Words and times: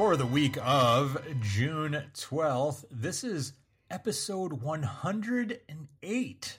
for 0.00 0.16
the 0.16 0.24
week 0.24 0.56
of 0.64 1.20
June 1.42 2.04
12th. 2.14 2.86
This 2.90 3.22
is 3.22 3.52
episode 3.90 4.54
108 4.54 6.58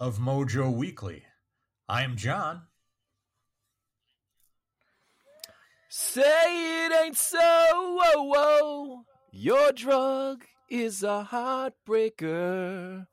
of 0.00 0.18
Mojo 0.18 0.74
Weekly. 0.74 1.24
I 1.86 2.02
am 2.02 2.16
John. 2.16 2.62
Say 5.90 6.86
it 6.86 6.92
ain't 7.04 7.18
so, 7.18 7.98
whoa, 8.00 8.22
whoa. 8.22 9.02
Your 9.32 9.72
drug 9.72 10.44
is 10.70 11.02
a 11.02 11.28
heartbreaker. 11.30 13.06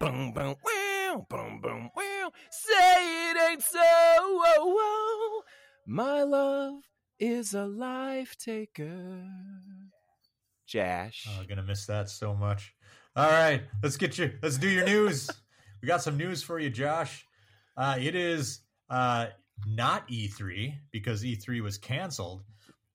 Boom, 0.00 0.32
boom, 0.32 0.54
wow, 0.64 1.26
boom, 1.28 1.60
boom, 1.60 1.90
wow. 1.94 2.30
Say 2.50 3.30
it 3.30 3.36
ain't 3.50 3.62
so, 3.62 3.78
whoa, 3.78 4.64
whoa. 4.64 5.42
My 5.84 6.22
love 6.22 6.80
is 7.18 7.54
a 7.54 7.64
life 7.64 8.36
taker. 8.38 9.24
Jash. 10.66 11.26
Oh, 11.30 11.44
gonna 11.48 11.62
miss 11.62 11.86
that 11.86 12.10
so 12.10 12.34
much. 12.34 12.74
All 13.14 13.30
right, 13.30 13.62
let's 13.82 13.96
get 13.96 14.18
you. 14.18 14.32
Let's 14.42 14.58
do 14.58 14.68
your 14.68 14.84
news. 14.84 15.30
we 15.82 15.86
got 15.86 16.02
some 16.02 16.16
news 16.16 16.42
for 16.42 16.58
you, 16.58 16.70
Josh. 16.70 17.26
Uh, 17.76 17.96
it 17.98 18.14
is 18.14 18.60
uh, 18.90 19.26
not 19.66 20.08
E3 20.08 20.74
because 20.90 21.22
E3 21.22 21.62
was 21.62 21.78
canceled. 21.78 22.42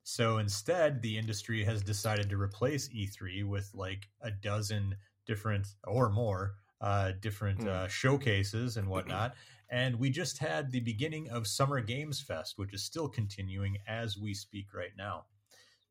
So 0.03 0.39
instead, 0.39 1.01
the 1.01 1.17
industry 1.17 1.63
has 1.63 1.81
decided 1.81 2.29
to 2.29 2.37
replace 2.37 2.89
E3 2.89 3.47
with 3.47 3.69
like 3.73 4.07
a 4.21 4.31
dozen 4.31 4.95
different 5.25 5.67
or 5.85 6.09
more 6.09 6.55
uh, 6.81 7.11
different 7.21 7.67
uh, 7.67 7.87
showcases 7.87 8.77
and 8.77 8.87
whatnot. 8.87 9.35
And 9.71 9.95
we 9.97 10.09
just 10.09 10.37
had 10.37 10.69
the 10.69 10.81
beginning 10.81 11.29
of 11.29 11.47
Summer 11.47 11.79
Games 11.79 12.19
Fest, 12.19 12.57
which 12.57 12.73
is 12.73 12.83
still 12.83 13.07
continuing 13.07 13.77
as 13.87 14.17
we 14.17 14.33
speak 14.33 14.73
right 14.73 14.91
now. 14.97 15.25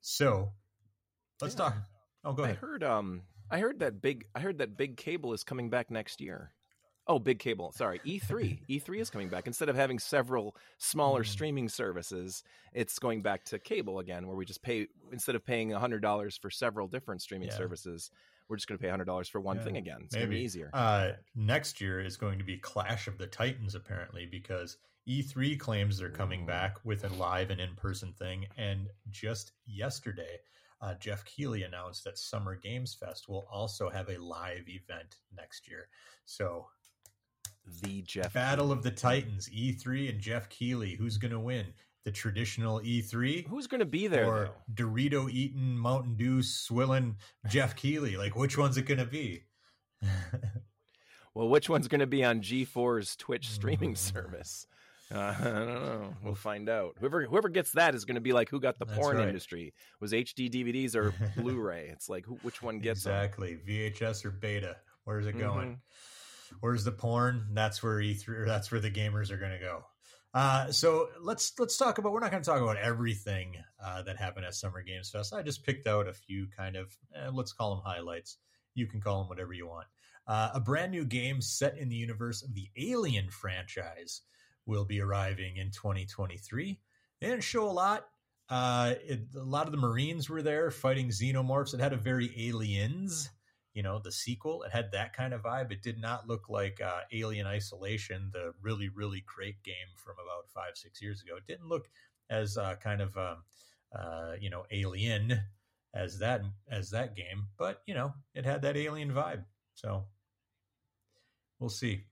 So 0.02 0.52
let's 1.40 1.54
Yeah. 1.54 1.58
talk. 1.58 1.76
Oh, 2.24 2.32
go 2.34 2.44
ahead. 2.44 2.56
I 2.56 2.60
heard 2.60 2.84
um 2.84 3.22
I 3.50 3.58
heard 3.58 3.78
that 3.80 4.02
big 4.02 4.26
I 4.34 4.40
heard 4.40 4.58
that 4.58 4.76
big 4.76 4.96
cable 4.98 5.32
is 5.32 5.42
coming 5.44 5.70
back 5.70 5.90
next 5.90 6.20
year. 6.20 6.52
Oh, 7.06 7.18
big 7.18 7.38
cable. 7.38 7.72
Sorry, 7.72 8.00
E 8.04 8.20
E3. 8.20 8.60
E3 8.68 9.00
is 9.00 9.10
coming 9.10 9.28
back. 9.30 9.46
Instead 9.46 9.68
of 9.70 9.74
having 9.74 9.98
several 9.98 10.54
smaller 10.78 11.24
streaming 11.24 11.68
services, 11.68 12.44
it's 12.74 12.98
going 12.98 13.22
back 13.22 13.44
to 13.46 13.58
cable 13.58 13.98
again 13.98 14.26
where 14.28 14.36
we 14.36 14.44
just 14.44 14.62
pay 14.62 14.86
instead 15.10 15.34
of 15.34 15.44
paying 15.44 15.70
$100 15.70 16.38
for 16.38 16.50
several 16.50 16.86
different 16.86 17.22
streaming 17.22 17.48
Yeah. 17.48 17.56
services, 17.56 18.10
we're 18.50 18.56
just 18.56 18.68
going 18.68 18.78
to 18.78 18.82
pay 18.84 18.90
$100 18.90 19.30
for 19.30 19.40
one 19.40 19.56
Yeah, 19.58 19.62
thing 19.62 19.76
again. 19.76 20.00
It's 20.04 20.14
going 20.14 20.26
to 20.26 20.28
be 20.28 20.34
Maybe. 20.34 20.44
easier. 20.44 20.70
Uh, 20.74 21.12
next 21.36 21.80
year 21.80 22.00
is 22.00 22.16
going 22.16 22.38
to 22.38 22.44
be 22.44 22.58
Clash 22.58 23.06
of 23.06 23.16
the 23.16 23.28
Titans, 23.28 23.74
apparently, 23.76 24.26
because 24.26 24.76
E3 25.08 25.58
claims 25.58 25.98
they're 25.98 26.10
coming 26.10 26.44
back 26.44 26.76
with 26.84 27.04
a 27.04 27.08
live 27.14 27.50
and 27.50 27.60
in 27.60 27.74
person 27.76 28.12
thing. 28.12 28.46
And 28.58 28.88
just 29.10 29.52
yesterday, 29.66 30.38
uh, 30.82 30.94
Jeff 30.94 31.24
Keighley 31.24 31.62
announced 31.62 32.04
that 32.04 32.18
Summer 32.18 32.56
Games 32.56 32.94
Fest 32.94 33.28
will 33.28 33.46
also 33.50 33.88
have 33.88 34.08
a 34.08 34.18
live 34.18 34.68
event 34.68 35.16
next 35.34 35.68
year. 35.68 35.88
So, 36.24 36.66
the 37.82 38.02
Jeff 38.02 38.32
Battle 38.32 38.72
of 38.72 38.82
the 38.82 38.90
Titans, 38.90 39.48
E3 39.48 40.10
and 40.10 40.20
Jeff 40.20 40.48
Keighley, 40.48 40.96
who's 40.96 41.18
going 41.18 41.32
to 41.32 41.38
win? 41.38 41.66
The 42.04 42.10
traditional 42.12 42.80
E3 42.80 43.46
Who's 43.48 43.66
going 43.66 43.80
to 43.80 43.84
be 43.84 44.06
there 44.06 44.26
or 44.26 44.50
though? 44.76 44.84
Dorito 44.84 45.30
eating, 45.30 45.76
Mountain 45.76 46.16
Dew 46.16 46.42
swilling 46.42 47.16
Jeff 47.48 47.76
Keighley? 47.76 48.16
Like, 48.16 48.34
which 48.36 48.56
one's 48.56 48.78
it 48.78 48.86
going 48.86 48.98
to 48.98 49.04
be? 49.06 49.42
Well, 51.32 51.48
which 51.48 51.68
one's 51.68 51.86
going 51.86 52.00
to 52.00 52.08
be 52.08 52.24
on 52.24 52.40
G4's 52.40 53.14
Twitch 53.16 53.46
Mm-hmm. 53.46 53.54
streaming 53.54 53.94
service? 53.94 54.66
Uh, 55.14 55.18
I 55.40 55.44
don't 55.44 55.66
know. 55.66 56.14
We'll 56.24 56.34
find 56.34 56.68
out. 56.68 56.96
Whoever 56.98 57.24
whoever 57.24 57.48
gets 57.48 57.70
that 57.72 57.94
is 57.94 58.04
going 58.04 58.16
to 58.16 58.20
be 58.20 58.32
like 58.32 58.48
who 58.48 58.58
got 58.60 58.78
the 58.80 58.84
That's 58.84 58.98
porn 58.98 59.16
right. 59.16 59.28
industry 59.28 59.72
was 60.00 60.12
HD 60.12 60.50
DVDs 60.50 60.96
or 60.96 61.14
Blu-ray. 61.36 61.88
It's 61.92 62.08
like 62.08 62.26
who, 62.26 62.34
which 62.42 62.62
one 62.62 62.80
gets 62.80 63.04
them? 63.04 63.12
Exactly. 63.14 63.58
VHS 63.66 64.24
or 64.24 64.30
beta. 64.32 64.76
Where's 65.04 65.26
it 65.26 65.38
going? 65.38 65.68
Mm-hmm. 65.68 66.56
Where's 66.60 66.82
the 66.84 66.92
porn? 66.92 67.46
That's 67.52 67.80
where 67.82 67.98
E3 67.98 68.28
or 68.28 68.46
that's 68.46 68.70
where 68.72 68.80
the 68.80 68.90
gamers 68.90 69.30
are 69.30 69.36
going 69.36 69.52
to 69.52 69.58
go. 69.58 69.84
Uh, 70.32 70.70
so 70.70 71.08
let's 71.20 71.52
let's 71.58 71.76
talk 71.76 71.98
about. 71.98 72.12
We're 72.12 72.20
not 72.20 72.30
going 72.30 72.42
to 72.42 72.48
talk 72.48 72.62
about 72.62 72.76
everything 72.76 73.56
uh, 73.84 74.02
that 74.02 74.16
happened 74.16 74.46
at 74.46 74.54
Summer 74.54 74.82
Games 74.82 75.10
Fest. 75.10 75.34
I 75.34 75.42
just 75.42 75.64
picked 75.64 75.88
out 75.88 76.06
a 76.06 76.12
few 76.12 76.46
kind 76.56 76.76
of 76.76 76.96
eh, 77.14 77.30
let's 77.32 77.52
call 77.52 77.74
them 77.74 77.82
highlights. 77.84 78.36
You 78.74 78.86
can 78.86 79.00
call 79.00 79.18
them 79.18 79.28
whatever 79.28 79.52
you 79.52 79.66
want. 79.66 79.88
Uh, 80.26 80.50
a 80.54 80.60
brand 80.60 80.92
new 80.92 81.04
game 81.04 81.40
set 81.40 81.76
in 81.76 81.88
the 81.88 81.96
universe 81.96 82.42
of 82.42 82.54
the 82.54 82.68
Alien 82.76 83.28
franchise 83.30 84.22
will 84.66 84.84
be 84.84 85.00
arriving 85.00 85.56
in 85.56 85.72
2023. 85.72 86.78
They 87.20 87.26
didn't 87.26 87.42
show 87.42 87.68
a 87.68 87.72
lot. 87.72 88.06
Uh, 88.48 88.94
it, 89.04 89.20
a 89.36 89.42
lot 89.42 89.66
of 89.66 89.72
the 89.72 89.78
Marines 89.78 90.28
were 90.28 90.42
there 90.42 90.70
fighting 90.70 91.08
xenomorphs. 91.08 91.74
It 91.74 91.80
had 91.80 91.92
a 91.92 91.96
very 91.96 92.32
Aliens, 92.48 93.30
you 93.74 93.82
know, 93.82 94.00
the 94.02 94.12
sequel. 94.12 94.62
It 94.62 94.72
had 94.72 94.92
that 94.92 95.12
kind 95.12 95.32
of 95.32 95.42
vibe. 95.42 95.72
It 95.72 95.82
did 95.82 96.00
not 96.00 96.28
look 96.28 96.48
like 96.48 96.80
uh, 96.80 97.00
Alien 97.12 97.46
Isolation, 97.46 98.30
the 98.32 98.52
really, 98.60 98.88
really 98.88 99.24
great 99.26 99.62
game 99.62 99.74
from 99.96 100.16
about 100.22 100.50
five, 100.52 100.76
six 100.76 101.00
years 101.00 101.22
ago. 101.22 101.36
It 101.36 101.46
didn't 101.46 101.68
look 101.68 101.88
as 102.28 102.56
uh, 102.56 102.76
kind 102.82 103.00
of, 103.00 103.16
um, 103.16 103.44
uh, 103.94 104.32
you 104.40 104.50
know, 104.50 104.64
alien 104.70 105.40
as 105.94 106.18
that 106.20 106.42
as 106.70 106.90
that 106.90 107.16
game, 107.16 107.48
but 107.58 107.82
you 107.86 107.94
know, 107.94 108.12
it 108.34 108.44
had 108.44 108.62
that 108.62 108.76
alien 108.76 109.12
vibe. 109.12 109.44
So 109.74 110.04
we'll 111.58 111.70
see. 111.70 112.04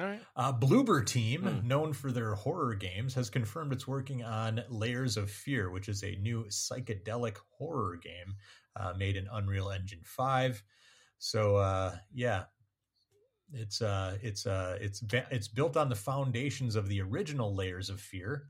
All 0.00 0.06
right. 0.06 0.22
Uh, 0.34 0.52
Bloober 0.54 1.04
Team, 1.04 1.60
known 1.64 1.92
for 1.92 2.12
their 2.12 2.34
horror 2.34 2.74
games, 2.74 3.12
has 3.14 3.28
confirmed 3.28 3.74
it's 3.74 3.86
working 3.86 4.24
on 4.24 4.62
Layers 4.70 5.18
of 5.18 5.30
Fear, 5.30 5.70
which 5.70 5.88
is 5.88 6.02
a 6.02 6.16
new 6.16 6.44
psychedelic 6.44 7.36
horror 7.58 7.98
game 8.02 8.36
uh, 8.76 8.92
made 8.96 9.16
in 9.16 9.28
Unreal 9.32 9.70
Engine 9.70 10.02
Five. 10.04 10.62
So, 11.18 11.56
uh, 11.56 11.96
yeah, 12.12 12.44
it's 13.52 13.82
uh, 13.82 14.18
it's 14.22 14.46
uh, 14.46 14.78
it's 14.80 15.02
it's 15.30 15.48
built 15.48 15.76
on 15.76 15.88
the 15.88 15.94
foundations 15.94 16.74
of 16.76 16.88
the 16.88 17.00
original 17.00 17.54
Layers 17.54 17.90
of 17.90 18.00
Fear, 18.00 18.48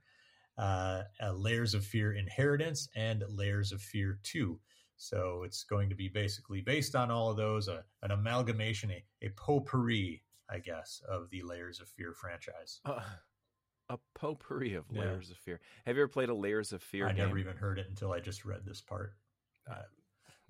uh, 0.58 1.02
uh, 1.22 1.32
Layers 1.32 1.74
of 1.74 1.84
Fear 1.84 2.12
Inheritance, 2.12 2.88
and 2.94 3.22
Layers 3.28 3.72
of 3.72 3.80
Fear 3.82 4.18
Two. 4.22 4.58
So 4.96 5.42
it's 5.44 5.64
going 5.64 5.88
to 5.88 5.96
be 5.96 6.08
basically 6.08 6.60
based 6.60 6.94
on 6.94 7.10
all 7.10 7.30
of 7.30 7.36
those, 7.36 7.68
uh, 7.68 7.82
an 8.02 8.12
amalgamation, 8.12 8.92
a, 8.92 9.02
a 9.26 9.30
potpourri, 9.30 10.22
I 10.48 10.60
guess, 10.60 11.00
of 11.08 11.28
the 11.30 11.42
Layers 11.42 11.80
of 11.80 11.88
Fear 11.88 12.14
franchise. 12.14 12.80
Uh, 12.84 13.00
a 13.88 13.98
potpourri 14.14 14.74
of 14.74 14.84
Yeah. 14.92 15.00
Layers 15.00 15.30
of 15.30 15.38
Fear. 15.38 15.60
Have 15.86 15.96
you 15.96 16.02
ever 16.02 16.08
played 16.08 16.28
a 16.28 16.34
Layers 16.34 16.72
of 16.72 16.82
Fear 16.82 17.08
I 17.08 17.12
game? 17.12 17.26
never 17.26 17.38
even 17.38 17.56
heard 17.56 17.80
it 17.80 17.88
until 17.88 18.12
I 18.12 18.20
just 18.20 18.44
read 18.44 18.64
this 18.64 18.80
part. 18.80 19.14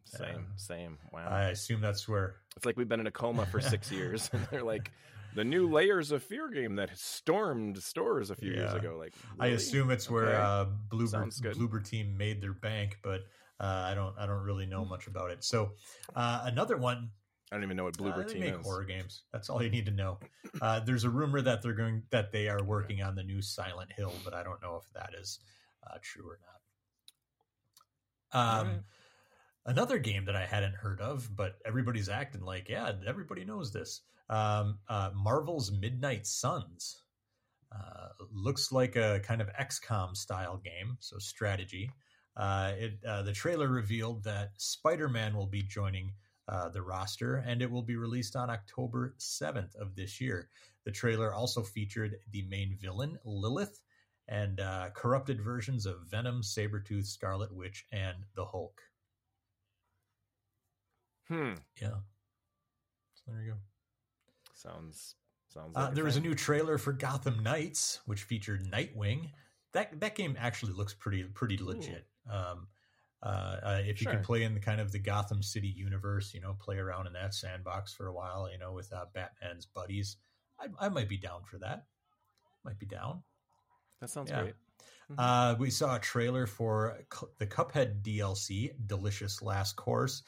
Same, 0.05 0.47
same. 0.57 0.99
Wow. 1.13 1.29
I 1.29 1.45
assume 1.51 1.81
that's 1.81 2.09
where. 2.09 2.37
it's 2.57 2.67
like 2.67 2.77
we've 2.77 2.89
been 2.89 3.01
in 3.01 3.07
a 3.07 3.11
coma 3.13 3.47
for 3.47 3.61
six 3.61 3.91
years, 3.99 4.29
and 4.33 4.47
they're 4.51 4.63
like 4.63 4.91
the 5.35 5.45
new 5.45 5.69
Layers 5.71 6.13
of 6.13 6.23
Fear 6.23 6.51
game 6.51 6.77
that 6.77 6.97
stormed 6.99 7.83
stores 7.83 8.31
a 8.31 8.37
few 8.37 8.53
years 8.53 8.75
ago. 8.75 8.97
Like, 8.99 9.15
I 9.41 9.49
assume 9.49 9.91
it's 9.91 10.11
where 10.11 10.27
Okay. 10.27 10.37
uh, 10.37 10.67
Bloober 10.91 11.57
Bloober 11.57 11.83
team 11.89 12.17
made 12.17 12.41
their 12.43 12.53
bank, 12.53 12.99
but 13.03 13.23
uh, 13.59 13.87
I 13.91 13.95
don't 13.95 14.15
I 14.19 14.27
don't 14.27 14.43
really 14.45 14.67
know 14.67 14.85
much 14.85 15.07
about 15.07 15.31
it. 15.31 15.43
So 15.45 15.73
uh, 16.15 16.43
another 16.45 16.77
one 16.77 17.11
I 17.51 17.57
don't 17.57 17.65
even 17.65 17.77
know 17.77 17.85
what 17.85 17.99
Uh, 18.01 18.05
Bloober 18.05 18.27
they 18.27 18.33
Team 18.33 18.41
make 18.41 18.55
is. 18.55 18.65
horror 18.67 18.85
games. 18.85 19.23
That's 19.33 19.49
all 19.51 19.63
you 19.63 19.71
need 19.71 19.87
to 19.87 19.93
know. 19.93 20.19
Uh, 20.61 20.81
there's 20.81 21.05
a 21.05 21.11
rumor 21.11 21.41
that 21.43 21.63
they're 21.63 21.73
going 21.75 22.03
that 22.11 22.33
they 22.33 22.49
are 22.49 22.63
working 22.65 23.03
on 23.03 23.15
the 23.15 23.23
new 23.23 23.41
Silent 23.43 23.93
Hill, 23.93 24.13
but 24.25 24.35
I 24.35 24.43
don't 24.43 24.61
know 24.63 24.77
if 24.83 24.93
that 24.95 25.15
is 25.19 25.39
uh, 25.87 25.97
true 26.03 26.29
or 26.29 26.39
not. 28.33 28.61
Um. 28.61 28.85
Another 29.65 29.99
game 29.99 30.25
that 30.25 30.37
I 30.37 30.45
hadn't 30.45 30.75
heard 30.75 31.01
of, 31.01 31.29
but 31.35 31.55
everybody's 31.65 32.09
acting 32.09 32.43
like, 32.43 32.69
yeah, 32.69 32.93
everybody 33.07 33.45
knows 33.45 33.73
this. 33.73 34.01
Um, 34.29 34.79
uh, 34.89 35.11
Marvel's 35.15 35.71
Midnight 35.71 36.27
Suns 36.27 37.03
uh, 37.73 38.09
looks 38.33 38.73
like 38.73 38.97
a 38.97 39.21
kind 39.21 39.41
of 39.41 39.49
XCOM 39.49 40.17
style 40.17 40.57
game, 40.57 40.97
so 41.01 41.19
strategy. 41.19 41.91
Uh, 42.37 42.73
it, 42.77 42.99
uh, 43.07 43.23
the 43.23 43.33
trailer 43.33 43.69
revealed 43.69 44.25
that 44.25 44.51
Spider 44.57 45.09
Man 45.09 45.37
will 45.37 45.47
be 45.47 45.63
joining 45.63 46.13
uh, 46.49 46.69
the 46.71 46.83
roster, 46.83 47.37
and 47.37 47.63
it 47.63 47.71
will 47.71 47.83
be 47.83 47.97
released 47.97 48.37
on 48.37 48.51
October 48.51 49.15
7th 49.19 49.77
of 49.77 49.95
this 49.95 50.21
year. 50.21 50.49
The 50.85 50.91
trailer 50.91 51.33
also 51.33 51.63
featured 51.63 52.17
the 52.31 52.43
main 52.43 52.77
villain, 52.81 53.19
Lilith, 53.25 53.81
and 54.29 54.61
uh, 54.61 54.91
corrupted 54.95 55.41
versions 55.41 55.87
of 55.87 56.07
Venom, 56.11 56.43
Sabretooth, 56.43 57.07
Scarlet 57.07 57.55
Witch, 57.55 57.87
and 57.93 58.17
the 58.35 58.45
Hulk. 58.45 58.81
Hmm. 61.29 61.55
Yeah. 61.81 61.95
So 63.15 63.23
there 63.33 63.43
you 63.43 63.53
go. 63.53 63.59
Sounds 64.55 65.15
sounds. 65.49 65.77
Uh, 65.77 65.85
Like 65.87 65.95
there 65.95 66.05
was 66.05 66.17
a 66.17 66.21
new 66.21 66.35
trailer 66.35 66.79
for 66.79 66.93
Gotham 66.93 67.43
Knights, 67.43 68.01
which 68.07 68.23
featured 68.25 68.65
Nightwing. 68.71 69.31
That 69.73 70.01
that 70.01 70.15
game 70.15 70.37
actually 70.39 70.73
looks 70.73 70.95
pretty 70.95 71.25
pretty 71.25 71.57
legit. 71.59 72.07
Um, 72.31 72.69
uh, 73.23 73.27
uh, 73.63 73.83
if 73.85 74.01
you 74.01 74.09
can 74.09 74.23
play 74.23 74.43
in 74.43 74.53
the 74.55 74.61
kind 74.61 74.81
of 74.81 74.91
the 74.91 74.99
Gotham 74.99 75.43
City 75.43 75.69
universe, 75.69 76.35
you 76.35 76.41
know, 76.41 76.55
play 76.55 76.79
around 76.79 77.07
in 77.07 77.13
that 77.13 77.35
sandbox 77.35 77.93
for 77.95 78.09
a 78.09 78.13
while, 78.13 78.51
you 78.51 78.59
know, 78.59 78.73
with 78.73 78.93
uh, 78.93 79.05
Batman's 79.15 79.65
buddies, 79.67 80.17
I, 80.59 80.67
I 80.81 80.89
might 80.89 81.09
be 81.09 81.17
down 81.19 81.43
for 81.45 81.59
that. 81.59 81.87
Might 82.65 82.79
be 82.81 82.87
down. 82.87 83.23
That 84.01 84.11
sounds 84.11 84.31
Yeah. 84.31 84.43
great. 84.43 84.55
Mhm. 85.11 85.15
Uh, 85.19 85.57
we 85.57 85.71
saw 85.71 85.97
a 85.97 86.01
trailer 86.01 86.47
for 86.49 86.99
the 87.39 87.47
Cuphead 87.47 88.03
DLC, 88.03 88.73
Delicious 88.87 89.41
Last 89.41 89.77
Course, 89.77 90.23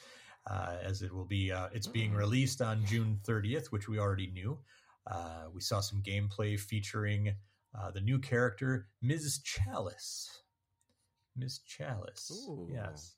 uh, 0.49 0.75
as 0.81 1.01
it 1.01 1.13
will 1.13 1.25
be. 1.25 1.51
Uh, 1.51 1.67
it's 1.73 1.87
being 1.87 2.11
Mm. 2.11 2.17
released 2.17 2.61
on 2.61 2.85
June 2.85 3.19
30th, 3.23 3.67
which 3.67 3.87
we 3.87 3.99
already 3.99 4.27
knew. 4.27 4.59
Uh, 5.07 5.45
we 5.53 5.61
saw 5.61 5.79
some 5.81 6.01
gameplay 6.01 6.59
featuring 6.59 7.35
uh, 7.77 7.91
the 7.91 8.01
new 8.01 8.19
character, 8.19 8.87
Ms. 9.01 9.39
Chalice. 9.43 10.41
Ms. 11.35 11.59
Chalice. 11.59 12.31
Ooh. 12.47 12.69
Yes. 12.71 13.15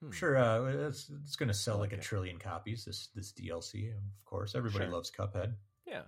Hmm. 0.00 0.06
I'm 0.06 0.12
sure 0.12 0.36
uh, 0.36 0.88
it's, 0.88 1.10
it's 1.24 1.36
going 1.36 1.48
to 1.48 1.54
sell 1.54 1.78
like 1.78 1.92
a 1.92 1.96
trillion 1.98 2.38
copies, 2.38 2.84
this, 2.84 3.08
this 3.14 3.32
DLC, 3.32 3.90
of 3.96 4.02
course. 4.24 4.54
Everybody 4.54 4.86
Sure. 4.86 4.92
loves 4.94 5.10
Cuphead. 5.10 5.54
Yeah. 5.86 6.02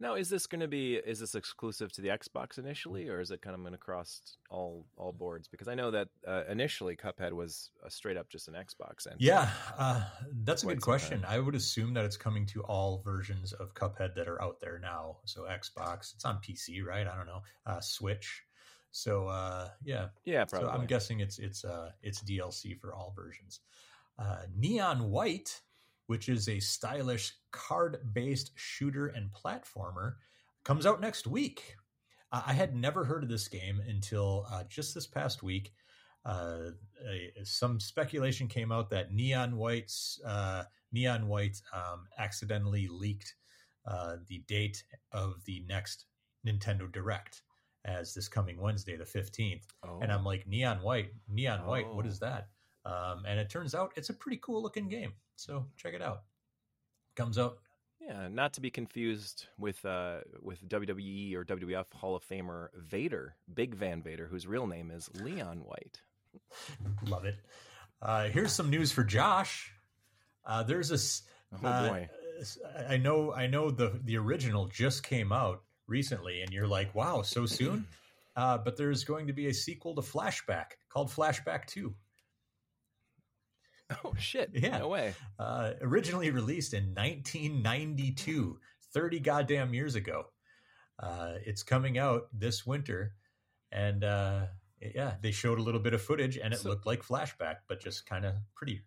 Now, 0.00 0.14
is 0.14 0.28
this 0.28 0.46
going 0.46 0.60
to 0.60 0.68
be 0.68 0.94
is 0.94 1.18
this 1.18 1.34
exclusive 1.34 1.92
to 1.92 2.00
the 2.00 2.08
Xbox 2.08 2.58
initially, 2.58 3.08
or 3.08 3.20
is 3.20 3.30
it 3.30 3.42
kind 3.42 3.54
of 3.54 3.60
going 3.60 3.72
to 3.72 3.78
cross 3.78 4.20
all 4.48 4.86
all 4.96 5.12
boards? 5.12 5.48
Because 5.48 5.66
I 5.66 5.74
know 5.74 5.90
that 5.90 6.08
uh, 6.26 6.44
initially 6.48 6.94
Cuphead 6.94 7.32
was 7.32 7.70
a 7.84 7.90
straight 7.90 8.16
up 8.16 8.28
just 8.28 8.46
an 8.46 8.54
Xbox. 8.54 9.06
entry. 9.06 9.26
Yeah, 9.26 9.50
uh, 9.76 10.04
that's 10.44 10.62
a 10.62 10.66
good 10.66 10.80
question. 10.80 11.24
I 11.26 11.40
would 11.40 11.56
assume 11.56 11.94
that 11.94 12.04
it's 12.04 12.16
coming 12.16 12.46
to 12.46 12.62
all 12.62 13.02
versions 13.04 13.52
of 13.52 13.74
Cuphead 13.74 14.14
that 14.14 14.28
are 14.28 14.40
out 14.40 14.60
there 14.60 14.78
now. 14.78 15.16
So 15.24 15.42
Xbox, 15.42 16.14
it's 16.14 16.24
on 16.24 16.36
PC, 16.36 16.84
right? 16.84 17.06
I 17.06 17.16
don't 17.16 17.26
know, 17.26 17.42
uh, 17.66 17.80
Switch. 17.80 18.44
So 18.92 19.26
uh, 19.26 19.68
yeah, 19.84 20.08
yeah, 20.24 20.44
probably. 20.44 20.68
so 20.68 20.74
I'm 20.74 20.86
guessing 20.86 21.20
it's 21.20 21.38
it's 21.38 21.64
uh, 21.64 21.90
it's 22.02 22.22
DLC 22.22 22.78
for 22.78 22.94
all 22.94 23.12
versions. 23.16 23.60
Uh, 24.18 24.42
Neon 24.56 25.10
White, 25.10 25.60
which 26.08 26.28
is 26.28 26.48
a 26.48 26.58
stylish 26.58 27.32
card-based 27.52 28.50
shooter 28.56 29.06
and 29.08 29.30
platformer, 29.32 30.14
comes 30.64 30.84
out 30.84 31.00
next 31.00 31.26
week. 31.26 31.76
Uh, 32.32 32.42
I 32.46 32.52
had 32.52 32.74
never 32.74 33.04
heard 33.04 33.22
of 33.22 33.28
this 33.28 33.46
game 33.48 33.80
until 33.86 34.46
uh, 34.50 34.64
just 34.68 34.94
this 34.94 35.06
past 35.06 35.42
week. 35.42 35.72
Uh, 36.26 36.70
a, 37.08 37.30
some 37.44 37.78
speculation 37.78 38.48
came 38.48 38.72
out 38.72 38.90
that 38.90 39.12
Neon 39.12 39.56
White's 39.56 40.20
uh, 40.26 40.64
Neon 40.92 41.28
White 41.28 41.60
um, 41.72 42.06
accidentally 42.18 42.88
leaked 42.88 43.34
uh, 43.86 44.16
the 44.26 44.38
date 44.48 44.82
of 45.12 45.44
the 45.44 45.62
next 45.68 46.06
Nintendo 46.46 46.90
Direct 46.90 47.42
as 47.84 48.12
this 48.12 48.28
coming 48.28 48.60
Wednesday, 48.60 48.96
the 48.96 49.04
15th. 49.04 49.62
oh. 49.86 50.00
And 50.02 50.10
I'm 50.12 50.24
like, 50.24 50.46
Neon 50.46 50.78
White, 50.82 51.10
Neon 51.28 51.66
White, 51.66 51.86
what 51.94 52.04
Oh. 52.04 52.08
that? 52.18 52.48
Um, 52.84 53.24
and 53.26 53.38
it 53.38 53.50
turns 53.50 53.74
out 53.74 53.92
it's 53.96 54.08
a 54.08 54.14
pretty 54.14 54.38
cool 54.42 54.62
looking 54.62 54.88
game. 54.88 55.12
So 55.36 55.66
check 55.76 55.94
it 55.94 56.02
out. 56.02 56.22
Comes 57.16 57.38
out. 57.38 57.58
yeah, 58.00 58.28
not 58.28 58.52
to 58.54 58.60
be 58.60 58.70
confused 58.70 59.46
with 59.58 59.84
uh, 59.84 60.18
with 60.40 60.66
WWE 60.68 61.34
or 61.34 61.44
WWF 61.44 61.92
Hall 61.94 62.16
of 62.16 62.24
Famer 62.24 62.68
Vader, 62.74 63.34
Big 63.52 63.74
Van 63.74 64.02
Vader, 64.02 64.26
whose 64.26 64.46
real 64.46 64.66
name 64.66 64.90
is 64.90 65.10
Leon 65.14 65.58
White. 65.64 66.00
Love 67.06 67.24
it. 67.24 67.36
Uh, 68.00 68.28
here's 68.28 68.52
some 68.52 68.70
news 68.70 68.92
for 68.92 69.04
Josh. 69.04 69.72
Uh, 70.46 70.62
there's 70.62 70.88
this. 70.88 71.22
Oh 71.62 71.66
uh, 71.66 71.88
boy. 71.88 72.08
I 72.88 72.96
know. 72.96 73.32
I 73.32 73.48
know 73.48 73.70
the 73.70 74.00
the 74.04 74.16
original 74.16 74.66
just 74.66 75.02
came 75.02 75.32
out 75.32 75.62
recently, 75.88 76.42
and 76.42 76.52
you're 76.52 76.68
like, 76.68 76.94
wow, 76.94 77.22
so 77.22 77.46
soon. 77.46 77.86
Uh, 78.36 78.56
but 78.56 78.76
there's 78.76 79.02
going 79.02 79.26
to 79.26 79.32
be 79.32 79.48
a 79.48 79.52
sequel 79.52 79.96
to 79.96 80.00
Flashback 80.00 80.66
called 80.90 81.10
Flashback 81.10 81.66
Two. 81.66 81.92
Oh 84.04 84.14
shit! 84.18 84.50
Yeah. 84.52 84.78
No 84.78 84.88
way. 84.88 85.14
uh, 85.38 85.72
originally 85.80 86.30
released 86.30 86.74
in 86.74 86.94
1992, 86.94 88.58
30 88.92 89.20
goddamn 89.20 89.72
years 89.74 89.94
ago. 89.94 90.26
Uh, 90.98 91.34
it's 91.46 91.62
coming 91.62 91.96
out 91.98 92.28
this 92.32 92.66
winter, 92.66 93.14
and 93.72 94.04
uh, 94.04 94.46
yeah, 94.94 95.14
they 95.22 95.30
showed 95.30 95.58
a 95.58 95.62
little 95.62 95.80
bit 95.80 95.94
of 95.94 96.02
footage, 96.02 96.36
and 96.36 96.52
it 96.52 96.60
So- 96.60 96.68
looked 96.68 96.86
like 96.86 97.02
flashback, 97.02 97.56
but 97.68 97.80
just 97.80 98.04
kind 98.06 98.24
of 98.26 98.34
prettier. 98.54 98.80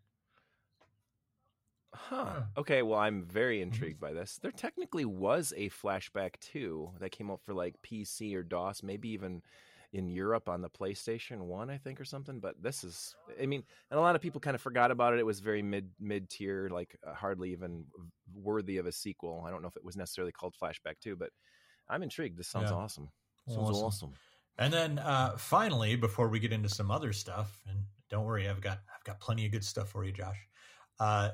Huh. 1.94 2.44
Okay, 2.58 2.82
well, 2.84 3.00
I'm 3.00 3.22
Mm-hmm. 3.24 3.32
very 3.32 3.62
intrigued 3.62 4.00
by 4.00 4.14
this. 4.14 4.40
There 4.42 4.52
technically 4.52 5.06
was 5.06 5.54
a 5.58 5.70
Flashback 5.70 6.40
too 6.40 6.92
that 7.00 7.12
came 7.12 7.30
out 7.30 7.42
for 7.42 7.54
like 7.54 7.82
PC 7.82 8.34
or 8.36 8.44
DOS, 8.44 8.82
maybe 8.84 9.10
even 9.10 9.42
in 9.94 10.08
Europe 10.10 10.48
on 10.48 10.62
the 10.62 10.70
PlayStation 10.70 11.42
1, 11.42 11.70
I 11.70 11.78
think, 11.78 12.00
or 12.00 12.06
something. 12.06 12.40
But 12.40 12.62
this 12.62 12.84
is, 12.84 13.16
I 13.42 13.46
mean, 13.46 13.64
and 13.90 14.00
a 14.00 14.02
lot 14.02 14.16
of 14.16 14.22
people 14.22 14.40
kind 14.40 14.56
of 14.56 14.62
forgot 14.62 14.92
about 14.92 15.14
it. 15.14 15.20
It 15.20 15.26
was 15.26 15.40
very 15.40 15.62
mid 15.62 15.90
mid 16.00 16.30
tier, 16.30 16.70
like 16.72 16.96
uh, 17.06 17.14
hardly 17.14 17.52
even 17.52 17.86
worthy 18.34 18.78
of 18.78 18.86
a 18.86 18.92
sequel. 18.92 19.44
I 19.46 19.52
don't 19.52 19.62
know 19.62 19.68
if 19.68 19.76
it 19.76 19.84
was 19.84 19.98
necessarily 19.98 20.32
called 20.32 20.56
Flashback 20.62 21.00
2, 21.02 21.16
but 21.16 21.30
I'm 21.90 22.04
intrigued. 22.04 22.38
This 22.38 22.48
sounds 22.48 22.72
Yeah. 22.72 22.78
awesome. 22.78 23.10
Sounds 23.48 23.70
Awesome. 23.70 23.88
awesome. 23.88 24.14
And 24.58 24.74
then 24.74 25.00
uh, 25.00 25.38
finally, 25.38 25.96
before 25.96 26.30
we 26.30 26.40
get 26.40 26.54
into 26.54 26.70
some 26.70 26.92
other 26.92 27.14
stuff, 27.14 27.62
and 27.68 27.80
don't 28.10 28.26
worry, 28.26 28.48
I've 28.48 28.62
got 28.62 28.80
I've 28.96 29.04
got 29.04 29.20
plenty 29.20 29.46
of 29.46 29.52
good 29.52 29.64
stuff 29.64 29.90
for 29.90 30.06
you, 30.06 30.12
Josh. 30.12 30.38
Uh, 31.00 31.32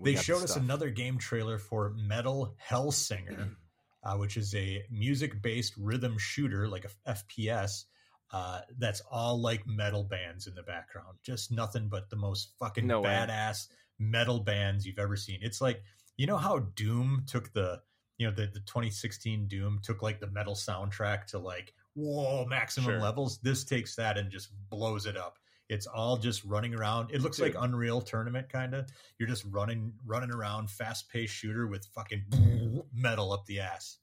they 0.00 0.12
got 0.12 0.18
the 0.20 0.24
showed 0.24 0.42
us 0.44 0.56
another 0.56 0.90
game 0.90 1.18
trailer 1.18 1.58
for 1.58 1.90
Metal 1.90 2.54
Hellsinger, 2.68 3.56
uh, 4.04 4.16
which 4.16 4.36
is 4.36 4.54
a 4.54 4.84
music-based 4.90 5.74
rhythm 5.78 6.16
shooter, 6.18 6.68
like 6.68 6.84
a 6.84 7.10
FPS. 7.12 7.84
Uh, 8.30 8.60
that's 8.78 9.02
all 9.10 9.40
like 9.40 9.66
metal 9.66 10.04
bands 10.04 10.46
in 10.46 10.54
the 10.54 10.62
background, 10.62 11.18
just 11.22 11.52
nothing 11.52 11.88
but 11.88 12.08
the 12.08 12.16
most 12.16 12.52
fucking 12.58 12.86
No 12.86 13.02
badass 13.02 13.68
metal 13.98 14.40
bands 14.40 14.86
you've 14.86 14.98
ever 14.98 15.16
seen. 15.16 15.38
It's 15.42 15.60
like 15.60 15.82
you 16.16 16.26
know 16.26 16.38
how 16.38 16.60
Doom 16.74 17.24
took 17.26 17.52
the 17.52 17.80
you 18.18 18.26
know 18.26 18.32
the, 18.32 18.46
the 18.46 18.60
2016 18.60 19.48
Doom 19.48 19.80
took 19.82 20.02
like 20.02 20.18
the 20.20 20.28
metal 20.30 20.54
soundtrack 20.54 21.26
to 21.26 21.38
like 21.38 21.74
whoa 21.94 22.46
maximum 22.46 22.92
Sure. 22.92 23.00
levels. 23.00 23.38
This 23.42 23.64
takes 23.64 23.94
that 23.96 24.16
and 24.16 24.30
just 24.30 24.48
blows 24.70 25.04
it 25.04 25.16
up. 25.16 25.38
It's 25.72 25.86
all 25.86 26.18
just 26.18 26.44
running 26.44 26.74
around. 26.74 27.10
It 27.12 27.22
looks 27.22 27.40
like 27.40 27.54
Unreal 27.58 28.02
Tournament 28.02 28.50
kind 28.50 28.74
of. 28.74 28.90
You're 29.18 29.28
just 29.28 29.44
running 29.50 29.94
running 30.04 30.30
around, 30.30 30.70
fast 30.70 31.08
paced 31.08 31.34
shooter 31.34 31.66
with 31.66 31.86
fucking 31.94 32.82
metal 32.94 33.32
up 33.32 33.46
the 33.46 33.60
ass. 33.60 33.96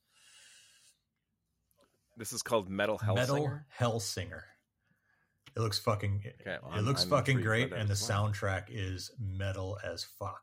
This 2.18 2.34
is 2.34 2.42
called 2.42 2.70
Metal 2.70 2.98
Hellsinger. 2.98 3.16
Metal 3.16 3.60
Hellsinger. 3.80 4.42
It 5.56 5.60
looks 5.60 5.78
fucking. 5.78 6.24
Okay, 6.42 6.58
well, 6.64 6.78
it 6.78 6.82
looks 6.82 7.04
I'm 7.04 7.10
fucking 7.12 7.42
great, 7.42 7.72
and 7.72 7.88
the 7.88 8.06
well. 8.10 8.32
soundtrack 8.32 8.66
is 8.70 9.12
metal 9.20 9.78
as 9.84 10.04
fuck. 10.18 10.42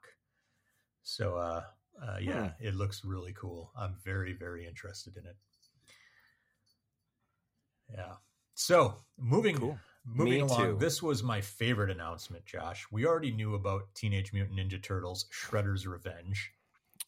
So, 1.02 1.36
uh, 1.36 1.62
uh, 2.02 2.18
yeah, 2.20 2.50
Hmm. 2.50 2.64
it 2.64 2.74
looks 2.74 3.04
really 3.04 3.32
cool. 3.32 3.72
I'm 3.76 3.96
very, 4.04 4.32
very 4.32 4.64
interested 4.66 5.16
in 5.16 5.26
it. 5.26 5.36
Yeah. 7.92 8.14
So, 8.54 8.96
moving 9.18 9.56
Cool. 9.56 9.78
Moving 10.06 10.32
Me 10.34 10.38
along, 10.40 10.62
too. 10.62 10.76
this 10.78 11.02
was 11.02 11.22
my 11.22 11.40
favorite 11.40 11.90
announcement, 11.90 12.44
Josh. 12.46 12.86
We 12.90 13.06
already 13.06 13.32
knew 13.32 13.54
about 13.54 13.94
Teenage 13.94 14.32
Mutant 14.32 14.58
Ninja 14.58 14.82
Turtles: 14.82 15.26
Shredder's 15.32 15.86
Revenge. 15.86 16.52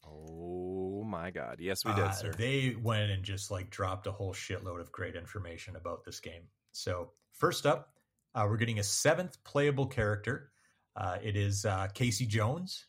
Oh 0.06 1.04
my 1.04 1.30
god. 1.30 1.58
Yes, 1.60 1.84
we 1.84 1.92
did, 1.94 2.04
Uh, 2.04 2.12
sir. 2.12 2.32
They 2.32 2.74
went 2.80 3.10
and 3.10 3.22
just 3.22 3.50
like 3.50 3.70
dropped 3.70 4.06
a 4.06 4.12
whole 4.12 4.34
shitload 4.34 4.80
of 4.80 4.90
great 4.92 5.14
information 5.16 5.76
about 5.76 6.04
this 6.04 6.20
game. 6.20 6.42
So, 6.72 7.12
first 7.32 7.66
up, 7.66 7.94
uh, 8.34 8.46
we're 8.48 8.56
getting 8.56 8.78
a 8.78 8.84
seventh 8.84 9.42
playable 9.44 9.86
character. 9.86 10.50
Uh, 10.96 11.18
it 11.22 11.36
is 11.36 11.64
uh, 11.64 11.88
Casey 11.94 12.26
Jones, 12.26 12.86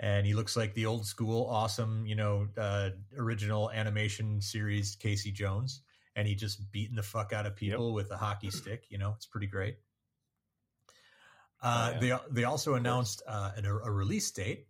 and 0.00 0.26
he 0.26 0.34
looks 0.34 0.56
like 0.56 0.74
the 0.74 0.86
old 0.86 1.06
school, 1.06 1.46
awesome, 1.48 2.06
you 2.06 2.14
know, 2.14 2.48
uh, 2.58 2.90
original 3.16 3.70
animation 3.70 4.40
series 4.40 4.96
Casey 4.96 5.32
Jones. 5.32 5.82
And 6.16 6.28
he 6.28 6.34
just 6.34 6.70
beating 6.70 6.96
the 6.96 7.02
fuck 7.02 7.32
out 7.32 7.44
of 7.46 7.56
people 7.56 7.92
with 7.92 8.10
a 8.12 8.16
hockey 8.16 8.50
stick. 8.50 8.84
You 8.88 8.98
know, 8.98 9.14
it's 9.16 9.26
pretty 9.26 9.46
great. 9.48 9.78
Uh, 11.62 11.92
Oh, 11.94 12.00
They 12.00 12.16
they 12.30 12.44
also 12.44 12.74
announced 12.74 13.22
uh, 13.26 13.52
an, 13.56 13.64
a 13.66 13.72
release 13.90 14.30
date. 14.30 14.66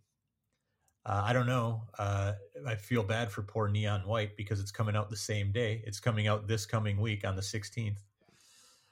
Uh, 1.05 1.21
I 1.23 1.33
don't 1.33 1.45
know. 1.45 1.83
Uh, 1.99 2.33
I 2.65 2.75
feel 2.75 3.03
bad 3.03 3.31
for 3.31 3.43
poor 3.43 3.67
Neon 3.67 4.07
White 4.07 4.35
because 4.35 4.59
it's 4.59 4.71
coming 4.71 4.95
out 4.95 5.09
the 5.11 5.17
same 5.17 5.51
day. 5.51 5.83
It's 5.85 5.99
coming 5.99 6.25
out 6.27 6.47
this 6.47 6.65
coming 6.65 6.99
week 6.99 7.25
on 7.27 7.35
the 7.35 7.43
16th. 7.43 7.97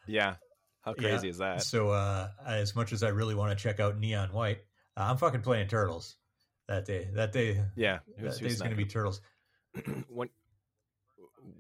yeah. 0.08 0.36
How 0.82 0.94
Yeah. 1.00 1.10
crazy 1.12 1.30
is 1.30 1.38
that? 1.38 1.64
So, 1.64 1.90
uh, 1.92 2.30
as 2.46 2.76
much 2.76 2.92
as 2.92 3.04
I 3.04 3.08
really 3.08 3.36
want 3.36 3.58
to 3.58 3.62
check 3.64 3.80
out 3.80 3.98
Neon 3.98 4.34
White, 4.34 4.60
uh, 4.98 5.06
I'm 5.10 5.18
fucking 5.18 5.42
playing 5.42 5.70
Turtles 5.70 6.18
that 6.68 6.86
day. 6.86 7.10
That 7.14 7.32
day, 7.32 7.64
Yeah. 7.78 8.00
that 8.20 8.38
day's 8.38 8.60
going 8.60 8.72
to 8.72 8.78
be 8.78 8.86
Turtles. 8.86 9.22
when 10.10 10.30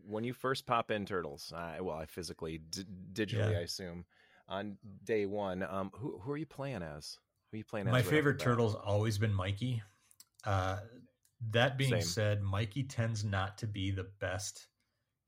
when 0.07 0.23
you 0.23 0.33
first 0.33 0.65
pop 0.65 0.91
in 0.91 1.05
turtles 1.05 1.51
uh, 1.55 1.75
well 1.81 1.95
i 1.97 2.05
physically 2.05 2.59
d- 2.69 2.83
digitally 3.13 3.51
Yeah. 3.51 3.59
i 3.59 3.61
assume 3.61 4.05
on 4.47 4.77
day 5.03 5.25
one 5.25 5.63
um 5.63 5.91
who, 5.95 6.19
who 6.19 6.31
are 6.31 6.37
you 6.37 6.45
playing 6.45 6.83
as 6.83 7.17
who 7.51 7.55
are 7.55 7.59
you 7.59 7.63
playing 7.63 7.87
as 7.87 7.91
My 7.91 7.99
right 7.99 8.05
favorite 8.05 8.39
turtle's 8.39 8.75
always 8.75 9.17
been 9.17 9.33
Mikey. 9.33 9.81
Uh, 10.45 10.77
that 11.51 11.77
being 11.77 11.91
Same. 11.91 12.01
said, 12.01 12.41
Mikey 12.41 12.83
tends 12.83 13.23
not 13.23 13.57
to 13.59 13.67
be 13.67 13.91
the 13.91 14.07
best 14.19 14.67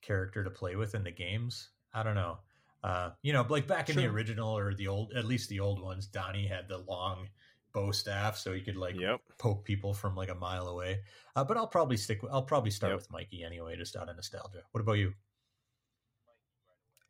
character 0.02 0.44
to 0.44 0.50
play 0.50 0.76
with 0.76 0.96
in 0.96 1.04
the 1.04 1.12
games. 1.12 1.70
I 1.94 2.04
don't 2.04 2.16
know. 2.16 2.40
Uh, 2.84 3.12
you 3.22 3.32
know, 3.34 3.46
like 3.50 3.68
back 3.68 3.90
in 3.90 3.96
the 3.96 4.06
original 4.08 4.58
or 4.58 4.74
the 4.74 4.88
old, 4.88 5.14
at 5.14 5.26
least 5.26 5.50
the 5.50 5.60
old 5.60 5.82
ones, 5.82 6.08
Donnie 6.08 6.48
had 6.48 6.68
the 6.68 6.80
long 6.80 7.28
bow 7.76 7.92
staff, 7.92 8.38
so 8.38 8.54
he 8.54 8.62
could 8.62 8.76
like 8.78 8.96
yep 9.00 9.20
poke 9.38 9.64
people 9.66 9.94
from 9.94 10.16
like 10.16 10.30
a 10.30 10.36
mile 10.36 10.68
away. 10.68 11.02
Uh, 11.36 11.44
but 11.44 11.58
I'll 11.58 11.68
probably 11.68 11.98
stick. 11.98 12.24
With, 12.24 12.32
I'll 12.32 12.42
probably 12.54 12.72
start 12.72 12.92
Yep. 12.92 12.98
with 13.02 13.12
Mikey 13.12 13.44
anyway, 13.44 13.76
just 13.78 13.96
out 13.96 14.10
of 14.10 14.16
nostalgia. 14.16 14.64
What 14.72 14.82
about 14.82 14.94
you? 14.94 15.14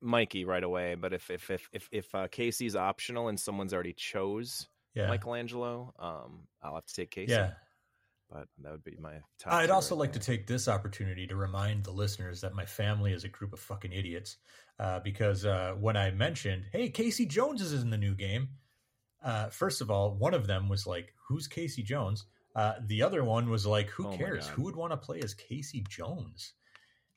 Mikey 0.01 0.45
right 0.45 0.63
away, 0.63 0.95
but 0.95 1.13
if 1.13 1.29
if 1.29 1.49
if 1.49 1.69
if, 1.71 1.89
if 1.91 2.15
uh, 2.15 2.27
Casey's 2.27 2.75
optional 2.75 3.27
and 3.29 3.39
someone's 3.39 3.73
already 3.73 3.93
chose 3.93 4.67
Yeah. 4.93 5.07
Michelangelo, 5.07 5.93
um, 5.97 6.47
I'll 6.61 6.75
have 6.75 6.85
to 6.85 6.93
take 6.93 7.11
Casey. 7.11 7.31
yeah. 7.31 7.51
but 8.29 8.47
that 8.61 8.71
would 8.71 8.83
be 8.83 8.97
my 8.99 9.21
top. 9.39 9.53
I'd 9.53 9.69
also 9.69 9.95
right 9.95 10.01
like 10.01 10.13
to 10.13 10.19
take 10.19 10.47
this 10.47 10.67
opportunity 10.67 11.25
to 11.27 11.35
remind 11.35 11.83
the 11.85 11.91
listeners 11.91 12.41
that 12.41 12.53
my 12.53 12.65
family 12.65 13.13
is 13.13 13.23
a 13.23 13.29
group 13.29 13.53
of 13.53 13.59
fucking 13.59 13.93
idiots. 13.93 14.37
Uh, 14.77 14.99
because 14.99 15.45
uh, 15.45 15.73
when 15.79 15.95
I 15.95 16.11
mentioned, 16.11 16.65
hey, 16.73 16.89
Casey 16.89 17.25
Jones 17.25 17.61
is 17.61 17.71
in 17.81 17.89
the 17.91 17.97
new 17.97 18.13
game, 18.13 18.49
uh, 19.25 19.49
first 19.49 19.81
of 19.81 19.91
all, 19.91 20.15
one 20.15 20.33
of 20.33 20.47
them 20.47 20.69
was 20.69 20.87
like, 20.87 21.13
who's 21.27 21.47
Casey 21.47 21.83
Jones? 21.83 22.25
Uh, 22.55 22.75
the 22.85 23.01
other 23.01 23.23
one 23.25 23.49
was 23.49 23.65
like, 23.65 23.89
who 23.89 24.07
Oh 24.07 24.15
cares? 24.15 24.47
Who 24.47 24.61
would 24.63 24.75
want 24.77 24.93
to 24.93 24.97
play 24.97 25.19
as 25.19 25.33
Casey 25.33 25.83
Jones? 25.89 26.53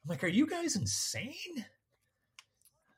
I'm 0.05 0.09
like, 0.11 0.25
are 0.25 0.29
you 0.29 0.47
guys 0.47 0.75
insane? 0.75 1.65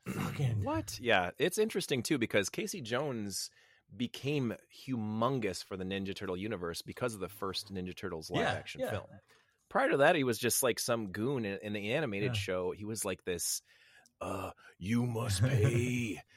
fucking. 0.09 0.63
What? 0.65 0.99
Yeah, 1.01 1.31
it's 1.39 1.59
interesting 1.59 2.03
too 2.03 2.19
because 2.19 2.49
Casey 2.49 2.81
Jones 2.81 3.51
became 3.97 4.55
humongous 4.89 5.65
for 5.65 5.77
the 5.77 5.85
Ninja 5.85 6.15
Turtle 6.15 6.37
universe 6.37 6.81
because 6.83 7.15
of 7.15 7.21
the 7.21 7.29
first 7.29 7.73
Ninja 7.73 7.95
Turtles 7.97 8.31
live 8.31 8.43
Yeah, 8.43 8.53
action 8.53 8.81
yeah. 8.83 8.91
film. 8.91 9.07
Prior 9.69 9.91
to 9.91 9.97
that, 9.99 10.17
he 10.17 10.25
was 10.25 10.39
just 10.39 10.63
like 10.63 10.79
some 10.81 11.09
goon 11.09 11.45
in, 11.45 11.59
in 11.63 11.73
the 11.73 11.93
animated 11.93 12.33
Yeah. 12.33 12.39
show. 12.39 12.71
He 12.73 12.85
was 12.85 13.05
like 13.05 13.25
this, 13.25 13.63
uh, 14.21 14.51
you 14.79 15.07
must 15.07 15.43
pay. 15.43 16.23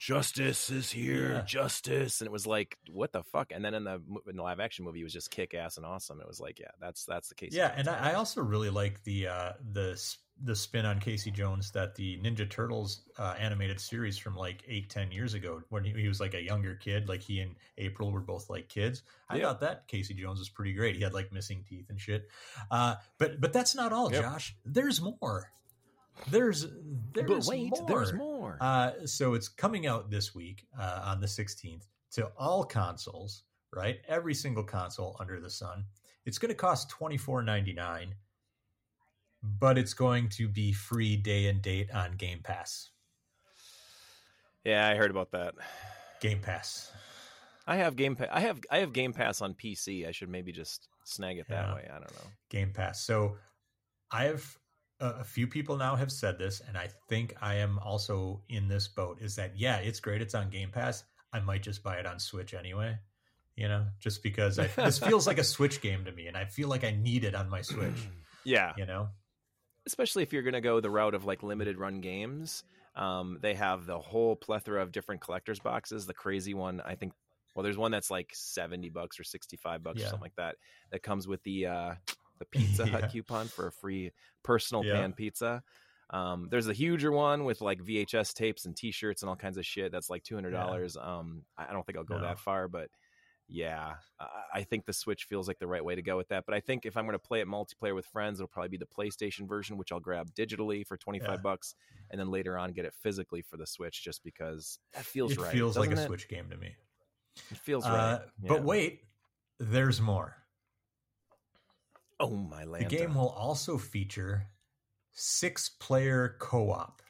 Justice 0.00 0.70
is 0.70 0.90
here, 0.90 1.34
Yeah. 1.34 1.42
justice, 1.42 2.22
and 2.22 2.26
it 2.26 2.32
was 2.32 2.46
like, 2.46 2.78
what 2.90 3.12
the 3.12 3.22
fuck? 3.22 3.52
And 3.52 3.62
then 3.62 3.74
in 3.74 3.84
the 3.84 4.00
in 4.28 4.36
the 4.36 4.42
live 4.42 4.58
action 4.58 4.82
movie, 4.86 5.00
he 5.00 5.04
was 5.04 5.12
just 5.12 5.30
kick 5.30 5.52
ass 5.52 5.76
and 5.76 5.84
awesome. 5.84 6.22
It 6.22 6.26
was 6.26 6.40
like, 6.40 6.58
yeah, 6.58 6.70
that's 6.80 7.04
that's 7.04 7.28
the 7.28 7.34
case. 7.34 7.50
Yeah, 7.52 7.70
and 7.76 7.86
I, 7.86 8.12
I 8.12 8.14
also 8.14 8.40
really 8.40 8.70
like 8.70 9.04
the 9.04 9.26
uh, 9.28 9.52
the 9.72 10.02
the 10.42 10.56
spin 10.56 10.86
on 10.86 11.00
Casey 11.00 11.30
Jones 11.30 11.70
that 11.72 11.94
the 11.96 12.18
Ninja 12.22 12.48
Turtles 12.48 13.02
uh, 13.18 13.34
animated 13.38 13.78
series 13.78 14.16
from 14.16 14.34
like 14.34 14.64
eight 14.66 14.88
ten 14.88 15.12
years 15.12 15.34
ago 15.34 15.60
when 15.68 15.84
he, 15.84 15.92
he 15.92 16.08
was 16.08 16.18
like 16.18 16.32
a 16.32 16.40
younger 16.42 16.76
kid, 16.76 17.06
like 17.06 17.20
he 17.20 17.40
and 17.40 17.54
April 17.76 18.10
were 18.10 18.22
both 18.22 18.48
like 18.48 18.70
kids. 18.70 19.02
I 19.28 19.36
Yeah. 19.36 19.42
thought 19.48 19.60
that 19.60 19.86
Casey 19.86 20.14
Jones 20.14 20.38
was 20.38 20.48
pretty 20.48 20.72
great. 20.72 20.96
He 20.96 21.02
had 21.02 21.12
like 21.12 21.30
missing 21.30 21.62
teeth 21.68 21.90
and 21.90 22.00
shit. 22.00 22.26
Uh, 22.70 22.94
but 23.18 23.38
but 23.38 23.52
that's 23.52 23.74
not 23.74 23.92
all, 23.92 24.10
Yep. 24.10 24.22
Josh. 24.22 24.56
There's 24.64 25.02
more. 25.02 25.52
There's 26.28 26.66
there's 27.14 27.28
but 27.28 27.46
wait, 27.46 27.70
more. 27.70 27.86
there's 27.88 28.12
more. 28.12 28.58
Uh, 28.60 28.92
so 29.06 29.34
it's 29.34 29.48
coming 29.48 29.86
out 29.86 30.10
this 30.10 30.34
week 30.34 30.66
uh, 30.78 31.02
on 31.04 31.20
the 31.20 31.26
16th 31.26 31.86
to 32.12 32.26
all 32.38 32.64
consoles, 32.64 33.44
right? 33.74 33.98
Every 34.08 34.34
single 34.34 34.62
console 34.64 35.16
under 35.20 35.40
the 35.40 35.50
sun. 35.50 35.84
It's 36.26 36.38
going 36.38 36.50
to 36.50 36.54
cost 36.54 36.90
twenty 36.90 37.16
four 37.16 37.42
ninety 37.42 37.72
nine, 37.72 38.14
but 39.42 39.78
it's 39.78 39.94
going 39.94 40.28
to 40.30 40.48
be 40.48 40.72
free 40.72 41.16
day 41.16 41.46
and 41.48 41.62
date 41.62 41.90
on 41.92 42.12
Game 42.16 42.40
Pass. 42.42 42.90
yeah, 44.64 44.86
I 44.88 44.94
heard 44.96 45.10
about 45.10 45.30
that. 45.32 45.54
Game 46.20 46.40
Pass. 46.40 46.92
I 47.66 47.76
have 47.76 47.96
Game 47.96 48.16
Pass. 48.16 48.28
I 48.32 48.40
have 48.40 48.60
I 48.70 48.78
have 48.78 48.92
Game 48.92 49.12
Pass 49.14 49.40
on 49.40 49.54
PC. 49.54 50.06
I 50.06 50.10
should 50.12 50.28
maybe 50.28 50.52
just 50.52 50.88
snag 51.04 51.38
it 51.38 51.48
that 51.48 51.68
Yeah. 51.68 51.74
way. 51.74 51.88
I 51.90 51.94
don't 51.94 52.12
know. 52.14 52.30
Game 52.50 52.72
Pass. 52.72 53.00
So 53.02 53.36
I 54.10 54.24
have 54.24 54.58
a, 55.00 55.24
few 55.24 55.46
people 55.46 55.76
now 55.76 55.96
have 55.96 56.12
said 56.12 56.38
this, 56.38 56.60
and 56.66 56.76
I 56.76 56.88
think 57.08 57.34
I 57.40 57.56
am 57.56 57.78
also 57.78 58.42
in 58.48 58.68
this 58.68 58.88
boat. 58.88 59.20
Is 59.20 59.36
that 59.36 59.58
yeah, 59.58 59.76
it's 59.76 60.00
great. 60.00 60.22
It's 60.22 60.34
on 60.34 60.50
Game 60.50 60.70
Pass. 60.70 61.04
I 61.32 61.40
might 61.40 61.62
just 61.62 61.82
buy 61.82 61.96
it 61.96 62.06
on 62.06 62.18
Switch 62.18 62.54
anyway. 62.54 62.98
You 63.56 63.68
know, 63.68 63.86
just 63.98 64.22
because 64.22 64.58
I, 64.58 64.66
this 64.68 64.98
feels 65.06 65.26
like 65.26 65.38
a 65.38 65.44
Switch 65.44 65.80
game 65.80 66.04
to 66.04 66.12
me, 66.12 66.26
and 66.26 66.36
I 66.36 66.44
feel 66.44 66.68
like 66.68 66.84
I 66.84 66.92
need 66.92 67.24
it 67.24 67.34
on 67.34 67.48
my 67.48 67.62
Switch. 67.62 67.94
Yeah, 68.42 68.72
You 68.78 68.86
know, 68.86 69.10
especially 69.86 70.22
if 70.22 70.32
you're 70.32 70.42
going 70.42 70.54
to 70.54 70.62
go 70.62 70.80
the 70.80 70.88
route 70.88 71.14
of 71.14 71.26
like 71.26 71.42
limited 71.42 71.76
run 71.76 72.00
games. 72.00 72.64
Um, 72.96 73.36
they 73.42 73.52
have 73.52 73.84
the 73.84 73.98
whole 73.98 74.34
plethora 74.34 74.80
of 74.82 74.92
different 74.92 75.20
collectors 75.20 75.60
boxes. 75.60 76.06
The 76.06 76.14
crazy 76.14 76.54
one, 76.54 76.80
I 76.80 76.94
think. 76.94 77.12
Well, 77.54 77.64
there's 77.64 77.76
one 77.76 77.90
that's 77.90 78.10
like 78.10 78.30
seventy 78.32 78.88
bucks 78.88 79.20
or 79.20 79.24
sixty 79.24 79.58
five 79.58 79.82
bucks 79.82 80.00
or 80.00 80.04
something 80.04 80.20
like 80.22 80.36
that. 80.36 80.56
That 80.90 81.02
comes 81.02 81.28
with 81.28 81.42
the 81.42 81.66
uh, 81.66 81.94
the 82.40 82.44
Pizza 82.46 82.84
Yeah. 82.84 82.90
Hut 83.02 83.12
coupon 83.12 83.46
for 83.46 83.68
a 83.68 83.72
free 83.72 84.10
personal 84.42 84.84
Yeah. 84.84 84.94
pan 84.94 85.12
pizza. 85.12 85.62
Um, 86.12 86.48
there's 86.50 86.66
a 86.66 86.72
huger 86.72 87.12
one 87.12 87.44
with 87.44 87.60
like 87.60 87.80
VHS 87.80 88.34
tapes 88.34 88.64
and 88.64 88.76
T-shirts 88.76 89.22
and 89.22 89.28
all 89.28 89.36
kinds 89.36 89.56
of 89.58 89.64
shit. 89.64 89.92
That's 89.92 90.10
like 90.10 90.24
two 90.24 90.34
hundred 90.34 90.50
dollars. 90.50 90.96
Um, 90.96 91.44
I 91.56 91.72
don't 91.72 91.86
think 91.86 91.96
I'll 91.96 92.02
go 92.04 92.16
No. 92.16 92.22
that 92.22 92.40
far, 92.40 92.66
but 92.66 92.90
yeah, 93.52 93.94
I- 94.18 94.44
I 94.54 94.62
think 94.64 94.86
the 94.86 94.92
Switch 94.92 95.24
feels 95.24 95.46
like 95.48 95.58
the 95.58 95.66
right 95.68 95.84
way 95.84 95.94
to 95.94 96.02
go 96.02 96.16
with 96.16 96.28
that. 96.28 96.46
But 96.46 96.54
I 96.54 96.60
think 96.60 96.86
if 96.86 96.96
I'm 96.96 97.04
going 97.04 97.14
to 97.14 97.18
play 97.18 97.40
it 97.40 97.46
multiplayer 97.48 97.94
with 97.94 98.06
friends, 98.06 98.40
it'll 98.40 98.48
probably 98.48 98.68
be 98.70 98.76
the 98.76 98.86
PlayStation 98.86 99.46
version, 99.48 99.76
which 99.76 99.92
I'll 99.92 100.00
grab 100.00 100.32
digitally 100.34 100.84
for 100.86 100.96
25 100.96 101.28
Yeah. 101.30 101.36
bucks, 101.36 101.74
and 102.10 102.18
then 102.20 102.30
later 102.30 102.56
on 102.58 102.72
get 102.72 102.84
it 102.84 102.94
physically 102.94 103.42
for 103.42 103.56
the 103.56 103.66
Switch, 103.66 104.02
just 104.02 104.22
because 104.24 104.78
that 104.94 105.04
feels 105.04 105.32
it 105.32 105.38
right. 105.40 105.52
feels 105.52 105.76
like 105.76 105.90
a 105.90 106.00
it? 106.00 106.06
Switch 106.06 106.28
game 106.28 106.48
to 106.50 106.56
me. 106.56 106.74
It 107.50 107.58
feels 107.58 107.84
Uh, 107.86 108.20
right. 108.22 108.48
But 108.48 108.62
wait, 108.64 109.04
there's 109.58 110.00
more. 110.00 110.36
Oh 112.20 112.30
my 112.36 112.64
land. 112.64 112.84
The 112.90 112.96
game 112.96 113.14
will 113.14 113.30
also 113.30 113.76
feature 113.78 114.46
six-player 115.12 116.36
co-op. 116.38 117.02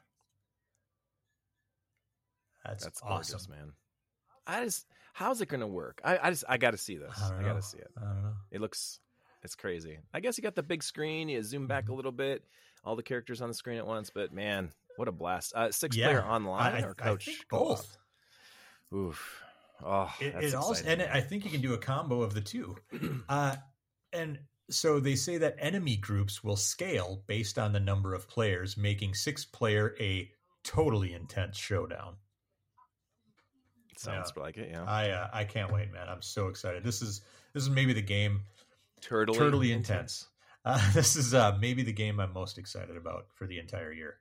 That's, 2.64 2.85
That's 2.85 3.00
awesome. 3.02 3.33
gorgeous, 3.35 3.49
man. 3.49 3.73
I 4.47 4.64
just, 4.64 4.87
how's 5.12 5.40
it 5.40 5.49
going 5.49 5.61
to 5.61 5.67
work? 5.67 6.00
I, 6.05 6.19
I 6.23 6.31
just, 6.31 6.45
I 6.49 6.57
got 6.59 6.73
to 6.73 6.76
see 6.79 6.97
this. 6.97 7.19
I 7.21 7.40
I, 7.40 7.45
got 7.45 7.55
to 7.55 7.62
see 7.62 7.79
it. 7.79 7.90
I 7.97 8.05
don't 8.05 8.23
know. 8.23 8.33
It 8.50 8.61
looks, 8.61 9.00
it's 9.43 9.55
crazy. 9.55 9.99
I 10.12 10.21
guess 10.21 10.37
you 10.38 10.43
got 10.43 10.55
the 10.55 10.62
big 10.62 10.83
screen. 10.83 11.29
You 11.29 11.43
zoom 11.43 11.67
back 11.67 11.85
Mm-hmm. 11.85 11.93
a 11.93 11.97
little 11.97 12.12
bit, 12.12 12.45
all 12.85 12.97
the 12.97 13.02
characters 13.02 13.40
on 13.40 13.49
the 13.49 13.55
screen 13.55 13.79
at 13.79 13.87
once. 13.87 14.11
But 14.11 14.33
man, 14.33 14.73
what 14.97 15.09
a 15.09 15.12
blast! 15.12 15.55
Uh, 15.55 15.71
six 15.71 15.97
Yeah, 15.97 16.07
player 16.07 16.23
online 16.23 16.83
I, 16.85 16.87
or 16.87 16.95
coach 16.95 17.29
co-op? 17.50 17.79
both. 17.79 17.97
Oof. 18.95 19.43
Oh, 19.85 20.12
It, 20.21 20.35
it 20.45 20.55
also, 20.55 20.85
and 20.87 20.99
man. 20.99 21.09
I 21.11 21.21
think 21.23 21.45
you 21.45 21.50
can 21.50 21.62
do 21.62 21.73
a 21.73 21.79
combo 21.79 22.21
of 22.23 22.35
the 22.35 22.40
two. 22.43 22.76
Uh, 23.29 23.57
and 24.12 24.38
so 24.71 25.00
they 25.00 25.17
say 25.17 25.39
that 25.39 25.57
enemy 25.59 25.97
groups 25.97 26.43
will 26.43 26.57
scale 26.57 27.23
based 27.27 27.59
on 27.59 27.73
the 27.73 27.81
number 27.81 28.15
of 28.15 28.29
players, 28.29 28.77
making 28.77 29.15
six 29.15 29.45
player 29.45 29.95
a 30.00 30.31
totally 30.65 31.12
intense 31.12 31.59
showdown. 31.59 32.17
sounds 33.97 34.33
like 34.37 34.57
it. 34.57 34.71
Yeah, 34.71 34.85
I 34.85 35.11
uh, 35.11 35.29
I 35.33 35.45
can't 35.45 35.73
wait, 35.73 35.93
man. 35.93 36.09
I'm 36.09 36.23
so 36.23 36.49
excited. 36.49 36.85
This 36.85 37.03
is 37.03 37.23
this 37.53 37.62
is 37.62 37.71
maybe 37.71 37.93
the 37.93 38.03
game 38.03 38.43
turtly, 39.00 39.35
totally 39.35 39.73
intense. 39.73 40.27
Uh, 40.62 40.93
this 40.93 41.17
is 41.17 41.33
uh, 41.33 41.57
maybe 41.59 41.83
the 41.83 41.91
game 41.91 42.21
I'm 42.21 42.35
most 42.35 42.59
excited 42.59 42.95
about 42.95 43.29
for 43.33 43.47
the 43.47 43.59
entire 43.59 43.95
year. 43.95 44.19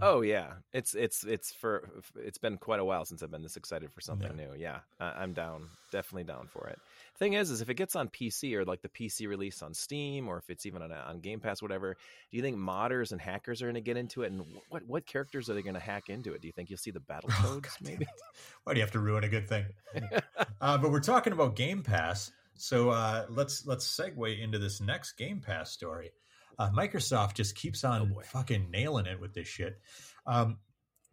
Oh 0.00 0.20
yeah, 0.20 0.52
it's 0.72 0.94
it's 0.94 1.24
it's 1.24 1.52
for 1.52 1.88
it's 2.16 2.38
been 2.38 2.56
quite 2.58 2.80
a 2.80 2.84
while 2.84 3.04
since 3.04 3.22
I've 3.22 3.30
been 3.30 3.42
this 3.42 3.56
excited 3.56 3.92
for 3.92 4.00
something 4.00 4.34
new. 4.36 4.50
Yeah, 4.56 4.78
I, 4.98 5.22
I'm 5.22 5.32
down, 5.32 5.68
definitely 5.90 6.24
down 6.24 6.46
for 6.46 6.68
it. 6.68 6.78
Thing 7.18 7.34
is, 7.34 7.50
is 7.50 7.60
if 7.60 7.68
it 7.68 7.74
gets 7.74 7.96
on 7.96 8.08
PC 8.08 8.54
or 8.54 8.64
like 8.64 8.82
the 8.82 8.88
PC 8.88 9.28
release 9.28 9.62
on 9.62 9.74
Steam, 9.74 10.28
or 10.28 10.38
if 10.38 10.48
it's 10.48 10.66
even 10.66 10.82
on 10.82 10.92
on 10.92 11.20
Game 11.20 11.40
Pass, 11.40 11.60
whatever, 11.60 11.96
do 12.30 12.36
you 12.36 12.42
think 12.42 12.56
modders 12.56 13.12
and 13.12 13.20
hackers 13.20 13.62
are 13.62 13.66
going 13.66 13.74
to 13.74 13.80
get 13.80 13.96
into 13.96 14.22
it? 14.22 14.32
And 14.32 14.44
what 14.68 14.86
what 14.86 15.06
characters 15.06 15.50
are 15.50 15.54
they 15.54 15.62
going 15.62 15.74
to 15.74 15.80
hack 15.80 16.08
into 16.08 16.32
it? 16.32 16.40
Do 16.40 16.46
you 16.48 16.52
think 16.52 16.70
you'll 16.70 16.78
see 16.78 16.90
the 16.90 17.00
Battletoads? 17.10 17.66
Oh, 17.66 17.76
maybe. 17.82 18.06
Why 18.64 18.74
do 18.74 18.78
you 18.78 18.84
have 18.84 18.92
to 18.92 19.00
ruin 19.00 19.24
a 19.24 19.28
good 19.28 19.48
thing? 19.48 19.66
uh, 20.60 20.78
but 20.78 20.90
we're 20.90 21.00
talking 21.00 21.32
about 21.32 21.56
Game 21.56 21.82
Pass, 21.82 22.30
so 22.54 22.90
uh, 22.90 23.26
let's 23.28 23.66
let's 23.66 23.86
segue 23.86 24.40
into 24.40 24.58
this 24.58 24.80
next 24.80 25.12
Game 25.12 25.40
Pass 25.40 25.70
story. 25.72 26.12
Uh, 26.60 26.68
Microsoft 26.72 27.32
just 27.32 27.54
keeps 27.54 27.84
on 27.84 28.12
Oh, 28.14 28.20
fucking 28.22 28.70
nailing 28.70 29.06
it 29.06 29.18
with 29.18 29.32
this 29.32 29.48
shit. 29.48 29.80
Um, 30.26 30.58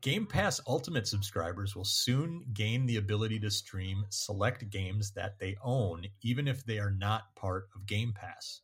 Game 0.02 0.26
Pass 0.26 0.60
Ultimate 0.68 1.08
subscribers 1.08 1.74
will 1.74 1.86
soon 1.86 2.44
gain 2.54 2.86
the 2.86 2.98
ability 2.98 3.40
to 3.40 3.50
stream 3.50 4.04
select 4.10 4.70
games 4.70 5.12
that 5.12 5.40
they 5.40 5.56
own, 5.64 6.06
even 6.22 6.50
if 6.50 6.66
they 6.66 6.80
are 6.80 6.92
not 6.92 7.34
part 7.38 7.70
of 7.74 7.86
Game 7.86 8.12
Pass. 8.14 8.60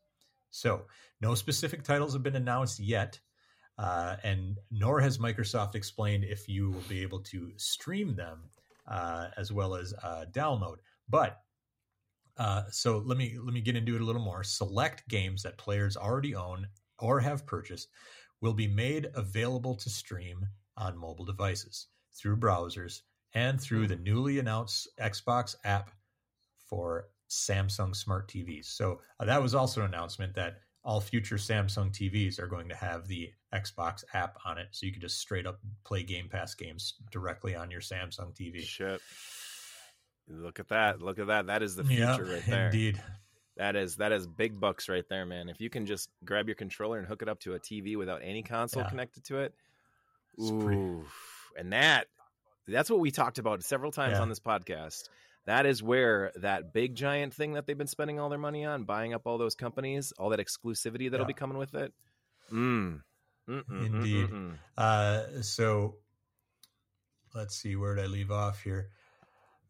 So, 0.52 0.82
no 1.22 1.36
specific 1.36 1.84
titles 1.84 2.12
have 2.12 2.22
been 2.22 2.36
announced 2.36 2.82
yet, 2.82 3.18
uh, 3.78 4.18
and 4.22 4.60
nor 4.70 5.00
has 5.00 5.18
Microsoft 5.18 5.76
explained 5.76 6.26
if 6.26 6.50
you 6.50 6.70
will 6.70 6.84
be 6.90 7.02
able 7.02 7.22
to 7.22 7.54
stream 7.56 8.14
them 8.18 8.50
uh, 8.90 9.30
as 9.38 9.54
well 9.54 9.76
as 9.76 9.94
uh, 10.04 10.26
download. 10.34 10.80
But 11.08 11.40
uh, 12.38 12.64
so 12.72 12.98
let 13.06 13.18
me 13.18 13.38
let 13.44 13.54
me 13.54 13.62
get 13.62 13.76
into 13.76 13.96
it 13.96 14.02
a 14.02 14.06
little 14.06 14.22
more. 14.22 14.44
Select 14.44 15.08
games 15.08 15.44
that 15.44 15.58
players 15.58 15.96
already 15.98 16.36
own 16.36 16.68
or 17.00 17.20
have 17.20 17.46
purchased 17.46 17.90
will 18.42 18.54
be 18.54 18.68
made 18.68 19.10
available 19.16 19.76
to 19.76 19.90
stream 19.90 20.46
on 20.78 20.98
mobile 20.98 21.26
devices 21.26 21.88
through 22.14 22.38
browsers 22.38 23.02
and 23.34 23.60
through 23.60 23.88
the 23.88 23.96
newly 23.96 24.40
announced 24.40 24.88
Xbox 25.00 25.56
app 25.64 25.92
for 26.70 27.08
Samsung 27.30 27.96
smart 27.96 28.28
TVs. 28.28 28.66
So 28.66 29.02
uh, 29.20 29.26
that 29.26 29.42
was 29.42 29.56
also 29.56 29.82
an 29.82 29.88
announcement 29.88 30.36
that 30.36 30.58
all 30.84 31.00
future 31.00 31.38
Samsung 31.38 31.92
TVs 31.92 32.40
are 32.40 32.48
going 32.48 32.70
to 32.70 32.76
have 32.76 33.08
the 33.08 33.32
Xbox 33.54 34.04
app 34.14 34.38
on 34.46 34.58
it, 34.58 34.68
so 34.72 34.86
you 34.86 34.92
can 34.92 35.02
just 35.02 35.20
straight 35.20 35.48
up 35.48 35.60
play 35.86 36.04
Game 36.04 36.28
Pass 36.30 36.56
games 36.56 36.96
directly 37.12 37.56
on 37.56 37.72
your 37.72 37.82
Samsung 37.82 38.36
TV. 38.36 38.62
Shit. 38.62 39.02
Look 40.28 40.60
at 40.60 40.70
that! 40.70 41.02
Look 41.02 41.20
at 41.20 41.28
that! 41.28 41.48
That 41.48 41.62
is 41.64 41.76
the 41.76 41.84
future 41.84 42.24
right 42.26 42.44
there. 42.48 42.66
Indeed. 42.68 43.02
That 43.58 43.76
is 43.76 43.98
that 43.98 44.12
is 44.12 44.26
big 44.26 44.60
bucks 44.60 44.90
right 44.90 45.08
there, 45.10 45.26
man. 45.26 45.48
If 45.50 45.62
you 45.62 45.70
can 45.70 45.86
just 45.86 46.10
grab 46.26 46.48
your 46.48 46.56
controller 46.56 46.98
and 46.98 47.08
hook 47.08 47.22
it 47.22 47.30
up 47.30 47.40
to 47.42 47.54
a 47.54 47.60
TV 47.60 47.96
without 47.96 48.22
any 48.24 48.42
console 48.42 48.82
Yeah. 48.84 48.90
connected 48.90 49.24
to 49.26 49.40
it, 49.40 49.54
Ooh, 50.42 51.06
and 51.58 51.72
that 51.74 52.08
that's 52.68 52.90
what 52.90 53.00
we 53.00 53.12
talked 53.12 53.38
about 53.40 53.62
several 53.64 53.92
times 53.92 54.14
Yeah. 54.14 54.22
on 54.22 54.30
this 54.30 54.40
podcast. 54.40 55.10
That 55.46 55.66
is 55.66 55.84
where 55.84 56.32
that 56.38 56.72
big 56.74 56.96
giant 56.96 57.34
thing 57.34 57.54
that 57.54 57.68
they've 57.68 57.78
been 57.78 57.86
spending 57.86 58.18
all 58.20 58.30
their 58.30 58.40
money 58.40 58.66
on, 58.66 58.86
buying 58.86 59.14
up 59.14 59.24
all 59.28 59.38
those 59.38 59.56
companies, 59.56 60.14
all 60.14 60.30
that 60.30 60.40
exclusivity 60.40 61.12
that'll 61.12 61.26
Yeah. 61.26 61.28
be 61.28 61.34
coming 61.34 61.58
with 61.58 61.76
it. 61.76 61.94
Mm. 62.52 63.04
Mm-mm, 63.50 63.86
Indeed. 63.86 64.30
mm-mm. 64.30 64.58
Uh, 64.78 65.42
so 65.42 65.98
let's 67.36 67.56
see 67.56 67.76
where 67.76 67.96
did 67.96 68.06
I 68.06 68.08
leave 68.08 68.32
off 68.32 68.62
here. 68.64 68.90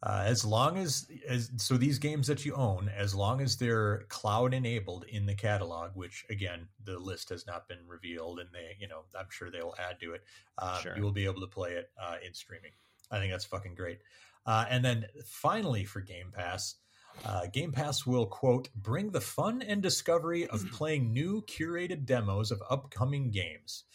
Uh, 0.05 0.23
as 0.25 0.43
long 0.43 0.77
as, 0.77 1.07
as 1.29 1.49
so 1.55 1.77
these 1.77 1.97
games 1.97 2.27
that 2.27 2.43
you 2.43 2.53
own, 2.55 2.89
as 2.89 3.15
long 3.15 3.39
as 3.39 3.55
they're 3.55 4.03
cloud 4.09 4.53
enabled 4.53 5.05
in 5.07 5.25
the 5.25 5.33
catalog, 5.33 5.91
which 5.93 6.25
again 6.29 6.67
the 6.83 6.99
list 6.99 7.29
has 7.29 7.47
not 7.47 7.69
been 7.69 7.87
revealed, 7.87 8.37
and 8.39 8.49
they, 8.51 8.75
you 8.79 8.87
know, 8.87 9.03
I'm 9.17 9.27
sure 9.29 9.49
they'll 9.49 9.75
add 9.79 10.01
to 10.01 10.13
it. 10.13 10.23
Uh, 10.57 10.81
Sure. 10.81 10.97
You 10.97 11.03
will 11.03 11.13
be 11.13 11.23
able 11.23 11.39
to 11.39 11.47
play 11.47 11.71
it 11.71 11.89
uh, 12.01 12.17
in 12.25 12.33
streaming. 12.33 12.71
I 13.11 13.19
think 13.19 13.31
that's 13.31 13.45
fucking 13.45 13.75
great. 13.75 13.99
Uh, 14.45 14.65
and 14.69 14.83
then 14.83 15.05
finally 15.25 15.85
for 15.85 16.01
Game 16.01 16.31
Pass, 16.33 16.75
uh, 17.23 17.45
Game 17.53 17.71
Pass 17.71 18.05
will 18.05 18.25
quote 18.25 18.67
bring 18.75 19.11
the 19.11 19.21
fun 19.21 19.61
and 19.61 19.81
discovery 19.81 20.47
of 20.47 20.65
playing 20.73 21.13
new 21.13 21.43
curated 21.43 22.05
demos 22.05 22.51
of 22.51 22.61
upcoming 22.69 23.31
games. 23.31 23.85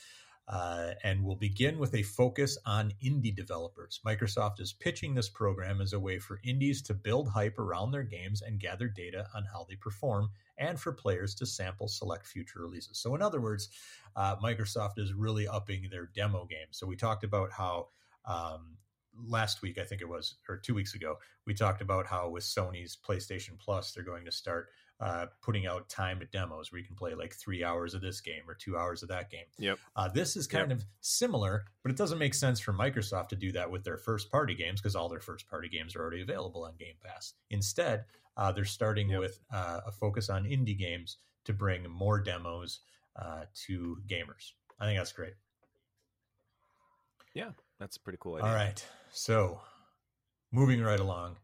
Uh, 0.49 0.95
and 1.05 1.23
will 1.23 1.37
begin 1.37 1.79
with 1.79 1.95
a 1.95 2.03
focus 2.03 2.57
on 2.65 2.95
indie 3.05 3.37
developers. 3.37 4.01
Microsoft 4.07 4.61
is 4.61 4.73
pitching 4.73 5.15
this 5.15 5.29
program 5.29 5.83
as 5.83 5.93
a 5.93 6.01
way 6.01 6.19
for 6.19 6.41
indies 6.43 6.81
to 6.81 6.95
build 6.95 7.29
hype 7.29 7.59
around 7.59 7.91
their 7.91 8.03
games 8.03 8.41
and 8.41 8.59
gather 8.59 8.89
data 8.89 9.27
on 9.35 9.45
how 9.45 9.67
they 9.69 9.77
perform, 9.77 10.31
and 10.57 10.81
for 10.81 10.91
players 10.91 11.35
to 11.35 11.45
sample 11.45 11.87
select 11.87 12.27
future 12.27 12.61
releases. 12.61 12.99
So, 12.99 13.15
in 13.15 13.21
other 13.21 13.43
words, 13.43 13.69
uh, 14.17 14.37
Microsoft 14.37 14.99
is 14.99 15.13
really 15.13 15.47
upping 15.47 15.89
their 15.91 16.07
demo 16.15 16.47
game. 16.47 16.69
So, 16.71 16.87
we 16.87 16.97
talked 16.97 17.25
about 17.25 17.53
how 17.53 17.89
um, 18.25 18.79
last 19.27 19.63
week, 19.63 19.79
I 19.79 19.85
think 19.85 20.01
it 20.01 20.09
was, 20.09 20.37
or 20.49 20.57
two 20.57 20.75
weeks 20.75 20.95
ago, 20.95 21.19
we 21.47 21.55
talked 21.55 21.83
about 21.83 22.07
how 22.07 22.31
with 22.31 22.45
Sony's 22.45 22.97
PlayStation 22.97 23.59
Plus, 23.59 23.93
they're 23.93 24.05
going 24.05 24.25
to 24.25 24.33
start 24.33 24.69
uh, 25.01 25.27
putting 25.43 25.67
out 25.67 25.89
timed 25.89 26.27
demos 26.33 26.73
where 26.73 26.81
you 26.81 26.87
can 26.87 26.97
play 26.97 27.15
like 27.15 27.33
three 27.35 27.63
hours 27.63 27.95
of 27.95 28.01
this 28.01 28.21
game 28.21 28.43
or 28.49 28.55
two 28.55 28.77
hours 28.77 29.03
of 29.03 29.09
that 29.09 29.31
game. 29.31 29.45
Yep. 29.59 29.79
Uh, 29.95 30.09
this 30.09 30.37
is 30.37 30.47
kind 30.47 30.73
of 30.73 30.85
similar, 31.01 31.67
but 31.83 31.91
it 31.93 31.97
doesn't 31.97 32.19
make 32.19 32.35
sense 32.35 32.59
for 32.59 32.73
Microsoft 32.73 33.29
to 33.29 33.37
do 33.37 33.53
that 33.53 33.71
with 33.71 33.85
their 33.85 33.97
first 33.97 34.31
party 34.31 34.55
games 34.55 34.81
because 34.81 34.97
all 34.97 35.09
their 35.09 35.21
first 35.21 35.49
party 35.49 35.69
games 35.69 35.95
are 35.95 36.01
already 36.01 36.21
available 36.23 36.65
on 36.65 36.75
Game 36.79 36.95
Pass. 37.05 37.35
Instead, 37.51 38.05
uh, 38.37 38.51
they're 38.53 38.65
starting 38.65 39.11
Yep. 39.11 39.21
with 39.21 39.39
uh, 39.53 39.81
a 39.87 39.93
focus 39.93 40.29
on 40.29 40.45
indie 40.45 40.77
games 40.79 41.19
to 41.45 41.53
bring 41.53 41.89
more 41.89 42.21
demos 42.21 42.81
uh, 43.17 43.45
to 43.67 43.99
gamers. 44.09 44.53
I 44.81 44.87
think 44.87 44.99
that's 44.99 45.13
great. 45.13 45.35
Yeah, 47.35 47.51
that's 47.79 47.97
a 47.97 48.01
pretty 48.01 48.19
cool 48.21 48.35
idea. 48.37 48.49
All 48.49 48.55
right. 48.55 48.85
So, 49.13 49.61
moving 50.53 50.83
right 50.83 51.01
along, 51.01 51.37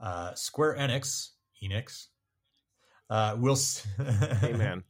uh, 0.00 0.34
Square 0.34 0.76
Enix, 0.78 1.30
Enix, 1.62 2.06
uh, 3.10 3.36
will. 3.38 3.52
s- 3.54 3.86
Hey 4.40 4.52
man, 4.52 4.82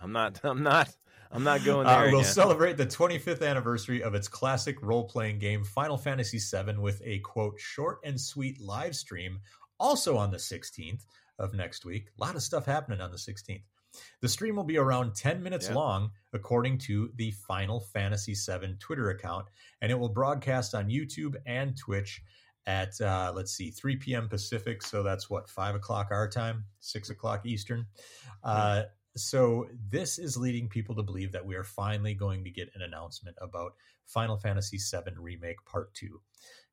I'm 0.00 0.12
not. 0.12 0.40
I'm 0.44 0.62
not. 0.62 0.88
I'm 1.30 1.44
not 1.44 1.62
going 1.64 1.86
Uh, 1.86 2.00
there. 2.04 2.10
will 2.12 2.22
yet. 2.22 2.26
celebrate 2.26 2.78
the 2.78 2.86
25th 2.86 3.46
anniversary 3.46 4.02
of 4.02 4.14
its 4.14 4.28
classic 4.28 4.80
role 4.82 5.04
playing 5.04 5.38
game 5.38 5.62
Final 5.62 5.98
Fantasy 5.98 6.38
VII 6.38 6.78
with 6.78 7.02
a 7.04 7.18
quote 7.18 7.60
short 7.60 7.98
and 8.02 8.18
sweet 8.18 8.58
live 8.60 8.96
stream 8.96 9.40
also 9.78 10.16
on 10.16 10.30
the 10.30 10.38
16th 10.38 11.04
of 11.38 11.52
next 11.52 11.84
week. 11.84 12.08
A 12.18 12.24
lot 12.24 12.34
of 12.34 12.42
stuff 12.42 12.64
happening 12.64 13.00
on 13.02 13.10
the 13.10 13.18
16th. 13.18 13.62
The 14.22 14.28
stream 14.28 14.56
will 14.56 14.64
be 14.64 14.78
around 14.78 15.14
10 15.16 15.42
minutes 15.42 15.68
Yeah. 15.68 15.74
long, 15.74 16.10
according 16.32 16.78
to 16.78 17.10
the 17.16 17.30
Final 17.46 17.80
Fantasy 17.80 18.34
VII 18.34 18.74
Twitter 18.78 19.10
account, 19.10 19.48
and 19.82 19.92
it 19.92 19.96
will 19.98 20.08
broadcast 20.08 20.74
on 20.74 20.88
YouTube 20.88 21.34
and 21.46 21.76
Twitch 21.76 22.22
at, 22.68 23.00
uh, 23.00 23.32
let's 23.34 23.52
see, 23.52 23.70
3 23.70 23.96
p.m. 23.96 24.28
Pacific. 24.28 24.82
So 24.82 25.02
that's 25.02 25.30
what, 25.30 25.48
5 25.48 25.74
o'clock 25.74 26.08
our 26.10 26.28
time, 26.28 26.66
6 26.80 27.08
o'clock 27.08 27.46
Eastern. 27.46 27.86
Uh, 28.44 28.82
so 29.16 29.66
this 29.90 30.18
is 30.18 30.36
leading 30.36 30.68
people 30.68 30.94
to 30.96 31.02
believe 31.02 31.32
that 31.32 31.44
we 31.44 31.56
are 31.56 31.64
finally 31.64 32.12
going 32.12 32.44
to 32.44 32.50
get 32.50 32.70
an 32.74 32.82
announcement 32.82 33.36
about 33.40 33.72
Final 34.04 34.36
Fantasy 34.36 34.76
VII 34.78 35.12
Remake 35.18 35.64
Part 35.64 35.94
2. 35.94 36.20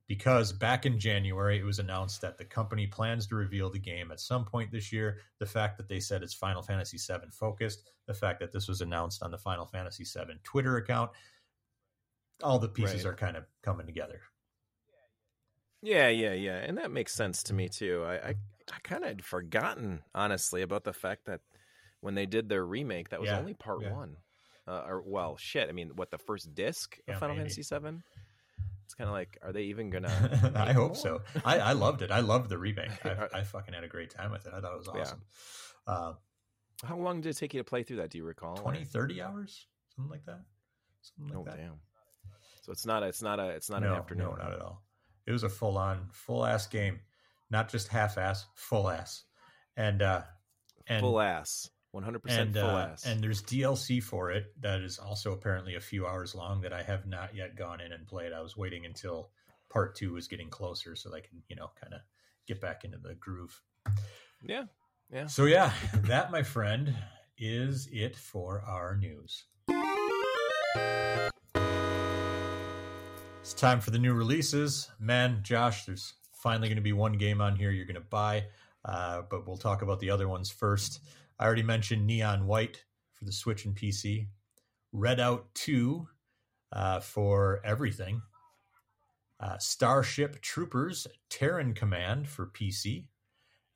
Because 0.07 0.51
back 0.51 0.85
in 0.85 0.99
January, 0.99 1.57
it 1.57 1.63
was 1.63 1.79
announced 1.79 2.21
that 2.21 2.37
the 2.37 2.45
company 2.45 2.85
plans 2.87 3.25
to 3.27 3.35
reveal 3.35 3.71
the 3.71 3.79
game 3.79 4.11
at 4.11 4.19
some 4.19 4.43
point 4.45 4.71
this 4.71 4.91
year. 4.91 5.19
The 5.39 5.45
fact 5.47 5.77
that 5.77 5.87
they 5.87 6.01
said 6.01 6.21
it's 6.21 6.33
Final 6.33 6.61
Fantasy 6.61 6.97
VII 6.97 7.29
focused, 7.31 7.89
the 8.05 8.13
fact 8.13 8.41
that 8.41 8.51
this 8.51 8.67
was 8.67 8.81
announced 8.81 9.23
on 9.23 9.31
the 9.31 9.37
Final 9.37 9.65
Fantasy 9.65 10.03
VII 10.03 10.35
Twitter 10.43 10.75
account, 10.77 11.09
all 12.43 12.59
the 12.59 12.67
pieces 12.67 13.05
Right. 13.05 13.11
are 13.11 13.15
kind 13.15 13.37
of 13.37 13.45
coming 13.63 13.85
together. 13.87 14.21
Yeah, 15.85 16.09
yeah, 16.09 16.33
yeah, 16.33 16.57
and 16.57 16.77
that 16.79 16.89
makes 16.91 17.13
sense 17.13 17.43
to 17.43 17.53
me 17.53 17.69
too. 17.69 18.03
I 18.05 18.13
I, 18.15 18.35
I 18.73 18.79
kind 18.83 19.03
of 19.03 19.09
had 19.09 19.23
forgotten 19.23 20.01
honestly 20.15 20.63
about 20.63 20.83
the 20.83 20.93
fact 20.93 21.25
that 21.25 21.41
when 22.01 22.15
they 22.15 22.25
did 22.25 22.49
their 22.49 22.65
remake, 22.65 23.09
that 23.09 23.19
was 23.21 23.29
Yeah, 23.29 23.39
only 23.39 23.53
part 23.53 23.81
yeah. 23.81 23.91
one. 23.91 24.17
Uh, 24.67 24.83
or 24.87 25.01
well, 25.05 25.37
shit. 25.37 25.69
I 25.69 25.73
mean, 25.73 25.91
what 25.95 26.09
the 26.09 26.17
first 26.17 26.55
disc 26.55 26.97
Yeah, 27.07 27.13
of 27.13 27.19
Final 27.19 27.35
maybe. 27.35 27.49
Fantasy 27.49 27.61
VII? 27.61 28.01
It's 28.85 28.93
kind 28.95 29.07
of 29.07 29.13
like, 29.13 29.37
are 29.43 29.53
they 29.53 29.63
even 29.63 29.91
gonna? 29.91 30.53
I 30.55 30.73
hope 30.73 30.93
more? 30.93 30.97
so. 30.97 31.21
I, 31.43 31.59
I 31.59 31.73
loved 31.73 32.01
it. 32.01 32.09
I 32.11 32.21
loved 32.21 32.49
the 32.49 32.57
remake. 32.57 32.89
I, 33.05 33.27
I 33.33 33.43
fucking 33.43 33.73
had 33.73 33.83
a 33.83 33.87
great 33.87 34.09
time 34.09 34.31
with 34.31 34.47
it. 34.47 34.53
I 34.55 34.61
thought 34.61 34.73
it 34.73 34.77
was 34.77 34.87
awesome. 34.87 35.21
Uh, 35.87 36.13
How 36.83 36.97
long 36.97 37.21
did 37.21 37.29
it 37.29 37.37
take 37.37 37.53
you 37.53 37.59
to 37.59 37.63
play 37.63 37.83
through 37.83 37.97
that? 37.97 38.09
Do 38.09 38.17
you 38.17 38.25
recall? 38.25 38.55
20, 38.55 38.85
30 38.85 39.21
hours, 39.21 39.67
something 39.95 40.11
like 40.11 40.25
that. 40.25 40.41
Something 41.01 41.35
like 41.35 41.45
Oh 41.45 41.49
that. 41.51 41.57
damn! 41.59 41.79
So 42.63 42.71
it's 42.71 42.85
not 42.85 43.03
a, 43.03 43.07
it's 43.07 43.21
not 43.21 43.39
a, 43.39 43.49
it's 43.49 43.69
not 43.69 43.83
no, 43.83 43.89
an 43.89 43.95
afternoon. 43.99 44.25
no, 44.25 44.35
not 44.35 44.53
at 44.53 44.61
all. 44.61 44.84
It 45.27 45.31
was 45.31 45.43
a 45.43 45.49
full 45.49 45.77
on, 45.77 46.07
full 46.11 46.45
ass 46.45 46.67
game, 46.67 46.99
not 47.49 47.69
just 47.69 47.87
half 47.87 48.17
ass, 48.17 48.45
full 48.55 48.89
ass, 48.89 49.23
and 49.75 50.01
uh, 50.01 50.21
and 50.87 51.01
full 51.01 51.19
ass, 51.19 51.69
one 51.91 52.03
hundred 52.03 52.23
percent 52.23 52.47
and 52.47 52.55
full 52.55 52.75
uh, 52.75 52.87
ass. 52.87 53.05
and 53.05 53.23
there's 53.23 53.41
DLC 53.41 54.01
for 54.01 54.31
it 54.31 54.45
that 54.61 54.81
is 54.81 54.99
also 54.99 55.31
apparently 55.33 55.75
a 55.75 55.79
few 55.79 56.05
hours 56.05 56.35
long 56.35 56.61
that 56.61 56.73
I 56.73 56.83
have 56.83 57.07
not 57.07 57.35
yet 57.35 57.55
gone 57.55 57.81
in 57.81 57.91
and 57.91 58.05
played. 58.05 58.33
I 58.33 58.41
was 58.41 58.55
waiting 58.55 58.85
until 58.85 59.31
part 59.69 59.95
two 59.95 60.13
was 60.13 60.27
getting 60.27 60.49
closer 60.49 60.95
so 60.95 61.09
I 61.15 61.21
can 61.21 61.41
you 61.49 61.55
know 61.55 61.71
kind 61.81 61.93
of 61.93 62.01
get 62.47 62.61
back 62.61 62.83
into 62.83 62.97
the 62.97 63.15
groove. 63.15 63.59
yeah, 64.43 64.65
yeah. 65.11 65.25
So 65.27 65.45
yeah, 65.45 65.73
that 66.03 66.31
my 66.31 66.43
friend 66.43 66.93
is 67.37 67.87
it 67.91 68.15
for 68.15 68.61
our 68.61 68.95
news. 68.95 69.45
It's 73.45 73.53
time 73.53 73.79
for 73.79 73.91
the 73.91 73.99
new 73.99 74.15
releases. 74.15 74.89
Man, 74.99 75.41
Josh, 75.43 75.85
there's 75.85 76.15
finally 76.33 76.67
going 76.67 76.77
to 76.77 76.81
be 76.81 76.93
one 76.93 77.13
game 77.13 77.41
on 77.41 77.55
here 77.55 77.69
you're 77.69 77.85
going 77.85 77.93
to 77.93 78.01
buy, 78.01 78.45
uh, 78.83 79.21
but 79.29 79.45
we'll 79.45 79.55
talk 79.55 79.83
about 79.83 79.99
the 79.99 80.09
other 80.09 80.27
ones 80.27 80.49
first. 80.49 80.99
I 81.37 81.45
already 81.45 81.61
mentioned 81.61 82.07
Neon 82.07 82.47
White 82.47 82.83
for 83.13 83.23
the 83.23 83.31
Switch 83.31 83.65
and 83.65 83.75
PC, 83.75 84.29
Redout 84.95 85.43
2 85.53 86.07
uh, 86.71 86.99
for 87.01 87.61
everything, 87.63 88.23
uh, 89.39 89.59
Starship 89.59 90.41
Troopers 90.41 91.05
Terran 91.29 91.75
Command 91.75 92.27
for 92.27 92.47
PC, 92.47 93.05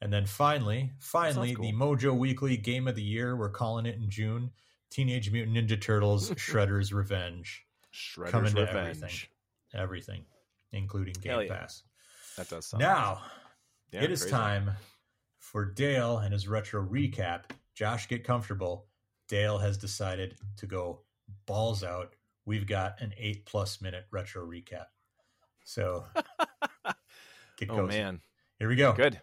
and 0.01 0.11
then 0.11 0.25
finally, 0.25 0.93
finally, 0.97 1.53
cool. 1.53 1.63
the 1.63 1.73
Mojo 1.73 2.17
Weekly 2.17 2.57
Game 2.57 2.87
of 2.87 2.95
the 2.95 3.03
Year. 3.03 3.35
We're 3.35 3.51
calling 3.51 3.85
it 3.85 3.97
in 3.97 4.09
June. 4.09 4.49
Teenage 4.89 5.29
Mutant 5.31 5.55
Ninja 5.55 5.79
Turtles: 5.79 6.31
Shredder's 6.31 6.91
Revenge. 6.91 7.67
Shredder's 7.93 8.31
coming 8.31 8.55
to 8.55 8.61
Revenge. 8.61 8.97
everything. 8.97 9.29
Everything, 9.73 10.25
including 10.71 11.13
Game 11.21 11.41
yeah. 11.41 11.47
Pass. 11.59 11.83
That 12.37 12.49
does 12.49 12.67
sound 12.67 12.81
Now 12.81 13.21
yeah, 13.91 14.03
it 14.03 14.11
is 14.11 14.21
crazy. 14.21 14.35
time 14.35 14.71
for 15.37 15.65
Dale 15.65 16.17
and 16.19 16.33
his 16.33 16.47
retro 16.47 16.83
recap. 16.85 17.43
Josh, 17.75 18.07
get 18.07 18.23
comfortable. 18.23 18.87
Dale 19.27 19.57
has 19.57 19.77
decided 19.77 20.35
to 20.57 20.65
go 20.65 21.01
balls 21.45 21.83
out. 21.83 22.15
We've 22.45 22.67
got 22.67 22.99
an 23.01 23.13
eight 23.17 23.45
plus 23.45 23.81
minute 23.81 24.05
retro 24.11 24.45
recap. 24.45 24.85
So 25.65 26.05
get 27.57 27.69
Oh 27.69 27.75
cozy. 27.77 27.97
man, 27.97 28.21
Here 28.57 28.67
we 28.69 28.75
go. 28.75 28.93
good. 28.93 29.21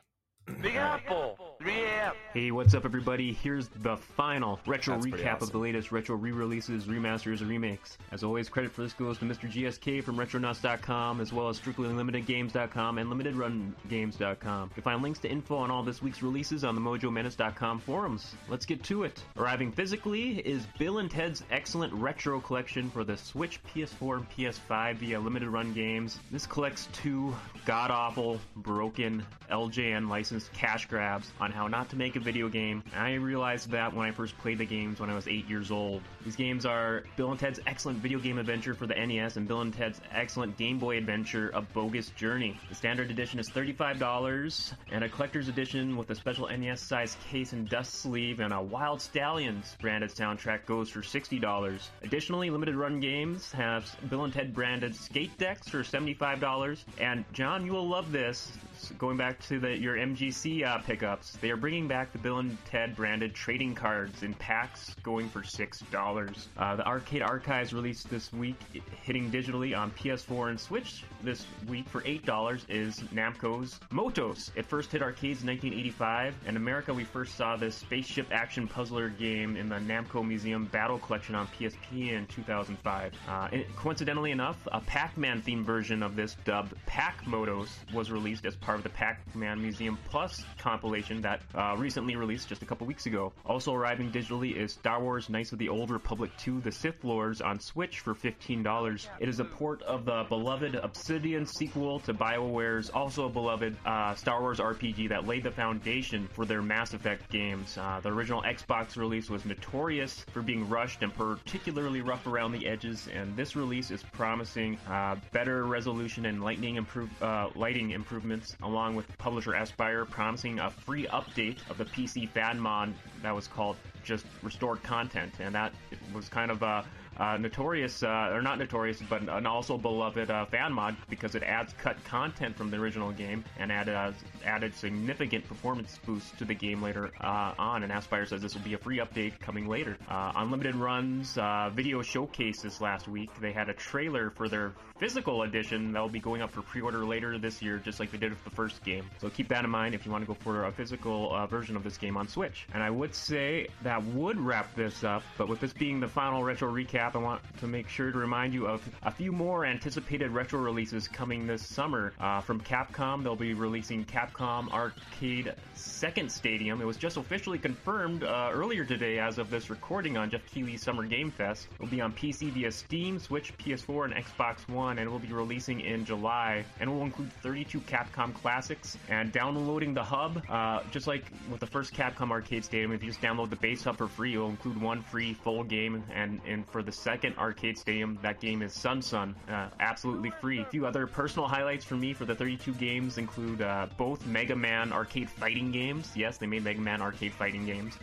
Big 0.63 0.77
Apple, 0.77 1.37
3AM. 1.61 2.13
Hey, 2.33 2.51
what's 2.51 2.75
up, 2.75 2.85
everybody? 2.85 3.33
Here's 3.33 3.69
the 3.69 3.97
final 3.97 4.61
retro 4.67 4.95
That's 4.95 5.07
recap 5.07 5.41
of 5.41 5.53
the 5.53 5.59
latest 5.59 5.91
retro 5.91 6.15
re-releases, 6.17 6.85
remasters, 6.85 7.41
and 7.41 7.49
remakes. 7.49 7.97
As 8.13 8.23
always, 8.23 8.51
credit 8.51 8.73
for 8.73 8.83
this 8.83 8.93
goes 8.93 9.19
to 9.19 9.25
Mr. 9.25 9.51
GSK 9.51 10.05
from 10.05 10.17
RetroNuts.com, 10.17 11.21
as 11.21 11.33
well 11.33 11.49
as 11.49 11.59
StrictlyLimitedGames.com 11.59 12.99
and 12.99 13.11
LimitedRunGames.com. 13.11 14.69
You 14.69 14.75
can 14.75 14.83
find 14.83 15.03
links 15.03 15.19
to 15.21 15.31
info 15.31 15.57
on 15.57 15.71
all 15.71 15.83
this 15.83 16.03
week's 16.03 16.23
releases 16.23 16.63
on 16.63 16.75
the 16.75 16.81
MojoMenace.com 16.81 17.81
forums. 17.81 18.35
Let's 18.49 18.67
get 18.67 18.83
to 18.85 19.05
it. 19.05 19.23
Arriving 19.39 19.73
physically 19.73 20.39
is 20.41 20.67
Bill 20.79 20.99
and 20.99 21.11
Ted's 21.11 21.43
excellent 21.51 21.95
retro 21.95 22.39
collection 22.39 22.91
for 22.91 23.03
the 23.03 23.17
Switch, 23.17 23.61
PS4, 23.75 24.19
and 24.19 24.31
PS5 24.31 24.97
via 24.97 25.19
Limited 25.19 25.49
Run 25.49 25.73
Games. 25.73 26.19
This 26.31 26.47
collects 26.47 26.89
two 26.93 27.35
god-awful, 27.65 28.41
broken 28.57 29.25
LJN 29.51 30.09
licensed 30.11 30.53
cash 30.53 30.87
grabs 30.87 31.31
on 31.41 31.46
on 31.47 31.53
how 31.53 31.69
not 31.69 31.89
to 31.91 31.97
make 31.97 32.17
a 32.17 32.21
video 32.21 32.49
game. 32.49 32.83
I 32.97 33.13
realized 33.15 33.71
that 33.71 33.95
when 33.95 34.09
I 34.09 34.11
first 34.11 34.37
played 34.39 34.59
the 34.59 34.67
games 34.67 34.99
when 34.99 35.09
I 35.11 35.15
was 35.15 35.29
8 35.29 35.49
years 35.49 35.71
old. 35.71 36.03
These 36.25 36.35
games 36.35 36.67
are 36.67 37.05
Bill 37.17 37.31
and 37.31 37.39
Ted's 37.39 37.61
excellent 37.69 38.01
video 38.01 38.19
game 38.19 38.39
adventure 38.39 38.75
for 38.75 38.89
the 38.89 38.95
NES 38.95 39.37
and 39.37 39.47
Bill 39.47 39.61
and 39.61 39.73
Ted's 39.73 40.01
excellent 40.13 40.57
Game 40.57 40.81
Boy 40.81 40.99
adventure, 40.99 41.53
A 41.55 41.63
Bogus 41.63 42.09
Journey. 42.11 42.59
The 42.69 42.75
standard 42.75 43.13
edition 43.13 43.39
is 43.39 43.49
$35, 43.49 44.73
and 44.91 45.05
a 45.05 45.09
collector's 45.09 45.47
edition 45.47 45.97
with 45.97 46.11
a 46.11 46.17
special 46.17 46.49
NES 46.49 46.81
size 46.81 47.17
case 47.31 47.53
and 47.53 47.69
dust 47.69 47.95
sleeve 47.95 48.41
and 48.41 48.53
a 48.53 48.57
Wyld 48.57 48.99
Stallyns 48.99 49.79
branded 49.79 50.11
soundtrack 50.11 50.67
goes 50.67 50.91
for 50.91 51.03
$60. 51.03 51.81
Additionally, 52.03 52.51
limited 52.51 52.75
run 52.75 52.99
games 52.99 53.53
have 53.53 53.89
Bill 54.11 54.25
and 54.25 54.33
Ted 54.33 54.53
branded 54.53 54.97
skate 54.97 55.39
decks 55.39 55.69
for 55.69 55.85
$75. 55.85 56.85
And 56.99 57.25
John, 57.33 57.65
you 57.65 57.71
will 57.71 57.89
love 57.89 58.11
this. 58.11 58.51
Going 58.99 59.17
back 59.17 59.41
to 59.49 59.59
the, 59.59 59.77
your 59.77 59.97
MGC 59.97 60.65
uh, 60.65 60.79
pickups, 60.79 61.39
they 61.41 61.51
are 61.51 61.57
bringing 61.57 61.89
back 61.89 62.13
the 62.13 62.19
Bill 62.19 62.39
and 62.39 62.57
Ted 62.65 62.95
branded 62.97 63.35
trading 63.35 63.75
cards 63.75 64.23
in 64.23 64.35
packs 64.35 64.95
going 65.03 65.29
for 65.29 65.41
$6. 65.41 66.47
Uh, 66.57 66.77
the 66.77 66.87
Arcade 66.87 67.23
Archives 67.23 67.73
released 67.73 68.09
this 68.11 68.33
week, 68.33 68.57
hitting 69.03 69.31
digitally 69.31 69.77
on 69.77 69.91
PS4 69.93 70.51
and 70.51 70.61
Switch 70.61 71.05
this 71.23 71.47
week 71.69 71.89
for 71.89 72.03
$8 72.03 72.61
is 72.69 73.01
Namco's 73.15 73.81
Motos. 73.91 74.51
It 74.55 74.67
first 74.67 74.93
hit 74.93 75.03
arcades 75.03 75.43
in 75.43 75.49
1985. 75.49 76.35
In 76.47 76.57
America, 76.57 76.93
we 76.93 77.05
first 77.05 77.37
saw 77.37 77.57
this 77.57 77.75
spaceship 77.75 78.27
action 78.31 78.69
puzzler 78.69 79.09
game 79.09 79.57
in 79.57 79.69
the 79.69 79.77
Namco 79.77 80.27
Museum 80.27 80.67
Battle 80.67 80.99
Collection 80.99 81.35
on 81.35 81.47
PSP 81.49 82.13
in 82.13 82.27
2005. 82.27 83.13
Uh, 83.29 83.49
coincidentally 83.77 84.31
enough, 84.31 84.57
a 84.73 84.81
Pac-Man 84.81 85.43
themed 85.43 85.65
version 85.65 86.03
of 86.03 86.17
this 86.17 86.37
dubbed 86.45 86.75
Pac 86.87 87.25
Motos 87.25 87.69
was 87.93 88.11
released 88.11 88.45
as 88.47 88.57
part 88.67 88.79
of 88.79 88.83
the 88.83 88.91
Pac-Man 88.91 89.63
Museum 89.63 89.97
Plus 90.11 90.45
compilation 90.59 91.21
that 91.21 91.41
uh, 91.55 91.77
recently 91.79 92.17
released 92.17 92.49
just 92.49 92.63
a 92.63 92.67
couple 92.67 92.85
weeks 92.85 93.07
ago. 93.07 93.33
Also 93.47 93.73
arriving 93.73 94.11
digitally 94.11 94.57
is 94.57 94.73
Star 94.73 95.01
Wars 95.01 95.29
Knights 95.29 95.53
of 95.53 95.61
the 95.61 95.69
Old 95.69 95.93
Republic 95.93 96.33
2 96.39 96.63
The 96.63 96.73
Sith 96.73 97.05
Lords 97.05 97.41
on 97.41 97.61
Switch 97.61 98.01
for 98.01 98.13
$15. 98.13 99.07
It 99.21 99.29
is 99.29 99.39
a 99.39 99.45
port 99.45 99.83
of 99.83 100.05
the 100.05 100.27
beloved 100.29 100.75
Obsidian 100.75 101.47
sequel 101.47 102.01
to 102.01 102.13
BioWare's 102.13 102.91
also 102.91 103.29
beloved 103.29 103.77
uh, 103.87 104.17
Star 104.17 104.41
Wars 104.41 104.59
RPG 104.59 105.11
that 105.11 105.29
laid 105.29 105.45
the 105.45 105.53
foundation 105.53 106.29
for 106.33 106.45
their 106.45 106.61
Mass 106.61 106.93
Effect 106.93 107.31
games. 107.31 107.79
Uh, 107.79 108.01
the 108.03 108.09
original 108.09 108.43
Xbox 108.43 108.97
release 108.97 109.31
was 109.31 109.45
notorious 109.45 110.27
for 110.33 110.43
being 110.43 110.69
rushed 110.69 111.05
and 111.05 111.15
particularly 111.15 112.01
rough 112.01 112.27
around 112.27 112.51
the 112.51 112.67
edges, 112.67 113.09
and 113.15 113.37
this 113.37 113.55
release 113.55 113.93
is 113.93 114.03
promising 114.03 114.77
uh, 114.89 115.15
better 115.31 115.67
resolution 115.67 116.27
and 116.27 116.43
lightning 116.43 116.75
improve, 116.75 117.11
uh, 117.23 117.49
lighting 117.55 117.93
improvements, 117.93 118.56
along 118.63 118.95
with 118.95 119.07
publisher 119.19 119.53
Aspyr 119.53 120.09
promising 120.09 120.59
a 120.61 120.71
free 120.71 121.07
update 121.09 121.59
of 121.71 121.79
the 121.79 121.85
PC 121.85 122.29
fan 122.31 122.59
mod 122.59 122.95
that 123.23 123.35
was 123.35 123.47
called 123.47 123.77
just 124.05 124.27
restored 124.43 124.83
content, 124.83 125.35
and 125.41 125.55
that 125.55 125.73
was 126.15 126.29
kind 126.29 126.51
of 126.51 126.63
a 126.63 126.85
uh, 127.19 127.37
notorious, 127.39 128.03
uh, 128.03 128.31
or 128.33 128.43
not 128.43 128.59
notorious, 128.59 129.01
but 129.09 129.23
an 129.23 129.47
also 129.47 129.79
beloved 129.79 130.31
uh, 130.31 130.45
fan 130.47 130.73
mod 130.73 130.97
because 131.09 131.35
it 131.35 131.43
adds 131.43 131.73
cut 131.79 132.03
content 132.05 132.57
from 132.57 132.71
the 132.71 132.77
original 132.77 133.13
game 133.13 133.45
and 133.59 133.73
added 133.73 133.95
uh, 133.95 134.13
added 134.45 134.75
significant 134.75 135.47
performance 135.49 135.99
boosts 136.05 136.31
to 136.39 136.45
the 136.45 136.55
game 136.55 136.83
later 136.83 137.11
uh, 137.21 137.55
on. 137.59 137.83
And 137.83 137.93
Aspyr 137.93 138.29
says 138.29 138.43
this 138.43 138.55
will 138.55 138.63
be 138.63 138.75
a 138.75 138.79
free 138.79 138.99
update 138.99 139.39
coming 139.41 139.69
later. 139.69 139.97
Uh, 140.09 140.33
Unlimited 140.37 140.75
Runs 140.75 141.39
video 141.75 142.03
showcases 142.03 142.81
last 142.81 143.09
week. 143.09 143.31
They 143.41 143.53
had 143.53 143.69
a 143.69 143.75
trailer 143.75 144.31
for 144.31 144.49
their 144.49 144.73
physical 144.99 145.43
edition 145.43 145.93
that 145.93 146.01
will 146.01 146.09
be 146.09 146.21
going 146.21 146.41
up 146.41 146.51
for 146.51 146.63
pre-order 146.63 147.05
later 147.05 147.39
this 147.39 147.61
year, 147.61 147.79
just 147.79 148.01
like 148.01 148.11
they 148.11 148.19
did 148.19 148.31
with 148.31 148.45
the 148.45 148.51
first 148.51 148.83
game. 148.85 149.05
So 149.19 149.29
keep 149.29 149.49
that 149.49 149.65
in 149.65 149.71
mind 149.71 149.95
if 149.95 150.07
you 150.07 150.13
want 150.13 150.23
to 150.23 150.27
go 150.27 150.35
for 150.35 150.65
a 150.65 150.73
physical 150.73 151.47
version 151.49 151.77
of 151.77 151.85
this 151.85 151.97
game 151.99 152.17
on 152.17 152.29
Switch. 152.29 152.67
And 152.73 152.83
I 152.83 152.91
would 152.91 153.15
say 153.15 153.69
that 153.83 154.03
would 154.05 154.41
wrap 154.41 154.75
this 154.75 155.05
up, 155.05 155.23
but 155.37 155.49
with 155.49 155.61
this 155.61 155.73
being 155.73 156.01
the 156.01 156.09
final 156.09 156.43
retro 156.43 156.73
recap, 156.73 157.06
I 157.15 157.19
want 157.19 157.43
to 157.61 157.67
make 157.67 157.89
sure 157.89 158.11
to 158.11 158.19
remind 158.19 158.53
you 158.53 158.67
of 158.67 158.83
a 159.03 159.11
few 159.11 159.33
more 159.33 159.65
anticipated 159.65 160.31
retro 160.31 160.61
releases 160.61 161.07
coming 161.07 161.47
this 161.47 161.65
summer. 161.65 162.13
Uh, 162.19 162.41
from 162.41 162.61
Capcom, 162.61 163.23
they'll 163.23 163.37
be 163.37 163.55
releasing 163.55 164.05
Capcom 164.05 164.71
Arcade 164.73 165.55
Second 165.75 166.33
Stadium. 166.33 166.81
It 166.81 166.85
was 166.85 166.97
just 166.97 167.17
officially 167.17 167.59
confirmed 167.59 168.25
uh, 168.25 168.51
earlier 168.53 168.85
today 168.85 169.19
as 169.19 169.39
of 169.39 169.51
this 169.51 169.71
recording 169.71 170.17
on 170.17 170.31
Jeff 170.31 170.45
Keighley's 170.47 170.83
Summer 170.83 171.05
Game 171.05 171.31
Fest. 171.31 171.69
It 171.75 171.81
will 171.81 171.89
be 171.89 172.01
on 172.01 172.13
PC 172.13 172.51
via 172.51 172.73
Steam, 172.73 173.19
Switch, 173.19 173.57
PS4, 173.59 174.07
and 174.07 174.15
Xbox 174.15 174.69
One, 174.69 174.99
and 174.99 175.07
it 175.07 175.11
will 175.11 175.19
be 175.19 175.33
releasing 175.33 175.81
in 175.81 176.05
July. 176.05 176.65
And 176.81 176.91
it 176.91 176.93
will 176.93 177.03
include 177.03 177.33
32 177.43 177.81
Capcom 177.81 178.35
classics. 178.35 178.97
And 179.09 179.33
downloading 179.33 179.95
the 179.95 180.03
hub, 180.03 180.43
uh, 180.49 180.81
just 180.91 181.07
like 181.07 181.25
with 181.51 181.61
the 181.61 181.67
first 181.67 181.93
Capcom 181.93 182.31
Arcade 182.31 182.65
Stadium, 182.65 182.93
if 182.93 183.03
you 183.03 183.11
just 183.11 183.21
download 183.21 183.51
the 183.51 183.57
base 183.57 183.85
hub 183.85 183.99
for 183.99 184.09
free, 184.09 184.35
it 184.35 184.39
will 184.39 184.49
include 184.49 184.81
one 184.81 185.03
free 185.03 185.35
full 185.35 185.63
game. 185.63 186.03
And, 186.15 186.41
and 186.47 186.67
for 186.69 186.83
the 186.83 186.93
second 186.97 187.37
arcade 187.39 187.79
stadium, 187.79 188.19
that 188.23 188.41
game 188.41 188.63
is 188.63 188.73
SonSon, 188.73 189.35
uh, 189.49 189.69
absolutely 189.81 190.31
free. 190.31 190.61
A 190.61 190.65
few 190.65 190.87
other 190.87 191.07
personal 191.07 191.49
highlights 191.49 191.85
for 191.85 191.95
me 191.95 192.13
for 192.13 192.25
the 192.25 192.35
32 192.35 192.73
games 192.75 193.19
include 193.19 193.63
uh, 193.63 193.87
both 193.97 194.27
Mega 194.27 194.57
Man 194.57 194.93
arcade 194.93 195.29
fighting 195.31 195.71
games. 195.71 196.11
Yes, 196.15 196.39
they 196.39 196.47
made 196.47 196.65
Mega 196.65 196.81
Man 196.81 197.01
arcade 197.03 197.33
fighting 197.33 197.67
games. 197.67 197.95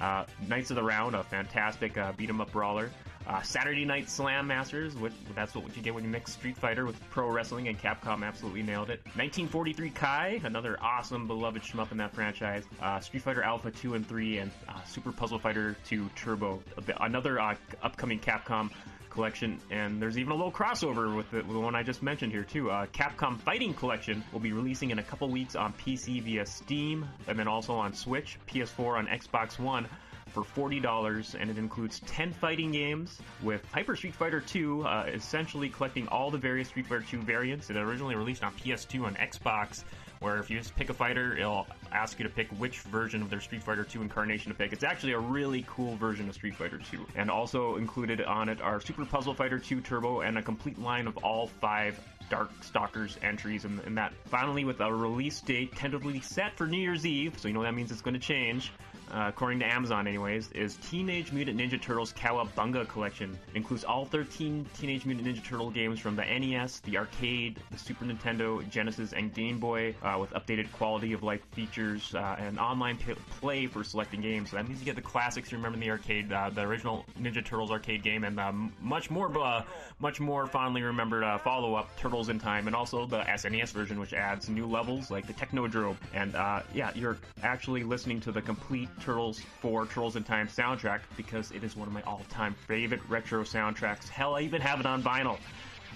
Uh, 0.00 0.24
Knights 0.48 0.70
of 0.70 0.76
the 0.76 0.82
Round, 0.82 1.14
a 1.14 1.22
fantastic 1.22 1.96
uh, 1.98 2.12
beat 2.16 2.28
'em 2.30 2.40
up 2.40 2.50
brawler. 2.52 2.90
Uh, 3.26 3.42
Saturday 3.42 3.84
Night 3.84 4.08
Slam 4.08 4.46
Masters, 4.46 4.96
which, 4.96 5.12
that's 5.34 5.54
what 5.54 5.76
you 5.76 5.82
get 5.82 5.94
when 5.94 6.02
you 6.02 6.10
mix 6.10 6.32
Street 6.32 6.56
Fighter 6.56 6.84
with 6.86 6.98
pro 7.10 7.28
wrestling, 7.28 7.68
and 7.68 7.78
Capcom 7.78 8.26
absolutely 8.26 8.62
nailed 8.62 8.90
it. 8.90 9.00
1943 9.14 9.90
Kai, 9.90 10.40
another 10.44 10.78
awesome, 10.80 11.26
beloved 11.26 11.62
shmup 11.62 11.92
in 11.92 11.98
that 11.98 12.14
franchise. 12.14 12.64
Uh, 12.80 12.98
Street 12.98 13.22
Fighter 13.22 13.42
Alpha 13.42 13.70
2 13.70 13.94
and 13.94 14.08
3, 14.08 14.38
and 14.38 14.50
uh, 14.68 14.82
Super 14.84 15.12
Puzzle 15.12 15.38
Fighter 15.38 15.76
2 15.86 16.08
Turbo, 16.16 16.62
another 17.00 17.38
uh, 17.38 17.54
upcoming 17.82 18.18
Capcom 18.18 18.70
collection, 19.10 19.60
and 19.70 20.00
there's 20.00 20.16
even 20.16 20.32
a 20.32 20.34
little 20.34 20.52
crossover 20.52 21.14
with 21.14 21.30
the, 21.30 21.38
with 21.38 21.52
the 21.52 21.60
one 21.60 21.74
I 21.74 21.82
just 21.82 22.02
mentioned 22.02 22.32
here 22.32 22.44
too. 22.44 22.70
Uh, 22.70 22.86
Capcom 22.86 23.38
Fighting 23.38 23.74
Collection 23.74 24.24
will 24.32 24.40
be 24.40 24.52
releasing 24.52 24.90
in 24.90 24.98
a 24.98 25.02
couple 25.02 25.28
weeks 25.28 25.56
on 25.56 25.72
PC 25.74 26.22
via 26.22 26.46
Steam, 26.46 27.06
and 27.26 27.38
then 27.38 27.48
also 27.48 27.74
on 27.74 27.92
Switch, 27.92 28.38
PS4, 28.48 28.98
on 28.98 29.06
Xbox 29.08 29.58
One 29.58 29.86
for 30.30 30.42
$40, 30.42 31.34
and 31.38 31.50
it 31.50 31.58
includes 31.58 32.00
10 32.06 32.32
fighting 32.32 32.72
games 32.72 33.18
with 33.42 33.64
Hyper 33.72 33.96
Street 33.96 34.14
Fighter 34.14 34.40
2, 34.40 34.86
uh, 34.86 35.04
essentially 35.12 35.68
collecting 35.68 36.06
all 36.08 36.30
the 36.30 36.38
various 36.38 36.68
Street 36.68 36.86
Fighter 36.86 37.04
2 37.08 37.18
variants. 37.18 37.70
It 37.70 37.76
originally 37.76 38.14
released 38.14 38.42
on 38.42 38.52
PS2 38.54 39.06
and 39.06 39.16
Xbox, 39.18 39.84
where 40.20 40.38
if 40.38 40.50
you 40.50 40.58
just 40.58 40.76
pick 40.76 40.90
a 40.90 40.94
fighter, 40.94 41.36
it'll 41.36 41.66
ask 41.92 42.18
you 42.18 42.24
to 42.24 42.30
pick 42.30 42.48
which 42.58 42.80
version 42.80 43.22
of 43.22 43.30
their 43.30 43.40
Street 43.40 43.62
Fighter 43.62 43.84
2 43.84 44.02
incarnation 44.02 44.52
to 44.52 44.56
pick. 44.56 44.72
It's 44.72 44.84
actually 44.84 45.12
a 45.12 45.18
really 45.18 45.64
cool 45.68 45.96
version 45.96 46.28
of 46.28 46.34
Street 46.34 46.54
Fighter 46.54 46.78
2. 46.78 47.06
And 47.16 47.30
also 47.30 47.76
included 47.76 48.20
on 48.22 48.48
it 48.48 48.60
are 48.60 48.80
Super 48.80 49.04
Puzzle 49.04 49.34
Fighter 49.34 49.58
2 49.58 49.80
Turbo 49.80 50.20
and 50.20 50.38
a 50.38 50.42
complete 50.42 50.78
line 50.78 51.06
of 51.06 51.16
all 51.18 51.46
five 51.46 51.98
Dark 52.30 52.50
Stalkers 52.62 53.18
entries 53.22 53.64
and, 53.64 53.80
and 53.80 53.98
that. 53.98 54.12
Finally, 54.26 54.64
with 54.64 54.80
a 54.80 54.92
release 54.92 55.40
date 55.40 55.74
tentatively 55.74 56.20
set 56.20 56.56
for 56.56 56.66
New 56.66 56.78
Year's 56.78 57.04
Eve, 57.04 57.38
so 57.38 57.48
you 57.48 57.54
know 57.54 57.62
that 57.62 57.74
means 57.74 57.90
it's 57.90 58.00
going 58.00 58.14
to 58.14 58.20
change 58.20 58.72
uh, 59.12 59.26
according 59.28 59.58
to 59.60 59.66
Amazon, 59.66 60.06
anyways, 60.06 60.50
is 60.52 60.76
Teenage 60.88 61.32
Mutant 61.32 61.58
Ninja 61.58 61.80
Turtles 61.80 62.12
Cowabunga 62.12 62.86
Collection. 62.88 63.36
It 63.50 63.56
includes 63.56 63.82
all 63.84 64.04
13 64.04 64.66
Teenage 64.78 65.04
Mutant 65.04 65.26
Ninja 65.26 65.44
Turtle 65.44 65.70
games 65.70 65.98
from 65.98 66.14
the 66.14 66.22
NES, 66.22 66.80
the 66.80 66.96
arcade, 66.96 67.58
the 67.70 67.78
Super 67.78 68.04
Nintendo, 68.04 68.68
Genesis, 68.70 69.12
and 69.12 69.34
Game 69.34 69.58
Boy, 69.58 69.94
uh, 70.02 70.16
with 70.20 70.30
updated 70.30 70.70
quality 70.72 71.12
of 71.12 71.22
life 71.22 71.40
features 71.52 72.14
uh, 72.14 72.36
and 72.38 72.58
online 72.58 72.96
p- 72.98 73.14
play 73.40 73.66
for 73.66 73.82
selecting 73.82 74.20
games. 74.20 74.50
So 74.50 74.56
that 74.56 74.68
means 74.68 74.78
you 74.78 74.84
get 74.84 74.96
the 74.96 75.02
classics 75.02 75.50
you 75.50 75.58
remember 75.58 75.76
in 75.76 75.80
the 75.80 75.90
arcade, 75.90 76.32
uh, 76.32 76.50
the 76.50 76.62
original 76.62 77.04
Ninja 77.20 77.44
Turtles 77.44 77.70
arcade 77.70 78.02
game, 78.02 78.24
and 78.24 78.38
uh, 78.38 78.52
much 78.80 79.10
more, 79.10 79.36
uh, 79.42 79.64
much 79.98 80.20
more 80.20 80.46
fondly 80.46 80.82
remembered 80.82 81.24
follow-up 81.40 81.96
Turtles 81.98 82.28
in 82.28 82.38
Time, 82.38 82.66
and 82.68 82.76
also 82.76 83.06
the 83.06 83.20
SNES 83.22 83.72
version, 83.72 83.98
which 83.98 84.12
adds 84.14 84.48
new 84.48 84.66
levels 84.66 85.10
like 85.10 85.26
the 85.26 85.32
Technodrome. 85.32 85.96
And 86.14 86.34
yeah, 86.74 86.90
you're 86.94 87.18
actually 87.42 87.82
listening 87.82 88.20
to 88.20 88.32
the 88.32 88.40
complete 88.42 88.88
Turtles 89.00 89.40
4 89.60 89.86
Turtles 89.86 90.16
in 90.16 90.24
Time 90.24 90.48
soundtrack 90.48 91.00
because 91.16 91.50
it 91.52 91.64
is 91.64 91.76
one 91.76 91.88
of 91.88 91.94
my 91.94 92.02
all-time 92.02 92.54
favorite 92.66 93.00
retro 93.08 93.42
soundtracks. 93.42 94.08
Hell, 94.08 94.36
I 94.36 94.42
even 94.42 94.60
have 94.60 94.80
it 94.80 94.86
on 94.86 95.02
vinyl. 95.02 95.38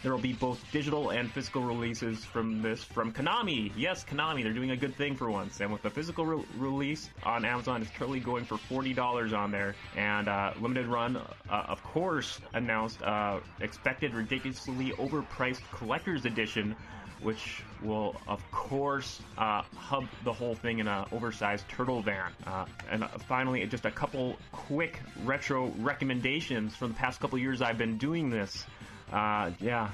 There 0.02 0.12
will 0.12 0.20
be 0.20 0.34
both 0.34 0.62
digital 0.70 1.10
and 1.10 1.30
physical 1.32 1.62
releases 1.62 2.24
from 2.26 2.60
this 2.60 2.84
from 2.84 3.10
Konami. 3.10 3.72
Yes, 3.74 4.04
Konami, 4.04 4.42
they're 4.42 4.52
doing 4.52 4.72
a 4.72 4.76
good 4.76 4.94
thing 4.96 5.16
for 5.16 5.30
once. 5.30 5.60
And 5.60 5.72
with 5.72 5.80
the 5.80 5.88
physical 5.88 6.26
re- 6.26 6.44
release 6.58 7.08
on 7.22 7.46
Amazon, 7.46 7.80
it's 7.80 7.90
currently 7.90 8.20
going 8.20 8.44
for 8.44 8.56
$40 8.56 9.32
on 9.32 9.50
there. 9.50 9.74
And 9.96 10.28
uh, 10.28 10.52
limited 10.60 10.88
run, 10.88 11.16
uh, 11.16 11.22
of 11.48 11.82
course, 11.82 12.38
announced 12.52 13.00
uh, 13.02 13.40
expected 13.60 14.12
ridiculously 14.12 14.90
overpriced 14.90 15.62
collector's 15.72 16.26
edition 16.26 16.76
which 17.24 17.62
will, 17.82 18.14
of 18.28 18.40
course, 18.52 19.20
uh, 19.38 19.62
hub 19.76 20.04
the 20.24 20.32
whole 20.32 20.54
thing 20.54 20.78
in 20.78 20.87
an 20.87 21.06
oversized 21.10 21.66
turtle 21.68 22.02
van. 22.02 22.30
Uh, 22.46 22.66
and 22.90 23.04
finally, 23.26 23.66
just 23.66 23.87
a 23.87 23.90
couple 23.90 24.37
quick 24.52 25.00
retro 25.24 25.72
recommendations 25.80 26.76
from 26.76 26.88
the 26.88 26.94
past 26.94 27.20
couple 27.20 27.38
years 27.38 27.62
I've 27.62 27.78
been 27.78 27.98
doing 27.98 28.30
this. 28.30 28.66
Uh, 29.10 29.50
yeah, 29.60 29.88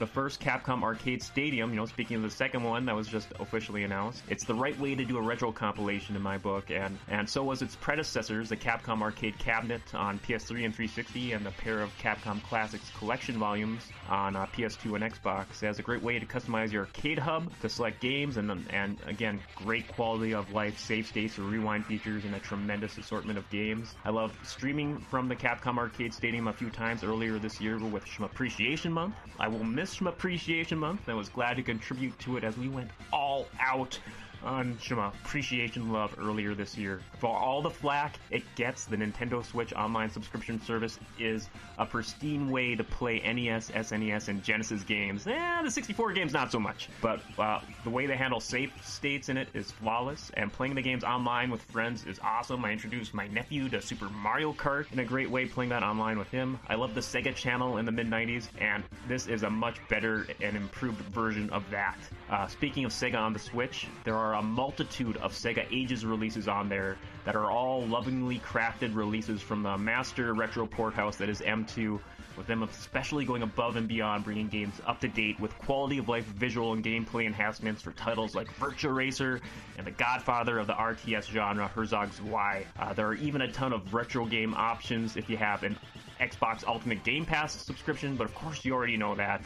the 0.00 0.06
first 0.06 0.40
Capcom 0.40 0.82
Arcade 0.82 1.22
Stadium. 1.22 1.70
You 1.70 1.76
know, 1.76 1.86
speaking 1.86 2.16
of 2.16 2.22
the 2.22 2.30
second 2.30 2.64
one 2.64 2.86
that 2.86 2.96
was 2.96 3.06
just 3.06 3.28
officially 3.38 3.84
announced, 3.84 4.22
it's 4.28 4.44
the 4.44 4.54
right 4.54 4.76
way 4.80 4.94
to 4.94 5.04
do 5.04 5.18
a 5.18 5.22
retro 5.22 5.52
compilation 5.52 6.16
in 6.16 6.22
my 6.22 6.38
book, 6.38 6.70
and 6.70 6.98
and 7.08 7.28
so 7.28 7.44
was 7.44 7.62
its 7.62 7.76
predecessors, 7.76 8.48
the 8.48 8.56
Capcom 8.56 9.02
Arcade 9.02 9.38
Cabinet 9.38 9.82
on 9.94 10.18
PS3 10.20 10.64
and 10.64 10.74
360, 10.74 11.32
and 11.32 11.44
the 11.44 11.50
pair 11.52 11.80
of 11.80 11.90
Capcom 11.98 12.42
Classics 12.42 12.90
collection 12.98 13.38
volumes 13.38 13.82
on 14.08 14.34
uh, 14.34 14.46
PS2 14.46 14.94
and 14.94 15.04
Xbox. 15.04 15.62
It 15.62 15.66
has 15.66 15.78
a 15.78 15.82
great 15.82 16.02
way 16.02 16.18
to 16.18 16.26
customize 16.26 16.72
your 16.72 16.86
arcade 16.86 17.18
hub 17.18 17.52
to 17.60 17.68
select 17.68 18.00
games, 18.00 18.38
and 18.38 18.50
and 18.70 18.96
again, 19.06 19.38
great 19.54 19.86
quality 19.88 20.32
of 20.32 20.50
life, 20.50 20.78
save 20.78 21.06
states 21.06 21.38
rewind 21.38 21.84
features, 21.84 22.24
and 22.24 22.34
a 22.34 22.40
tremendous 22.40 22.96
assortment 22.96 23.38
of 23.38 23.48
games. 23.50 23.94
I 24.06 24.10
love 24.10 24.36
streaming 24.44 24.98
from 25.10 25.28
the 25.28 25.36
Capcom 25.36 25.76
Arcade 25.76 26.14
Stadium 26.14 26.48
a 26.48 26.52
few 26.54 26.70
times 26.70 27.04
earlier 27.04 27.38
this 27.38 27.60
year 27.60 27.78
with 27.78 28.04
Appreciation 28.20 28.92
Month. 28.92 29.14
I 29.38 29.48
will 29.48 29.64
miss 29.64 29.89
Shmup 29.94 30.08
Appreciation 30.08 30.78
Month 30.78 31.08
and 31.08 31.16
was 31.16 31.28
glad 31.28 31.56
to 31.56 31.62
contribute 31.62 32.18
to 32.20 32.36
it 32.36 32.44
as 32.44 32.56
we 32.56 32.68
went 32.68 32.90
all 33.12 33.48
out 33.60 33.98
on 34.44 34.74
Shmup 34.76 35.14
Appreciation 35.24 35.92
Love 35.92 36.14
earlier 36.18 36.54
this 36.54 36.76
year. 36.76 37.00
For 37.18 37.36
all 37.36 37.62
the 37.62 37.70
flack 37.70 38.16
it 38.30 38.42
gets, 38.54 38.84
the 38.84 38.96
Nintendo 38.96 39.44
Switch 39.44 39.72
online 39.72 40.10
subscription 40.10 40.60
service 40.62 40.98
is 41.18 41.48
a 41.78 41.86
pristine 41.86 42.50
way 42.50 42.74
to 42.74 42.84
play 42.84 43.20
NES, 43.20 43.70
SNES, 43.70 44.28
and 44.28 44.42
Genesis 44.42 44.82
games. 44.82 45.26
Eh, 45.26 45.62
the 45.62 45.70
64 45.70 46.12
games 46.12 46.32
not 46.32 46.50
so 46.52 46.58
much, 46.58 46.88
but 47.00 47.20
uh, 47.38 47.60
the 47.84 47.90
way 47.90 48.06
they 48.06 48.16
handle 48.16 48.40
save 48.40 48.72
states 48.82 49.28
in 49.28 49.36
it 49.36 49.48
is 49.54 49.70
flawless, 49.70 50.30
and 50.34 50.52
playing 50.52 50.74
the 50.74 50.82
games 50.82 51.04
online 51.04 51.50
with 51.50 51.62
friends 51.62 52.04
is 52.06 52.18
awesome. 52.22 52.64
I 52.64 52.72
introduced 52.72 53.14
my 53.14 53.28
nephew 53.28 53.68
to 53.70 53.80
Super 53.80 54.08
Mario 54.08 54.52
Kart 54.52 54.90
in 54.92 54.98
a 54.98 55.04
great 55.04 55.30
way 55.30 55.46
playing 55.46 55.70
that 55.70 55.82
online 55.82 56.18
with 56.18 56.28
him. 56.28 56.58
I 56.68 56.74
love 56.74 56.94
the 56.94 57.00
Sega 57.00 57.34
Channel 57.34 57.78
in 57.78 57.84
the 57.84 57.92
mid 57.92 58.08
90s, 58.08 58.48
and 58.58 58.84
this 59.08 59.26
is 59.26 59.42
a 59.42 59.50
much 59.50 59.76
better 59.88 60.26
and 60.40 60.56
improved 60.56 61.00
version 61.12 61.50
of 61.50 61.68
that. 61.70 61.98
Uh, 62.30 62.46
speaking 62.46 62.84
of 62.84 62.92
Sega 62.92 63.18
on 63.18 63.32
the 63.32 63.38
Switch, 63.38 63.86
there 64.04 64.16
are 64.16 64.29
a 64.34 64.42
multitude 64.42 65.16
of 65.18 65.32
Sega 65.32 65.66
Ages 65.72 66.04
releases 66.04 66.48
on 66.48 66.68
there 66.68 66.96
that 67.24 67.36
are 67.36 67.50
all 67.50 67.86
lovingly 67.86 68.38
crafted 68.38 68.94
releases 68.94 69.40
from 69.40 69.62
the 69.62 69.76
master 69.76 70.34
retro 70.34 70.66
port 70.66 70.94
house 70.94 71.16
that 71.16 71.28
is 71.28 71.40
M2, 71.40 72.00
with 72.36 72.46
them 72.46 72.62
especially 72.62 73.24
going 73.24 73.42
above 73.42 73.76
and 73.76 73.86
beyond 73.86 74.24
bringing 74.24 74.48
games 74.48 74.80
up 74.86 75.00
to 75.00 75.08
date 75.08 75.38
with 75.40 75.56
quality 75.58 75.98
of 75.98 76.08
life 76.08 76.24
visual 76.24 76.72
and 76.72 76.84
gameplay 76.84 77.26
enhancements 77.26 77.82
for 77.82 77.92
titles 77.92 78.34
like 78.34 78.48
Virtua 78.54 78.94
Racer 78.94 79.40
and 79.76 79.86
the 79.86 79.90
godfather 79.90 80.58
of 80.58 80.66
the 80.66 80.74
RTS 80.74 81.30
genre, 81.30 81.68
Herzog's 81.68 82.16
Zwei. 82.16 82.64
Uh, 82.78 82.92
there 82.94 83.06
are 83.06 83.14
even 83.14 83.42
a 83.42 83.52
ton 83.52 83.72
of 83.72 83.92
retro 83.92 84.24
game 84.24 84.54
options 84.54 85.16
if 85.16 85.28
you 85.28 85.36
have 85.36 85.62
an 85.62 85.76
Xbox 86.20 86.66
Ultimate 86.66 87.02
Game 87.02 87.24
Pass 87.24 87.54
subscription, 87.54 88.16
but 88.16 88.24
of 88.24 88.34
course 88.34 88.64
you 88.64 88.74
already 88.74 88.96
know 88.96 89.14
that. 89.14 89.42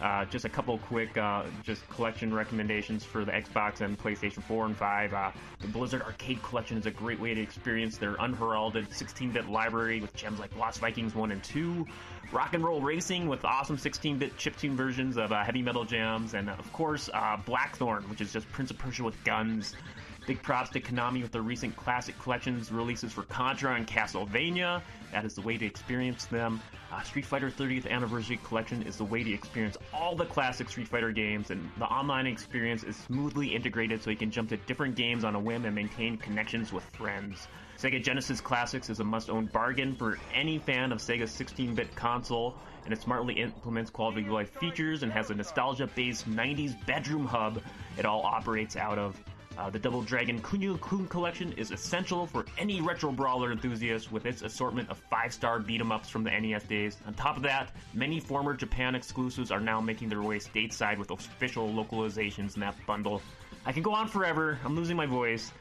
Uh, 0.00 0.24
just 0.26 0.44
a 0.44 0.48
couple 0.48 0.76
quick 0.78 1.16
uh, 1.16 1.42
just 1.62 1.88
collection 1.88 2.32
recommendations 2.32 3.04
for 3.04 3.24
the 3.24 3.32
Xbox 3.32 3.80
and 3.80 3.98
PlayStation 3.98 4.42
4 4.42 4.66
and 4.66 4.76
5. 4.76 5.14
Uh, 5.14 5.30
the 5.60 5.68
Blizzard 5.68 6.02
Arcade 6.02 6.42
Collection 6.42 6.76
is 6.76 6.86
a 6.86 6.90
great 6.90 7.18
way 7.18 7.32
to 7.34 7.40
experience 7.40 7.96
their 7.96 8.14
unheralded 8.20 8.88
16-bit 8.90 9.48
library 9.48 10.00
with 10.00 10.14
gems 10.14 10.38
like 10.38 10.54
Lost 10.56 10.80
Vikings 10.80 11.14
1 11.14 11.32
and 11.32 11.42
2, 11.42 11.86
Rock 12.32 12.54
and 12.54 12.64
Roll 12.64 12.80
Racing 12.80 13.28
with 13.28 13.44
awesome 13.44 13.76
16-bit 13.78 14.36
chiptune 14.36 14.74
versions 14.74 15.16
of 15.16 15.32
uh, 15.32 15.42
Heavy 15.42 15.62
Metal 15.62 15.84
Jams, 15.84 16.34
and 16.34 16.50
of 16.50 16.72
course 16.72 17.08
uh, 17.14 17.36
Blackthorne, 17.46 18.02
which 18.10 18.20
is 18.20 18.32
just 18.32 18.50
Prince 18.52 18.70
of 18.70 18.78
Persia 18.78 19.04
with 19.04 19.22
guns. 19.24 19.74
Big 20.26 20.42
props 20.42 20.70
to 20.70 20.80
Konami 20.80 21.22
with 21.22 21.30
their 21.30 21.42
recent 21.42 21.76
classic 21.76 22.18
collections 22.18 22.72
releases 22.72 23.12
for 23.12 23.22
Contra 23.22 23.74
and 23.76 23.86
Castlevania. 23.86 24.82
That 25.12 25.24
is 25.24 25.36
the 25.36 25.40
way 25.40 25.56
to 25.56 25.64
experience 25.64 26.24
them. 26.26 26.60
Uh, 26.92 27.00
Street 27.02 27.24
Fighter 27.24 27.48
30th 27.48 27.88
Anniversary 27.88 28.40
Collection 28.42 28.82
is 28.82 28.96
the 28.96 29.04
way 29.04 29.22
to 29.22 29.32
experience 29.32 29.76
all 29.94 30.16
the 30.16 30.24
classic 30.24 30.68
Street 30.68 30.88
Fighter 30.88 31.12
games, 31.12 31.52
and 31.52 31.70
the 31.78 31.84
online 31.84 32.26
experience 32.26 32.82
is 32.82 32.96
smoothly 32.96 33.54
integrated 33.54 34.02
so 34.02 34.10
you 34.10 34.16
can 34.16 34.32
jump 34.32 34.48
to 34.48 34.56
different 34.56 34.96
games 34.96 35.22
on 35.22 35.36
a 35.36 35.38
whim 35.38 35.64
and 35.64 35.76
maintain 35.76 36.16
connections 36.16 36.72
with 36.72 36.82
friends. 36.82 37.46
Sega 37.78 38.02
Genesis 38.02 38.40
Classics 38.40 38.90
is 38.90 38.98
a 38.98 39.04
must 39.04 39.30
own 39.30 39.46
bargain 39.46 39.94
for 39.94 40.18
any 40.34 40.58
fan 40.58 40.90
of 40.90 40.98
Sega's 40.98 41.30
16 41.30 41.76
bit 41.76 41.94
console, 41.94 42.56
and 42.84 42.92
it 42.92 43.00
smartly 43.00 43.34
implements 43.34 43.92
quality 43.92 44.22
of 44.22 44.28
life 44.28 44.50
features 44.58 45.04
and 45.04 45.12
has 45.12 45.30
a 45.30 45.34
nostalgia 45.36 45.86
based 45.94 46.28
90s 46.28 46.74
bedroom 46.84 47.26
hub 47.26 47.62
it 47.96 48.04
all 48.04 48.22
operates 48.22 48.74
out 48.74 48.98
of. 48.98 49.16
Uh, 49.58 49.70
the 49.70 49.78
Double 49.78 50.02
Dragon 50.02 50.40
Kunio 50.40 50.78
Kun 50.80 51.06
collection 51.06 51.52
is 51.52 51.70
essential 51.70 52.26
for 52.26 52.44
any 52.58 52.82
retro 52.82 53.10
brawler 53.10 53.52
enthusiast 53.52 54.12
with 54.12 54.26
its 54.26 54.42
assortment 54.42 54.90
of 54.90 54.98
five 55.10 55.32
star 55.32 55.58
beat 55.58 55.80
'em 55.80 55.90
ups 55.90 56.10
from 56.10 56.24
the 56.24 56.30
NES 56.30 56.64
days. 56.64 56.98
On 57.06 57.14
top 57.14 57.36
of 57.38 57.42
that, 57.44 57.74
many 57.94 58.20
former 58.20 58.54
Japan 58.54 58.94
exclusives 58.94 59.50
are 59.50 59.60
now 59.60 59.80
making 59.80 60.10
their 60.10 60.22
way 60.22 60.38
stateside 60.38 60.98
with 60.98 61.10
official 61.10 61.72
localizations 61.72 62.54
in 62.54 62.60
that 62.60 62.74
bundle. 62.86 63.22
I 63.64 63.72
can 63.72 63.82
go 63.82 63.94
on 63.94 64.08
forever, 64.08 64.58
I'm 64.64 64.76
losing 64.76 64.96
my 64.96 65.06
voice, 65.06 65.52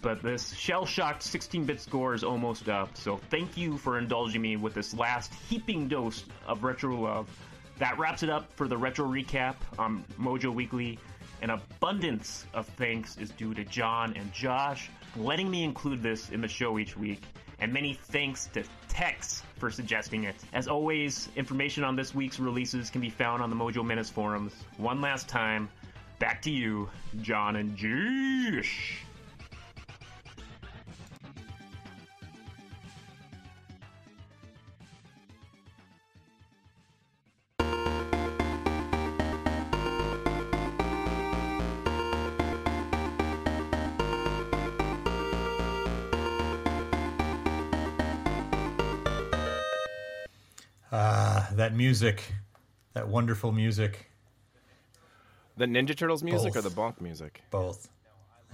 but 0.00 0.22
this 0.22 0.54
shell 0.54 0.86
shocked 0.86 1.22
16 1.22 1.64
bit 1.64 1.80
score 1.80 2.14
is 2.14 2.24
almost 2.24 2.68
up, 2.68 2.96
so 2.96 3.18
thank 3.30 3.56
you 3.56 3.76
for 3.76 3.98
indulging 3.98 4.40
me 4.40 4.56
with 4.56 4.72
this 4.72 4.94
last 4.94 5.34
heaping 5.48 5.88
dose 5.88 6.24
of 6.46 6.64
retro 6.64 6.96
love. 6.98 7.28
That 7.78 7.98
wraps 7.98 8.22
it 8.22 8.30
up 8.30 8.50
for 8.54 8.66
the 8.66 8.76
retro 8.76 9.06
recap 9.06 9.56
on 9.78 10.04
Mojo 10.18 10.54
Weekly. 10.54 10.98
An 11.42 11.50
abundance 11.50 12.46
of 12.54 12.66
thanks 12.66 13.16
is 13.18 13.30
due 13.30 13.54
to 13.54 13.64
John 13.64 14.14
and 14.16 14.32
Josh 14.32 14.90
letting 15.16 15.50
me 15.50 15.64
include 15.64 16.02
this 16.02 16.30
in 16.30 16.40
the 16.40 16.48
show 16.48 16.78
each 16.78 16.96
week. 16.96 17.22
And 17.58 17.72
many 17.72 17.94
thanks 17.94 18.46
to 18.52 18.64
Tex 18.88 19.42
for 19.58 19.70
suggesting 19.70 20.24
it. 20.24 20.36
As 20.52 20.68
always, 20.68 21.28
information 21.36 21.84
on 21.84 21.96
this 21.96 22.14
week's 22.14 22.38
releases 22.38 22.90
can 22.90 23.00
be 23.00 23.10
found 23.10 23.42
on 23.42 23.50
the 23.50 23.56
Mojo 23.56 23.84
Menace 23.84 24.10
forums. 24.10 24.52
One 24.76 25.00
last 25.00 25.28
time, 25.28 25.70
back 26.18 26.42
to 26.42 26.50
you, 26.50 26.88
John 27.22 27.56
and 27.56 27.76
Josh. 27.76 29.02
That 51.66 51.74
music, 51.76 52.22
that 52.94 53.08
wonderful 53.08 53.50
music, 53.50 54.08
The 55.56 55.64
Ninja 55.66 55.96
Turtles 55.96 56.22
music 56.22 56.54
or 56.54 56.62
the 56.62 56.70
Bonk 56.70 57.00
music? 57.00 57.42
both. 57.50 57.88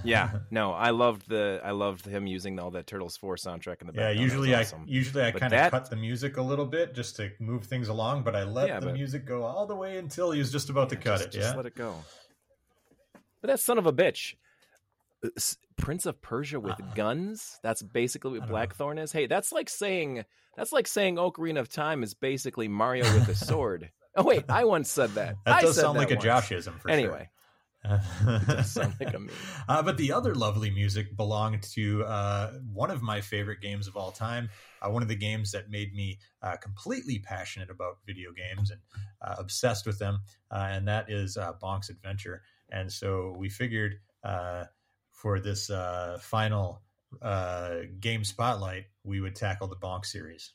Yeah, 0.03 0.31
no, 0.51 0.73
I 0.73 0.91
loved 0.91 1.29
the 1.29 1.61
I 1.63 1.73
loved 1.73 2.07
him 2.07 2.27
using 2.27 2.59
all 2.59 2.71
that 2.71 2.87
Turtles 2.87 3.19
Four 3.19 3.37
soundtrack 3.37 3.83
in 3.83 3.87
the 3.87 3.93
Yeah, 3.93 4.09
background. 4.09 4.19
That 4.19 4.23
usually 4.23 4.51
was 4.57 4.73
I 4.73 4.77
usually 4.87 5.25
I 5.25 5.31
kind 5.33 5.53
of 5.53 5.71
cut 5.71 5.91
the 5.91 5.97
music 5.97 6.39
a 6.39 6.43
little 6.43 6.65
bit 6.65 6.95
just 6.95 7.17
to 7.17 7.31
move 7.39 7.65
things 7.65 7.89
along, 7.89 8.23
but 8.23 8.35
I 8.35 8.45
let 8.45 8.69
Yeah, 8.69 8.81
the 8.81 8.87
but- 8.87 8.95
music 8.95 9.27
go 9.27 9.43
all 9.45 9.67
the 9.67 9.77
way 9.77 9.99
until 9.99 10.31
he 10.31 10.39
was 10.39 10.51
just 10.51 10.71
about 10.71 10.89
to 10.89 10.97
cut 10.97 11.19
just, 11.19 11.25
it. 11.27 11.33
just 11.33 11.51
Yeah, 11.51 11.57
let 11.57 11.67
it 11.67 11.75
go. 11.75 11.95
But 13.43 13.49
that 13.49 13.61
son 13.61 13.77
of 13.77 13.87
a 13.87 13.93
bitch, 13.93 14.37
Prince 15.77 16.07
of 16.07 16.21
Persia 16.23 16.61
with 16.61 16.73
Uh-uh. 16.81 16.95
guns. 16.95 17.59
That's 17.63 17.83
basically 17.83 18.33
what 18.33 18.41
don't 18.41 18.49
know. 18.49 18.53
Blackthorne 18.53 18.99
is. 18.99 19.13
Hey, 19.13 19.27
that's 19.27 19.53
like 19.53 19.69
saying 19.69 20.25
that's 20.57 20.73
like 20.73 20.87
saying 20.87 21.17
Ocarina 21.17 21.61
of 21.61 21.69
Time 21.69 22.03
is 22.03 22.15
basically 22.15 22.69
Mario 22.69 23.05
with 23.15 23.29
a 23.29 23.35
sword. 23.47 23.91
oh 24.17 24.25
wait, 24.25 24.45
I 24.49 24.65
once 24.65 24.91
said 24.91 25.11
that. 25.11 25.37
that 25.45 25.55
I 25.55 25.61
does 25.63 25.75
said 25.77 25.83
sound 25.83 25.97
that 25.97 26.11
like 26.11 26.11
a. 26.11 26.17
Joshism 26.17 26.79
for 26.81 26.91
Anyway, 26.91 27.29
sure. 27.87 28.01
it 28.25 28.47
does 28.47 28.71
sound 28.73 28.95
like 29.01 29.15
a 29.15 29.19
meme. 29.19 29.31
Uh, 29.69 29.83
but 29.83 29.97
the 29.97 30.13
other 30.13 30.35
lovely 30.35 30.71
music 30.71 31.17
belonged 31.17 31.63
to 31.75 32.05
uh, 32.05 32.53
one 32.73 32.91
of 32.91 33.03
my 33.03 33.21
favorite 33.21 33.61
games 33.61 33.89
of 33.89 33.97
all 33.97 34.13
time. 34.13 34.51
Uh, 34.81 34.91
one 34.91 35.03
of 35.03 35.09
the 35.09 35.17
games 35.17 35.53
that 35.53 35.71
made 35.71 35.95
me 35.95 36.19
uh, 36.43 36.57
completely 36.57 37.19
passionate 37.21 37.71
about 37.71 37.99
video 38.07 38.31
games 38.33 38.71
and 38.71 38.81
uh, 39.21 39.37
obsessed 39.39 39.87
with 39.87 39.99
them, 39.99 40.21
uh, 40.51 40.69
and 40.71 40.87
that 40.89 41.11
is 41.11 41.37
uh, 41.37 41.53
Bonk's 41.63 41.89
Adventure. 41.91 42.43
And 42.71 42.91
so 42.93 43.35
we 43.39 43.49
figured 43.49 43.97
uh, 44.25 44.65
for 45.23 45.39
this 45.39 45.71
uh, 45.71 46.19
final 46.21 46.83
uh, 47.23 47.83
game 48.01 48.25
spotlight, 48.25 48.87
we 49.05 49.21
would 49.21 49.37
tackle 49.37 49.69
the 49.69 49.77
Bonk 49.77 50.05
series. 50.05 50.53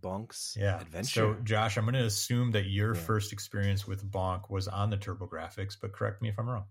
Bonk's 0.00 0.56
Yeah. 0.58 0.80
adventure. 0.80 1.36
So, 1.36 1.42
Josh, 1.42 1.76
I'm 1.76 1.84
going 1.84 1.94
to 1.94 2.06
assume 2.06 2.52
that 2.52 2.64
your 2.64 2.94
Yeah. 2.94 3.00
first 3.02 3.34
experience 3.34 3.86
with 3.86 4.10
Bonk 4.10 4.48
was 4.48 4.68
on 4.68 4.88
the 4.88 4.96
TurboGrafx, 4.96 5.76
but 5.82 5.92
correct 5.92 6.22
me 6.22 6.30
if 6.30 6.38
I'm 6.38 6.48
wrong. 6.48 6.64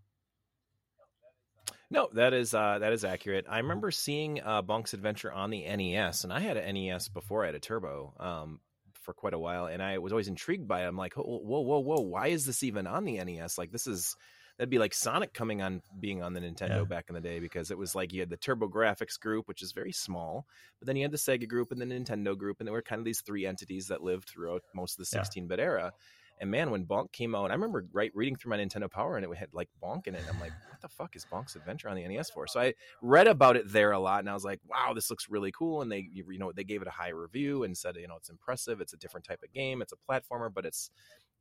No, 1.91 2.09
that 2.13 2.33
is 2.33 2.53
uh, 2.55 2.79
that 2.79 2.93
is 2.93 3.03
accurate. 3.03 3.45
I 3.47 3.59
remember 3.59 3.91
seeing 3.91 4.41
uh, 4.41 4.63
Bonk's 4.63 4.93
Adventure 4.93 5.31
on 5.31 5.51
the 5.51 5.65
NES, 5.65 6.23
and 6.23 6.33
I 6.33 6.39
had 6.39 6.57
an 6.57 6.73
NES 6.73 7.09
before 7.09 7.43
I 7.43 7.47
had 7.47 7.55
a 7.55 7.59
Turbo 7.59 8.13
um, 8.19 8.59
for 8.93 9.13
quite 9.13 9.33
a 9.33 9.39
while, 9.39 9.67
and 9.67 9.83
I 9.83 9.99
was 9.99 10.13
always 10.13 10.27
intrigued 10.27 10.67
by 10.67 10.83
it. 10.83 10.87
I'm 10.87 10.97
like, 10.97 11.15
whoa, 11.15 11.23
whoa, 11.23 11.61
whoa, 11.61 11.79
whoa! 11.79 12.01
Why 12.01 12.27
is 12.27 12.45
this 12.45 12.63
even 12.63 12.87
on 12.87 13.05
the 13.05 13.23
NES? 13.23 13.57
Like, 13.57 13.71
this 13.71 13.87
is 13.87 14.15
that'd 14.59 14.69
be 14.69 14.77
like 14.77 14.93
Sonic 14.93 15.33
coming 15.33 15.61
on 15.61 15.81
being 15.99 16.21
on 16.21 16.33
the 16.33 16.41
Nintendo 16.41 16.79
Yeah. 16.79 16.83
back 16.83 17.05
in 17.07 17.15
the 17.15 17.21
day 17.21 17.39
because 17.39 17.71
it 17.71 17.77
was 17.77 17.95
like 17.95 18.11
you 18.11 18.19
had 18.19 18.29
the 18.29 18.37
TurboGrafx 18.37 19.17
group, 19.19 19.47
which 19.47 19.63
is 19.63 19.71
very 19.71 19.93
small, 19.93 20.45
but 20.79 20.85
then 20.85 20.97
you 20.97 21.03
had 21.03 21.11
the 21.11 21.17
Sega 21.17 21.47
group 21.47 21.71
and 21.71 21.81
the 21.81 21.85
Nintendo 21.85 22.37
group, 22.37 22.59
and 22.59 22.67
there 22.67 22.73
were 22.73 22.81
kind 22.81 22.99
of 22.99 23.05
these 23.05 23.21
three 23.21 23.45
entities 23.45 23.87
that 23.87 24.03
lived 24.03 24.27
throughout 24.27 24.61
most 24.75 24.99
of 24.99 25.09
the 25.09 25.17
16-bit 25.17 25.59
era. 25.59 25.93
And 26.41 26.51
man, 26.51 26.71
when 26.71 26.85
Bonk 26.85 27.11
came 27.11 27.35
out, 27.35 27.51
I 27.51 27.53
remember 27.53 27.85
right 27.91 28.11
reading 28.13 28.35
through 28.37 28.51
my 28.51 28.57
Nintendo 28.57 28.89
Power 28.89 29.17
and 29.17 29.25
it 29.25 29.37
had 29.37 29.49
like 29.53 29.67
Bonk 29.83 30.07
in 30.07 30.15
it. 30.15 30.23
I'm 30.29 30.39
like, 30.39 30.53
what 30.69 30.79
the 30.81 30.87
fuck 30.87 31.15
is 31.15 31.25
Bonk's 31.25 31.55
Adventure 31.57 31.89
on 31.89 31.97
the 31.97 32.07
NES 32.07 32.29
for? 32.29 32.47
So 32.47 32.61
I 32.61 32.73
read 33.01 33.27
about 33.27 33.57
it 33.57 33.69
there 33.71 33.91
a 33.91 33.99
lot, 33.99 34.19
and 34.19 34.29
I 34.29 34.33
was 34.33 34.45
like, 34.45 34.59
wow, 34.65 34.93
this 34.93 35.09
looks 35.09 35.29
really 35.29 35.51
cool. 35.51 35.81
And 35.81 35.91
they, 35.91 36.07
you 36.13 36.37
know, 36.37 36.51
they 36.53 36.63
gave 36.63 36.81
it 36.81 36.87
a 36.87 36.91
high 36.91 37.09
review 37.09 37.63
and 37.63 37.77
said, 37.77 37.95
you 37.97 38.07
know, 38.07 38.15
it's 38.15 38.29
impressive. 38.29 38.79
It's 38.81 38.93
a 38.93 38.97
different 38.97 39.25
type 39.25 39.41
of 39.43 39.53
game. 39.53 39.81
It's 39.81 39.93
a 39.93 39.97
platformer, 40.09 40.53
but 40.53 40.65
it's, 40.65 40.91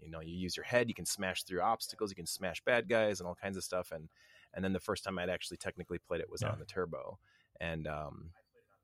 you 0.01 0.11
know, 0.11 0.21
you 0.21 0.35
use 0.37 0.57
your 0.57 0.65
head. 0.65 0.89
You 0.89 0.95
can 0.95 1.07
smash 1.07 1.43
through 1.45 1.61
obstacles. 1.61 2.11
You 2.11 2.17
can 2.17 2.27
smash 2.27 2.63
bad 2.65 2.89
guys 2.89 3.21
and 3.21 3.27
all 3.29 3.35
kinds 3.35 3.57
of 3.57 3.65
stuff. 3.65 3.93
And 3.93 4.09
and 4.55 4.65
then 4.65 4.73
the 4.73 4.81
first 4.81 5.05
time 5.05 5.19
I'd 5.19 5.29
actually 5.29 5.59
technically 5.59 5.99
played 5.99 6.21
it 6.21 6.31
was 6.31 6.43
Yeah. 6.43 6.51
on 6.51 6.59
the 6.59 6.65
Turbo, 6.65 7.19
and 7.61 7.87
um, 7.87 8.31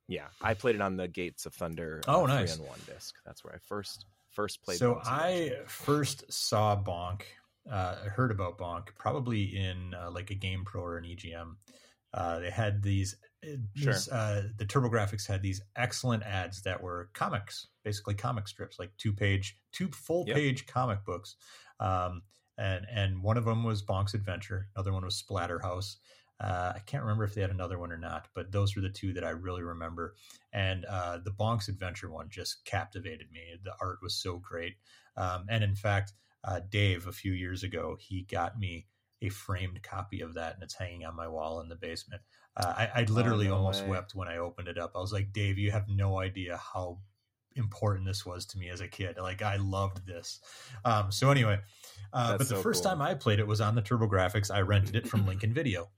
yeah, 0.09 0.27
I 0.42 0.55
played 0.55 0.74
it 0.74 0.81
on 0.83 0.96
the 0.96 1.09
Gates 1.09 1.46
of 1.46 1.55
Thunder. 1.55 2.03
Oh, 2.07 2.24
uh, 2.24 2.27
nice. 2.27 2.59
On 2.59 2.66
one 2.66 2.81
disc. 2.87 3.14
That's 3.24 3.42
where 3.44 3.55
I 3.55 3.59
first 3.59 4.05
first 4.31 4.62
played. 4.62 4.79
So 4.79 5.00
I 5.05 5.53
first 5.66 6.31
saw 6.33 6.77
Bonk, 6.77 7.22
uh, 7.70 7.94
heard 8.11 8.31
about 8.31 8.59
Bonk 8.59 8.88
probably 8.98 9.57
in 9.57 9.94
uh, 9.94 10.11
like 10.11 10.31
a 10.31 10.35
Game 10.35 10.64
Pro 10.64 10.83
or 10.83 10.98
an 10.98 11.05
EGM. 11.05 11.55
Uh, 12.12 12.38
they 12.40 12.50
had 12.50 12.83
these, 12.83 13.16
these 13.74 14.09
uh, 14.09 14.48
the 14.57 14.64
TurboGrafx 14.66 15.26
had 15.26 15.42
these 15.42 15.61
excellent 15.76 16.22
ads 16.22 16.62
that 16.62 16.83
were 16.83 17.11
comics, 17.14 17.68
basically 17.85 18.14
comic 18.14 18.48
strips, 18.48 18.78
like 18.78 18.92
two 18.98 19.12
page, 19.12 19.59
two 19.72 19.88
full 19.88 20.24
Yep. 20.26 20.37
page 20.37 20.66
comic 20.66 21.04
books. 21.04 21.37
Um, 21.80 22.22
and 22.59 22.87
and 22.90 23.22
one 23.22 23.37
of 23.37 23.44
them 23.44 23.64
was 23.64 23.83
Bonk's 23.83 24.14
Adventure, 24.14 24.68
another 24.76 24.92
one 24.92 25.04
was 25.04 25.22
Splatterhouse. 25.22 25.96
Uh, 26.40 26.72
I 26.74 26.80
can't 26.80 27.02
remember 27.04 27.24
if 27.24 27.35
they 27.35 27.40
had 27.40 27.50
another 27.50 27.78
one 27.78 27.92
or 27.92 27.96
not, 27.96 28.26
but 28.35 28.50
those 28.50 28.74
were 28.74 28.83
the 28.83 28.90
two 28.90 29.12
that 29.12 29.24
I 29.24 29.30
really 29.30 29.62
remember. 29.62 30.14
And 30.52 30.85
uh, 30.85 31.18
the 31.24 31.30
Bonk's 31.30 31.68
Adventure 31.68 32.11
one 32.11 32.28
just 32.28 32.64
captivated 32.64 33.28
me. 33.33 33.40
The 33.62 33.72
art 33.80 33.98
was 34.02 34.16
so 34.16 34.38
great. 34.38 34.74
Um, 35.16 35.46
and 35.48 35.62
in 35.62 35.76
fact, 35.76 36.12
uh, 36.42 36.61
Dave, 36.68 37.07
a 37.07 37.12
few 37.12 37.33
years 37.33 37.62
ago, 37.62 37.96
he 38.00 38.22
got 38.22 38.59
me 38.59 38.87
a 39.22 39.28
framed 39.28 39.83
copy 39.83 40.20
of 40.20 40.35
that, 40.35 40.54
and 40.54 40.62
it's 40.62 40.74
hanging 40.74 41.04
on 41.07 41.16
my 41.16 41.28
wall 41.28 41.61
in 41.61 41.68
the 41.68 41.76
basement. 41.76 42.20
Uh, 42.56 42.72
I, 42.76 43.00
I 43.00 43.04
literally 43.04 43.46
Oh, 43.46 43.50
no 43.50 43.56
almost 43.56 43.82
way. 43.82 43.90
wept 43.90 44.14
when 44.14 44.28
I 44.28 44.38
opened 44.38 44.68
it 44.68 44.78
up. 44.78 44.92
I 44.94 45.00
was 45.00 45.12
like, 45.12 45.32
Dave, 45.32 45.58
you 45.58 45.70
have 45.72 45.88
no 45.88 46.20
idea 46.20 46.56
how 46.56 46.98
important 47.56 48.06
this 48.06 48.24
was 48.24 48.46
to 48.46 48.58
me 48.58 48.68
as 48.68 48.80
a 48.80 48.88
kid. 48.88 49.16
Like, 49.18 49.42
I 49.42 49.56
loved 49.56 50.06
this. 50.06 50.40
Um, 50.84 51.10
so, 51.10 51.30
anyway, 51.30 51.58
uh, 52.12 52.38
but 52.38 52.48
the 52.48 52.56
so 52.56 52.62
first 52.62 52.82
cool. 52.84 52.92
time 52.92 53.02
I 53.02 53.14
played 53.14 53.40
it 53.40 53.46
was 53.46 53.60
on 53.60 53.74
the 53.74 53.82
TurboGrafx. 53.82 54.50
I 54.54 54.60
rented 54.60 54.94
it 54.96 55.08
from 55.08 55.26
Lincoln 55.28 55.52
Video 55.52 55.90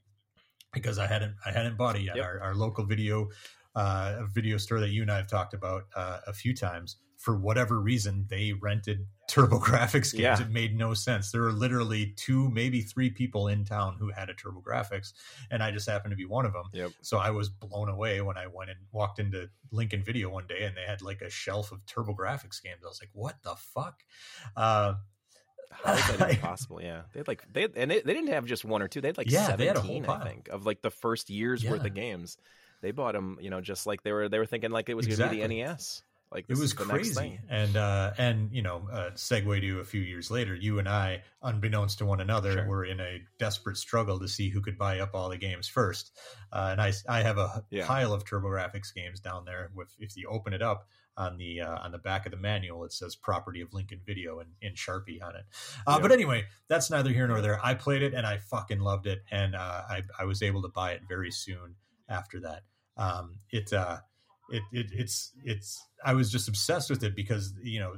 because 0.73 0.99
I 0.99 1.07
hadn't 1.07 1.35
I 1.45 1.51
hadn't 1.51 1.77
bought 1.77 1.97
it 1.97 2.03
yet. 2.03 2.17
Yep. 2.17 2.25
Our, 2.25 2.41
our 2.41 2.55
local 2.55 2.85
video 2.85 3.29
uh, 3.75 4.23
video 4.33 4.57
store 4.57 4.81
that 4.81 4.91
you 4.91 5.03
and 5.03 5.11
I 5.11 5.17
have 5.17 5.29
talked 5.29 5.55
about 5.55 5.85
uh, 5.95 6.21
a 6.27 6.33
few 6.33 6.55
times. 6.55 6.97
For 7.27 7.37
whatever 7.37 7.81
reason, 7.81 8.25
they 8.29 8.53
rented 8.53 9.05
TurboGrafx 9.29 10.13
games. 10.13 10.15
Yeah. 10.15 10.41
It 10.41 10.49
made 10.49 10.79
no 10.79 10.95
sense. 10.95 11.33
There 11.33 11.41
were 11.41 11.51
literally 11.51 12.15
two, 12.17 12.49
maybe 12.51 12.83
three 12.83 13.11
people 13.11 13.49
in 13.49 13.65
town 13.65 13.97
who 13.99 14.13
had 14.13 14.31
a 14.31 14.35
TurboGrafx, 14.35 15.13
and 15.51 15.61
I 15.61 15.73
just 15.73 15.89
happened 15.89 16.13
to 16.13 16.17
be 16.17 16.25
one 16.25 16.47
of 16.47 16.53
them. 16.53 16.67
Yep. 16.73 16.93
So 17.03 17.19
I 17.19 17.31
was 17.31 17.49
blown 17.49 17.89
away 17.89 18.21
when 18.21 18.39
I 18.39 18.47
went 18.47 18.71
and 18.71 18.79
walked 18.93 19.19
into 19.19 19.51
Lincoln 19.73 20.05
Video 20.05 20.31
one 20.31 20.47
day, 20.47 20.63
and 20.67 20.77
they 20.77 20.85
had 20.87 21.03
like 21.03 21.21
a 21.21 21.29
shelf 21.29 21.73
of 21.73 21.85
TurboGrafx 21.87 22.63
games. 22.63 22.83
I 22.85 22.87
was 22.87 23.01
like, 23.03 23.11
"What 23.13 23.35
the 23.43 23.57
fuck?" 23.57 24.05
Uh, 24.57 24.95
How 25.73 25.95
is 25.95 26.07
that 26.07 26.21
even 26.31 26.41
possible? 26.41 26.81
Yeah, 26.81 27.03
they 27.13 27.19
had 27.19 27.27
like 27.27 27.45
they 27.53 27.65
and 27.75 27.91
they, 27.91 28.03
they 28.03 28.15
didn't 28.15 28.29
have 28.29 28.47
just 28.47 28.65
one 28.65 28.83
or 28.83 28.87
two. 28.87 29.01
They 29.01 29.09
had 29.09 29.19
like 29.19 29.29
Yeah, 29.29 29.57
they 29.57 29.67
had 29.67 29.77
a 29.77 29.81
whole 29.81 30.01
seventeen, 30.01 30.23
I 30.23 30.25
think, 30.29 30.49
of 30.49 30.65
like 30.65 30.81
the 30.81 30.93
first 30.93 31.29
year's 31.29 31.65
worth 31.65 31.85
of 31.85 31.93
games. 31.93 32.39
They 32.83 32.93
bought 32.93 33.15
them, 33.15 33.39
you 33.41 33.51
know, 33.51 33.61
just 33.61 33.85
like 33.85 34.05
they 34.05 34.13
were. 34.13 34.29
They 34.29 34.39
were 34.39 34.47
thinking 34.47 34.71
like 34.71 34.89
it 34.89 34.95
was 34.95 35.09
going 35.09 35.19
to 35.19 35.29
be 35.29 35.41
the 35.41 35.49
NES. 35.49 36.03
Like 36.33 36.45
it 36.49 36.53
was 36.53 36.61
is 36.63 36.75
the 36.75 36.85
next 36.85 37.15
crazy 37.15 37.39
and 37.49 37.77
uh 37.77 38.13
and 38.19 38.51
you 38.53 38.61
know 38.63 38.89
uh 38.93 39.11
segue 39.15 39.61
to 39.61 39.81
a 39.81 39.85
few 39.85 40.01
years 40.01 40.29
later 40.31 40.55
you 40.57 40.79
and 40.81 40.89
i 40.89 41.23
unbeknownst 41.43 41.99
to 41.99 42.05
one 42.05 42.21
another 42.21 42.53
Sure. 42.53 42.67
were 42.67 42.85
in 42.85 42.99
a 43.01 43.21
desperate 43.39 43.77
struggle 43.77 44.19
to 44.19 44.27
see 44.29 44.51
who 44.51 44.61
could 44.61 44.77
buy 44.77 44.99
up 44.99 45.11
all 45.15 45.29
the 45.29 45.37
games 45.39 45.69
first 45.69 46.11
uh, 46.53 46.69
and 46.73 46.81
i 46.81 46.93
i 47.09 47.23
have 47.23 47.39
a 47.39 47.65
Yeah. 47.71 47.87
pile 47.87 48.13
of 48.13 48.25
turbografx 48.25 48.93
games 48.95 49.21
down 49.21 49.45
there 49.45 49.71
with 49.75 49.95
if 50.01 50.17
you 50.17 50.29
open 50.29 50.53
it 50.53 50.63
up 50.63 50.89
on 51.17 51.39
the 51.39 51.61
uh, 51.61 51.79
on 51.79 51.93
the 51.93 51.99
back 51.99 52.27
of 52.27 52.33
the 52.33 52.39
manual 52.39 52.85
it 52.85 52.93
says 52.93 53.15
property 53.15 53.61
of 53.61 53.73
lincoln 53.73 54.01
video 54.05 54.41
in, 54.41 54.49
in 54.61 54.75
sharpie 54.75 55.23
on 55.23 55.37
it 55.37 55.45
uh, 55.87 55.93
Yep. 55.93 56.03
but 56.03 56.13
anyway 56.13 56.45
that's 56.69 56.91
neither 56.91 57.11
here 57.11 57.29
nor 57.29 57.41
there 57.41 57.65
i 57.65 57.75
played 57.75 58.03
it 58.03 58.15
and 58.15 58.27
i 58.27 58.39
fucking 58.39 58.81
loved 58.81 59.07
it 59.07 59.21
and 59.31 59.55
uh, 59.55 59.83
I, 59.89 60.03
I 60.19 60.25
was 60.25 60.43
able 60.43 60.63
to 60.63 60.69
buy 60.69 60.91
it 60.93 61.03
very 61.09 61.31
soon 61.31 61.77
after 62.09 62.41
that 62.41 62.65
um, 62.99 63.39
it 63.51 63.73
uh 63.73 63.99
it, 64.51 64.63
it 64.73 64.87
it's 64.93 65.33
it's 65.45 65.83
I 66.05 66.15
was 66.15 66.31
just 66.31 66.49
obsessed 66.49 66.91
with 66.91 67.03
it 67.03 67.15
because 67.17 67.55
you 67.63 67.81
know 67.81 67.97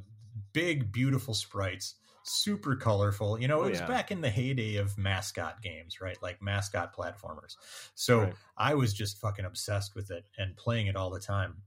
big 0.53 0.91
beautiful 0.93 1.35
sprites 1.35 1.95
super 2.23 2.77
colorful 2.77 3.41
you 3.41 3.49
know 3.49 3.61
Oh, 3.63 3.65
it 3.65 3.71
was 3.71 3.81
yeah. 3.81 3.87
back 3.87 4.11
in 4.11 4.21
the 4.21 4.29
heyday 4.29 4.77
of 4.77 4.97
mascot 4.99 5.63
games 5.63 6.01
right 6.01 6.17
like 6.23 6.43
mascot 6.43 6.95
platformers 6.95 7.57
so 7.95 8.21
Right. 8.21 8.35
I 8.57 8.75
was 8.75 8.93
just 8.93 9.19
fucking 9.19 9.45
obsessed 9.47 9.95
with 9.95 10.11
it 10.11 10.25
and 10.37 10.55
playing 10.57 10.89
it 10.89 10.97
all 10.97 11.09
the 11.11 11.21
time 11.21 11.63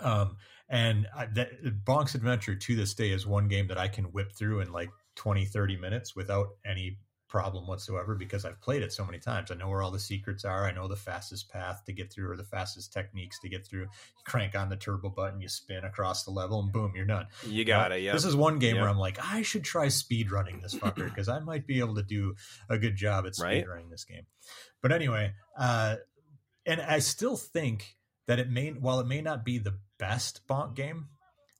um 0.00 0.36
and 0.70 1.06
I, 1.14 1.26
that 1.34 1.84
Bonk's 1.84 2.14
Adventure 2.14 2.54
to 2.56 2.76
this 2.76 2.94
day 2.94 3.10
is 3.10 3.26
one 3.26 3.46
game 3.48 3.66
that 3.68 3.76
I 3.78 3.88
can 3.88 4.06
whip 4.06 4.32
through 4.32 4.60
in 4.60 4.72
like 4.72 4.88
20 5.16 5.44
30 5.44 5.76
minutes 5.76 6.16
without 6.16 6.48
any 6.64 6.98
problem 7.34 7.66
whatsoever 7.66 8.14
because 8.14 8.44
I've 8.44 8.60
played 8.60 8.82
it 8.82 8.92
so 8.92 9.04
many 9.04 9.18
times. 9.18 9.50
I 9.50 9.56
know 9.56 9.68
where 9.68 9.82
all 9.82 9.90
the 9.90 9.98
secrets 9.98 10.44
are. 10.44 10.66
I 10.66 10.70
know 10.70 10.86
the 10.86 10.94
fastest 10.94 11.50
path 11.50 11.82
to 11.86 11.92
get 11.92 12.12
through 12.12 12.30
or 12.30 12.36
the 12.36 12.44
fastest 12.44 12.92
techniques 12.92 13.40
to 13.40 13.48
get 13.48 13.66
through. 13.66 13.80
You 13.80 14.24
crank 14.24 14.54
on 14.54 14.68
the 14.68 14.76
turbo 14.76 15.08
button, 15.08 15.40
you 15.40 15.48
spin 15.48 15.82
across 15.82 16.22
the 16.22 16.30
level, 16.30 16.60
and 16.60 16.70
boom, 16.70 16.92
you're 16.94 17.06
done. 17.06 17.26
You 17.44 17.64
got 17.64 17.90
it. 17.90 18.02
Yeah. 18.02 18.12
This 18.12 18.24
is 18.24 18.36
one 18.36 18.60
game 18.60 18.76
where 18.76 18.88
I'm 18.88 18.98
like, 18.98 19.18
I 19.20 19.42
should 19.42 19.64
try 19.64 19.88
speed 19.88 20.30
running 20.30 20.60
this 20.60 20.76
fucker 20.76 21.04
because 21.12 21.28
I 21.28 21.40
might 21.40 21.66
be 21.66 21.80
able 21.80 21.96
to 21.96 22.04
do 22.04 22.36
a 22.68 22.78
good 22.78 22.94
job 22.94 23.26
at 23.26 23.34
speed 23.34 23.44
Right. 23.46 23.68
running 23.68 23.90
this 23.90 24.04
game. 24.04 24.26
But 24.80 24.92
anyway, 24.92 25.32
uh, 25.58 25.96
and 26.64 26.80
I 26.80 27.00
still 27.00 27.36
think 27.36 27.96
that 28.28 28.38
it 28.38 28.48
may, 28.48 28.70
while 28.70 29.00
it 29.00 29.08
may 29.08 29.22
not 29.22 29.44
be 29.44 29.58
the 29.58 29.80
best 29.98 30.46
Bonk 30.46 30.76
game, 30.76 31.08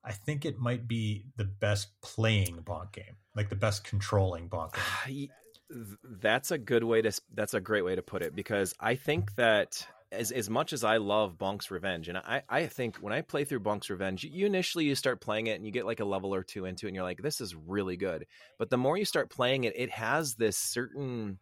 I 0.05 0.13
think 0.13 0.45
it 0.45 0.57
might 0.57 0.87
be 0.87 1.25
the 1.37 1.45
best 1.47 2.01
playing 2.01 2.59
Bonk 2.59 2.93
game, 2.93 3.17
like 3.35 3.49
the 3.49 3.57
best 3.57 3.83
controlling 3.83 4.49
Bonk 4.49 4.75
game. 5.05 5.31
Th- 5.75 5.87
that's 6.21 6.51
a 6.51 6.59
good 6.59 6.85
way 6.85 7.03
to 7.03 7.13
that's 7.35 7.55
a 7.55 7.61
great 7.61 7.85
way 7.85 7.97
to 7.97 8.03
put 8.03 8.23
it 8.23 8.35
because 8.35 8.75
i 8.79 8.95
think 8.95 9.35
that 9.35 9.87
as 10.13 10.31
as 10.31 10.49
much 10.49 10.73
as 10.73 10.85
i 10.85 10.99
love 10.99 11.37
bonk's 11.37 11.71
revenge 11.71 12.09
and 12.09 12.17
i 12.19 12.43
i 12.49 12.67
think 12.67 12.97
when 12.99 13.13
i 13.13 13.21
play 13.21 13.45
through 13.45 13.59
bonk's 13.59 13.91
revenge 13.91 14.23
you 14.23 14.47
initially 14.47 14.85
you 14.85 14.95
start 14.95 15.21
playing 15.21 15.49
it 15.49 15.57
and 15.57 15.67
you 15.67 15.73
get 15.73 15.85
like 15.85 16.01
a 16.01 16.05
level 16.05 16.33
or 16.33 16.45
two 16.45 16.65
into 16.65 16.87
it 16.87 16.91
and 16.91 16.95
you're 16.95 17.05
like 17.05 17.23
this 17.23 17.41
is 17.41 17.55
really 17.55 17.97
good. 17.97 18.27
But 18.59 18.71
the 18.71 18.79
more 18.79 18.97
you 18.97 19.05
start 19.05 19.31
playing 19.31 19.65
it 19.65 19.75
it 19.77 19.91
has 19.91 20.35
this 20.35 20.57
certain 20.57 21.39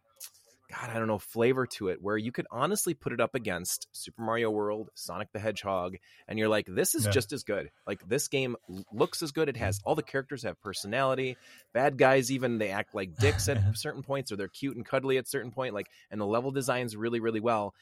god 0.73 0.89
i 0.89 0.97
don't 0.97 1.07
know 1.07 1.19
flavor 1.19 1.65
to 1.67 1.87
it 1.89 2.01
where 2.01 2.17
you 2.17 2.31
could 2.31 2.47
honestly 2.51 2.93
put 2.93 3.13
it 3.13 3.21
up 3.21 3.35
against 3.35 3.87
super 3.91 4.21
mario 4.21 4.49
world 4.49 4.89
sonic 4.95 5.27
the 5.33 5.39
hedgehog 5.39 5.95
and 6.27 6.39
you're 6.39 6.47
like 6.49 6.65
this 6.67 6.95
is 6.95 7.05
Yeah. 7.05 7.11
just 7.11 7.31
as 7.33 7.43
good. 7.43 7.69
Like 7.85 8.07
this 8.07 8.27
game 8.27 8.55
looks 8.91 9.21
as 9.21 9.31
good. 9.31 9.49
It 9.49 9.57
has 9.57 9.79
all 9.83 9.93
the 9.95 10.01
characters 10.03 10.43
have 10.43 10.59
personality. 10.61 11.37
Bad 11.73 11.97
guys 11.97 12.31
even 12.31 12.57
they 12.57 12.69
act 12.69 12.95
like 12.95 13.15
dicks 13.19 13.47
at 13.49 13.57
certain 13.77 14.01
points 14.03 14.31
or 14.31 14.35
they're 14.35 14.47
cute 14.47 14.75
and 14.75 14.85
cuddly 14.85 15.17
at 15.17 15.27
certain 15.27 15.51
point 15.51 15.73
like 15.73 15.87
and 16.09 16.19
the 16.19 16.25
level 16.25 16.51
designs 16.51 16.95
really 16.95 17.19
really 17.19 17.39
well. 17.39 17.73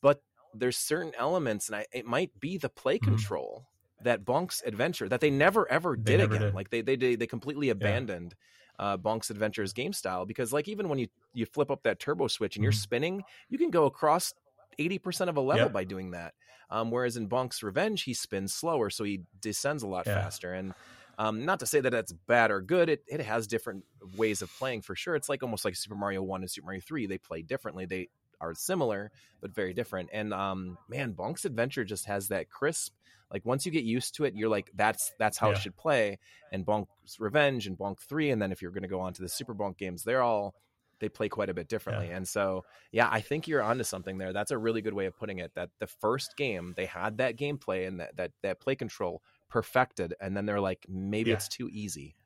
But 0.00 0.22
there's 0.54 0.76
certain 0.76 1.12
elements 1.18 1.68
and 1.68 1.76
I, 1.76 1.86
it 1.92 2.06
might 2.06 2.38
be 2.38 2.58
the 2.58 2.68
play 2.68 2.98
Mhm. 2.98 3.02
control 3.04 3.66
that 4.04 4.24
bonk's 4.24 4.62
adventure 4.64 5.08
that 5.08 5.20
they 5.20 5.30
never 5.30 5.68
ever 5.70 5.96
did 5.96 6.18
never 6.18 6.34
again. 6.34 6.46
did. 6.46 6.54
like 6.54 6.70
they 6.70 6.82
they 6.82 6.96
they, 6.96 7.16
they 7.16 7.26
completely 7.26 7.68
abandoned 7.70 8.34
uh, 8.78 8.96
Bonk's 8.96 9.30
Adventures 9.30 9.72
game 9.72 9.92
style 9.92 10.24
because 10.26 10.52
like 10.52 10.68
even 10.68 10.88
when 10.88 10.98
you 10.98 11.08
you 11.34 11.46
flip 11.46 11.70
up 11.70 11.82
that 11.84 11.98
turbo 12.00 12.28
switch 12.28 12.56
and 12.56 12.62
you're 12.62 12.72
Mhm. 12.72 12.76
spinning, 12.76 13.22
you 13.48 13.58
can 13.58 13.70
go 13.70 13.86
across 13.86 14.32
eighty 14.78 14.98
percent 14.98 15.28
of 15.30 15.36
a 15.36 15.40
level 15.40 15.64
Yep. 15.66 15.72
by 15.72 15.84
doing 15.84 16.10
that. 16.12 16.34
Um, 16.70 16.90
whereas 16.90 17.16
in 17.16 17.28
Bonk's 17.28 17.62
Revenge, 17.62 18.02
he 18.02 18.12
spins 18.14 18.52
slower, 18.54 18.90
so 18.90 19.02
he 19.04 19.22
descends 19.40 19.82
a 19.82 19.86
lot 19.88 20.06
Yeah. 20.06 20.14
faster. 20.22 20.52
And 20.52 20.74
um, 21.18 21.44
not 21.44 21.58
to 21.60 21.66
say 21.66 21.80
that 21.80 21.90
that's 21.90 22.12
bad 22.12 22.50
or 22.50 22.60
good, 22.60 22.88
it 22.88 23.02
it 23.08 23.20
has 23.20 23.46
different 23.46 23.84
ways 24.16 24.42
of 24.42 24.50
playing 24.58 24.82
for 24.82 24.94
sure. 24.94 25.16
It's 25.16 25.28
like 25.28 25.42
almost 25.42 25.64
like 25.64 25.74
Super 25.76 25.94
Mario 25.96 26.22
One 26.22 26.42
and 26.42 26.50
Super 26.50 26.66
Mario 26.66 26.80
Three. 26.80 27.06
They 27.06 27.18
play 27.18 27.42
differently. 27.42 27.86
They 27.86 28.08
are 28.40 28.54
similar 28.54 29.10
but 29.40 29.52
very 29.52 29.74
different. 29.74 30.10
And 30.12 30.32
um, 30.32 30.78
man, 30.88 31.14
Bonk's 31.14 31.44
Adventure 31.44 31.84
just 31.84 32.04
has 32.04 32.28
that 32.28 32.48
crisp. 32.50 32.94
Like 33.32 33.44
once 33.44 33.66
you 33.66 33.72
get 33.72 33.84
used 33.84 34.14
to 34.16 34.24
it, 34.24 34.34
you're 34.34 34.48
like, 34.48 34.70
that's 34.74 35.12
that's 35.18 35.36
how 35.38 35.48
Yeah. 35.50 35.56
it 35.56 35.58
should 35.60 35.76
play. 35.76 36.18
And 36.52 36.64
Bonk's 36.64 37.18
Revenge 37.20 37.66
and 37.66 37.76
Bonk 37.78 37.98
Three, 38.00 38.30
and 38.30 38.40
then 38.40 38.52
if 38.52 38.62
you're 38.62 38.70
going 38.70 38.82
to 38.82 38.88
go 38.88 39.00
on 39.00 39.12
to 39.14 39.22
the 39.22 39.28
Super 39.28 39.54
Bonk 39.54 39.76
games, 39.78 40.02
they're 40.04 40.22
all 40.22 40.54
they 41.00 41.08
play 41.08 41.28
quite 41.28 41.48
a 41.48 41.54
bit 41.54 41.68
differently. 41.68 42.08
And 42.10 42.26
so, 42.26 42.64
yeah, 42.90 43.08
I 43.08 43.20
think 43.20 43.46
you're 43.46 43.62
onto 43.62 43.84
something 43.84 44.18
there. 44.18 44.32
That's 44.32 44.50
a 44.50 44.58
really 44.58 44.80
good 44.82 44.94
way 44.94 45.06
of 45.06 45.16
putting 45.16 45.38
it. 45.38 45.52
That 45.54 45.70
the 45.78 45.86
first 45.86 46.36
game 46.36 46.74
they 46.76 46.86
had 46.86 47.18
that 47.18 47.36
gameplay 47.36 47.86
and 47.86 48.00
that 48.00 48.16
that 48.16 48.32
that 48.42 48.60
play 48.60 48.74
control 48.74 49.22
perfected, 49.48 50.14
and 50.20 50.36
then 50.36 50.44
they're 50.46 50.60
like, 50.60 50.84
maybe 50.88 51.30
Yeah. 51.30 51.36
it's 51.36 51.48
too 51.48 51.68
easy. 51.72 52.16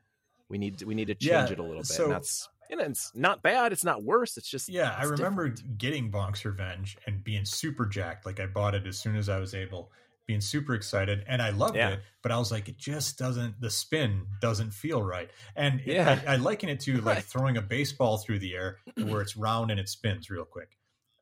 We 0.48 0.58
need 0.58 0.78
to, 0.78 0.84
we 0.86 0.94
need 0.94 1.06
to 1.08 1.14
change 1.14 1.30
Yeah, 1.30 1.52
it 1.52 1.58
a 1.58 1.62
little 1.62 1.78
bit. 1.78 1.86
so- 1.86 2.04
and 2.04 2.12
that's 2.12 2.48
and 2.70 2.80
it's 2.80 3.14
not 3.14 3.42
bad. 3.42 3.72
It's 3.72 3.84
not 3.84 4.02
worse. 4.02 4.38
It's 4.38 4.48
just 4.48 4.70
Yeah, 4.70 4.94
I 4.96 5.02
remember 5.04 5.48
different. 5.50 5.76
getting 5.78 6.10
Bonk's 6.10 6.42
Revenge 6.44 6.96
and 7.06 7.22
being 7.22 7.44
super 7.44 7.84
jacked. 7.84 8.24
Like 8.24 8.40
I 8.40 8.46
bought 8.46 8.74
it 8.74 8.86
as 8.86 8.98
soon 8.98 9.14
as 9.16 9.28
I 9.28 9.38
was 9.38 9.54
able, 9.54 9.92
being 10.26 10.40
super 10.40 10.74
excited, 10.74 11.24
and 11.26 11.42
I 11.42 11.50
loved 11.50 11.76
Yeah. 11.76 11.90
it. 11.90 12.00
But 12.22 12.32
I 12.32 12.38
was 12.38 12.50
like, 12.52 12.68
it 12.68 12.78
just 12.78 13.18
doesn't. 13.18 13.60
The 13.60 13.70
spin 13.70 14.26
doesn't 14.40 14.72
feel 14.72 15.02
right, 15.02 15.30
and 15.56 15.80
it- 15.80 15.86
Yeah. 15.94 16.20
I, 16.26 16.34
I 16.34 16.36
liken 16.36 16.68
it 16.68 16.80
to 16.80 17.00
like 17.02 17.24
throwing 17.24 17.56
a 17.56 17.62
baseball 17.62 18.18
through 18.18 18.38
the 18.38 18.54
air 18.54 18.78
where 18.96 19.20
it's 19.20 19.36
round 19.36 19.70
and 19.70 19.80
it 19.80 19.88
spins 19.88 20.30
real 20.30 20.44
quick, 20.44 20.76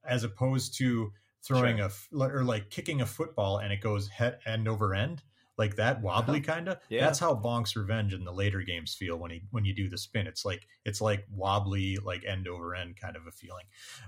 as 0.05 0.25
opposed 0.25 0.77
to 0.79 1.13
throwing 1.43 1.79
Sure. 1.79 1.91
a 2.13 2.19
or 2.19 2.45
like 2.45 2.69
kicking 2.71 3.01
a 3.01 3.07
football 3.07 3.59
and 3.59 3.73
it 3.73 3.81
goes 3.81 4.09
head 4.09 4.39
end 4.47 4.69
over 4.69 4.95
end. 4.95 5.23
Like 5.57 5.77
that 5.77 6.01
wobbly 6.01 6.41
kind 6.41 6.69
of. 6.69 6.75
Uh-huh. 6.77 6.87
Yeah. 6.89 7.05
That's 7.05 7.19
how 7.19 7.35
Bonk's 7.35 7.77
Revenge 7.77 8.15
in 8.15 8.25
the 8.25 8.33
later 8.33 8.63
games 8.63 8.95
feel 8.95 9.19
when 9.19 9.31
he 9.31 9.43
when 9.51 9.65
you 9.67 9.75
do 9.75 9.89
the 9.91 9.99
spin. 9.99 10.27
It's 10.27 10.43
like 10.45 10.67
it's 10.87 11.01
like 11.03 11.27
wobbly, 11.31 11.97
like 11.99 12.25
end 12.27 12.49
over 12.49 12.75
end 12.75 12.97
kind 12.99 13.15
of 13.17 13.27
a 13.27 13.31
feeling. 13.31 13.65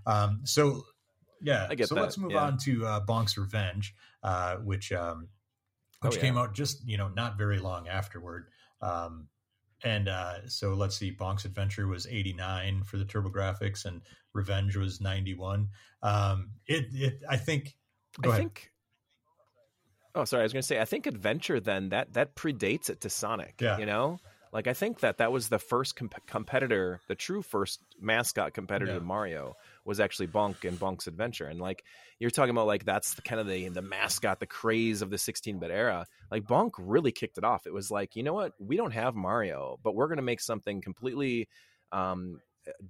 Um, 0.06 0.40
so 0.44 0.82
yeah, 1.42 1.66
I 1.68 1.74
get 1.74 1.88
so 1.88 1.94
that, 1.94 2.02
let's 2.02 2.18
move 2.18 2.32
yeah. 2.32 2.44
on 2.44 2.58
to 2.58 2.86
uh, 2.86 3.04
Bonk's 3.04 3.36
Revenge, 3.36 3.94
uh, 4.22 4.56
which 4.56 4.92
um, 4.92 5.28
Oh, 6.02 6.08
which 6.08 6.16
yeah. 6.16 6.22
came 6.22 6.36
out 6.36 6.54
just 6.54 6.86
you 6.86 6.96
know 6.96 7.08
not 7.08 7.38
very 7.38 7.58
long 7.58 7.88
afterward. 7.88 8.48
Um, 8.80 9.28
and 9.84 10.08
uh, 10.08 10.48
so 10.48 10.74
let's 10.74 10.96
see, 10.96 11.12
Bonk's 11.12 11.44
Adventure 11.44 11.86
was 11.86 12.06
eighty 12.06 12.32
nine 12.32 12.82
for 12.82 12.98
the 12.98 13.04
TurboGrafx, 13.04 13.84
and 13.84 14.02
Revenge 14.32 14.76
was 14.76 15.00
ninety 15.00 15.34
one. 15.34 15.68
Um, 16.02 16.50
it, 16.66 16.86
it, 16.92 17.20
I 17.28 17.36
think. 17.36 17.76
I 18.24 18.28
ahead. 18.28 18.40
think. 18.40 18.70
Oh, 20.14 20.24
sorry. 20.24 20.42
I 20.42 20.44
was 20.44 20.52
going 20.52 20.62
to 20.62 20.66
say. 20.66 20.80
I 20.80 20.84
think 20.84 21.06
Adventure 21.06 21.60
then 21.60 21.90
that 21.90 22.14
that 22.14 22.34
predates 22.34 22.90
it 22.90 23.00
to 23.02 23.10
Sonic. 23.10 23.54
Yeah. 23.60 23.78
You 23.78 23.86
know, 23.86 24.18
like 24.52 24.66
I 24.66 24.74
think 24.74 25.00
that 25.00 25.18
that 25.18 25.30
was 25.30 25.48
the 25.48 25.58
first 25.60 25.94
comp- 25.94 26.26
competitor, 26.26 27.00
the 27.06 27.14
true 27.14 27.42
first 27.42 27.80
mascot 28.00 28.54
competitor 28.54 28.92
Yeah. 28.92 28.98
to 28.98 29.04
Mario 29.04 29.54
was 29.84 30.00
actually 30.00 30.28
Bonk 30.28 30.66
and 30.66 30.78
Bonk's 30.78 31.06
Adventure. 31.06 31.46
And 31.46 31.60
like 31.60 31.84
you're 32.18 32.30
talking 32.30 32.50
about, 32.50 32.66
like 32.66 32.84
that's 32.84 33.14
the 33.14 33.22
kind 33.22 33.40
of 33.40 33.46
the 33.46 33.68
the 33.68 33.82
mascot, 33.82 34.40
the 34.40 34.46
craze 34.46 35.02
of 35.02 35.10
the 35.10 35.16
16-bit 35.16 35.70
era. 35.70 36.06
Like 36.30 36.44
Bonk 36.44 36.72
really 36.78 37.12
kicked 37.12 37.38
it 37.38 37.44
off. 37.44 37.66
It 37.66 37.72
was 37.74 37.90
like, 37.90 38.16
you 38.16 38.22
know 38.22 38.34
what? 38.34 38.52
We 38.58 38.76
don't 38.76 38.92
have 38.92 39.14
Mario, 39.14 39.78
but 39.82 39.94
we're 39.94 40.08
going 40.08 40.16
to 40.16 40.22
make 40.22 40.40
something 40.40 40.80
completely. 40.80 41.48
Um, 41.90 42.40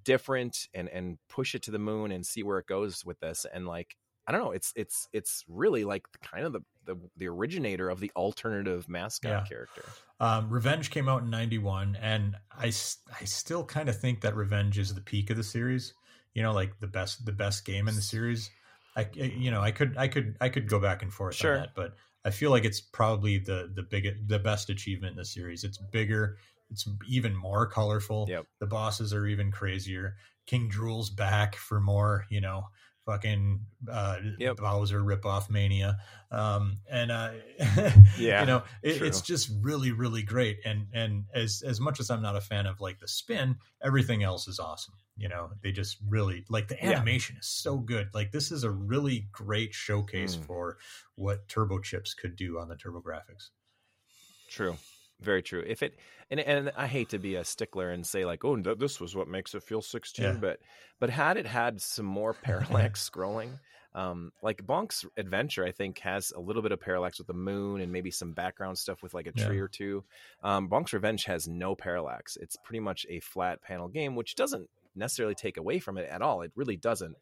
different 0.05 0.69
and 0.75 0.87
and 0.91 1.17
push 1.31 1.55
it 1.55 1.63
to 1.63 1.71
the 1.71 1.79
moon 1.79 2.13
and 2.13 2.27
see 2.27 2.43
where 2.43 2.59
it 2.59 2.67
goes 2.67 3.07
with 3.07 3.19
this 3.21 3.47
and 3.55 3.67
like 3.67 3.97
I 4.27 4.33
don't 4.33 4.41
know. 4.41 4.53
It's 4.53 4.73
it's 4.77 5.09
it's 5.13 5.45
really 5.49 5.85
like 5.85 6.07
kind 6.23 6.47
of 6.47 6.53
the 6.53 6.61
the, 6.85 6.97
the 7.17 7.29
originator 7.29 7.89
of 7.89 7.99
the 8.01 8.13
alternative 8.15 8.89
mascot 8.89 9.31
Yeah. 9.31 9.45
character. 9.45 9.85
Um, 10.21 10.49
Revenge 10.49 10.91
came 10.91 11.09
out 11.09 11.23
in 11.23 11.31
'91, 11.31 11.97
and 12.01 12.37
I 12.53 12.67
I 12.67 13.25
still 13.25 13.65
kind 13.65 13.89
of 13.89 13.99
think 13.99 14.21
that 14.21 14.37
Revenge 14.37 14.79
is 14.79 14.95
the 14.95 15.01
peak 15.01 15.31
of 15.31 15.37
the 15.37 15.43
series. 15.43 15.95
You 16.35 16.43
know, 16.43 16.53
like 16.53 16.79
the 16.81 16.87
best 16.87 17.25
the 17.27 17.33
best 17.33 17.65
game 17.65 17.89
in 17.89 17.95
the 17.95 18.03
series. 18.03 18.51
I 18.97 19.09
you 19.15 19.51
know 19.51 19.61
I 19.61 19.71
could 19.71 19.97
I 19.97 20.09
could 20.09 20.37
I 20.41 20.49
could 20.49 20.69
go 20.69 20.79
back 20.79 21.03
and 21.03 21.13
forth 21.13 21.35
Sure. 21.35 21.55
on 21.55 21.61
that, 21.61 21.75
but 21.75 21.95
I 22.25 22.31
feel 22.31 22.51
like 22.51 22.65
it's 22.65 22.81
probably 22.81 23.39
the 23.39 23.71
the 23.75 23.83
biggest 23.83 24.29
the 24.29 24.39
best 24.39 24.71
achievement 24.71 25.13
in 25.13 25.17
the 25.17 25.25
series. 25.25 25.65
It's 25.65 25.79
bigger. 25.79 26.37
It's 26.71 26.89
even 27.09 27.37
more 27.37 27.67
colorful. 27.67 28.27
Yep. 28.29 28.47
The 28.61 28.67
bosses 28.67 29.13
are 29.13 29.27
even 29.27 29.51
crazier. 29.51 30.17
King 30.47 30.69
Drool's 30.69 31.11
back 31.11 31.57
for 31.57 31.81
more. 31.81 32.27
You 32.31 32.41
know. 32.41 32.65
Fucking 33.07 33.67
uh, 33.91 34.19
Yep. 34.39 34.59
Bowser 34.59 35.01
ripoff 35.03 35.51
mania, 35.51 35.99
um, 36.31 36.79
and 36.89 37.11
uh, 37.11 37.33
Yeah, 38.19 38.41
you 38.41 38.47
know 38.47 38.63
it, 38.83 39.03
it's 39.03 39.21
just 39.21 39.51
really 39.61 39.91
really 39.91 40.23
great 40.23 40.59
and 40.65 40.87
and 40.93 41.25
as 41.35 41.63
as 41.67 41.81
much 41.81 41.99
as 41.99 42.11
i'm 42.11 42.23
not 42.23 42.37
a 42.37 42.41
fan 42.41 42.67
of 42.67 42.81
like 42.81 43.01
the 43.01 43.09
spin 43.09 43.57
everything 43.83 44.23
else 44.23 44.47
is 44.47 44.59
awesome 44.61 44.95
you 45.17 45.29
know 45.29 45.51
they 45.63 45.73
just 45.73 45.97
really 46.09 46.45
like 46.49 46.69
the 46.69 46.77
Yeah. 46.81 46.93
animation 46.93 47.37
is 47.39 47.47
so 47.47 47.79
good 47.79 48.09
like 48.15 48.31
this 48.31 48.53
is 48.53 48.63
a 48.65 48.71
really 48.71 49.29
great 49.33 49.75
showcase 49.75 50.37
Mm. 50.37 50.45
for 50.47 50.79
what 51.17 51.49
turbo 51.49 51.79
chips 51.81 52.15
could 52.15 52.37
do 52.37 52.59
on 52.59 52.69
the 52.69 52.77
TurboGrafx 52.77 53.51
True. 54.49 54.77
Very 55.23 55.43
true. 55.43 55.63
If 55.67 55.83
it 55.83 55.95
and 56.31 56.41
and 56.41 56.73
I 56.77 56.87
hate 56.87 57.11
to 57.11 57.19
be 57.19 57.37
a 57.37 57.45
stickler 57.45 57.91
and 57.91 58.07
say 58.07 58.25
like, 58.25 58.45
oh, 58.45 58.57
this 58.57 59.01
was 59.01 59.15
what 59.17 59.29
makes 59.29 59.55
it 59.55 59.63
feel 59.63 59.83
16, 59.83 60.25
Yeah. 60.25 60.33
but 60.41 60.59
but 61.01 61.11
had 61.11 61.37
it 61.37 61.47
had 61.47 61.81
some 61.81 62.07
more 62.07 62.33
parallax 62.43 63.09
scrolling, 63.09 63.59
um, 63.95 64.33
like 64.43 64.65
Bonk's 64.67 65.05
Adventure, 65.17 65.65
I 65.65 65.73
think 65.73 65.99
has 66.01 66.33
a 66.35 66.41
little 66.41 66.63
bit 66.63 66.73
of 66.73 66.81
parallax 66.81 67.19
with 67.19 67.27
the 67.27 67.35
moon 67.35 67.81
and 67.81 67.93
maybe 67.93 68.11
some 68.11 68.33
background 68.33 68.79
stuff 68.79 69.03
with 69.03 69.13
like 69.15 69.27
a 69.27 69.33
Yeah. 69.35 69.47
tree 69.47 69.59
or 69.59 69.69
two. 69.69 70.05
Um, 70.43 70.69
Bonk's 70.69 70.93
Revenge 70.93 71.25
has 71.25 71.47
no 71.49 71.75
parallax. 71.75 72.37
It's 72.37 72.57
pretty 72.65 72.81
much 72.81 73.05
a 73.09 73.21
flat 73.21 73.61
panel 73.63 73.89
game, 73.89 74.15
which 74.17 74.35
doesn't 74.35 74.69
necessarily 74.95 75.35
take 75.35 75.57
away 75.57 75.79
from 75.79 75.99
it 75.99 76.09
at 76.09 76.23
all. 76.23 76.43
It 76.43 76.53
really 76.55 76.77
doesn't. 76.77 77.17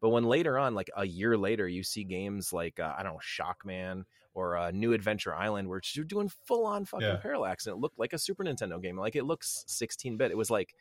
But 0.00 0.10
when 0.10 0.24
later 0.24 0.58
on, 0.58 0.74
like 0.74 0.90
a 0.96 1.06
year 1.06 1.38
later, 1.38 1.66
you 1.66 1.82
see 1.82 2.04
games 2.04 2.52
like 2.52 2.78
uh, 2.78 2.92
I 2.98 3.02
don't 3.02 3.14
know, 3.14 3.20
Shockman 3.20 4.04
or 4.36 4.56
uh, 4.56 4.70
New 4.70 4.92
Adventure 4.92 5.34
Island, 5.34 5.66
where 5.68 5.80
you're 5.94 6.04
doing 6.04 6.28
full 6.44 6.66
on 6.66 6.84
fucking 6.84 7.06
Yeah. 7.06 7.16
parallax, 7.16 7.66
and 7.66 7.74
it 7.74 7.78
looked 7.80 7.98
like 7.98 8.12
a 8.12 8.18
Super 8.18 8.44
Nintendo 8.44 8.80
game. 8.80 8.98
Like 8.98 9.16
it 9.16 9.24
looks 9.24 9.64
16 9.66 10.18
bit. 10.18 10.30
It 10.30 10.36
was 10.36 10.50
like, 10.50 10.74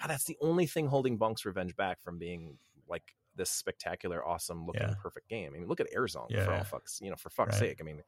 God, 0.00 0.08
that's 0.08 0.24
the 0.24 0.38
only 0.40 0.66
thing 0.66 0.86
holding 0.86 1.18
Bonk's 1.18 1.44
Revenge 1.44 1.76
back 1.76 2.00
from 2.00 2.18
being 2.18 2.56
like 2.88 3.14
this 3.36 3.50
spectacular, 3.50 4.26
awesome 4.26 4.66
looking, 4.66 4.82
Yeah. 4.88 4.94
perfect 5.02 5.28
game. 5.28 5.52
I 5.54 5.58
mean, 5.58 5.68
look 5.68 5.80
at 5.80 5.88
Air 5.92 6.06
Zonk 6.06 6.30
Yeah, 6.30 6.44
for 6.44 6.52
all 6.54 6.60
fucks, 6.64 7.00
you 7.02 7.10
know, 7.10 7.16
for 7.16 7.28
fuck's 7.30 7.60
Right. 7.60 7.68
sake. 7.70 7.78
I 7.80 7.84
mean, 7.84 8.02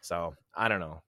so 0.00 0.34
I 0.54 0.68
don't 0.68 0.80
know, 0.80 1.02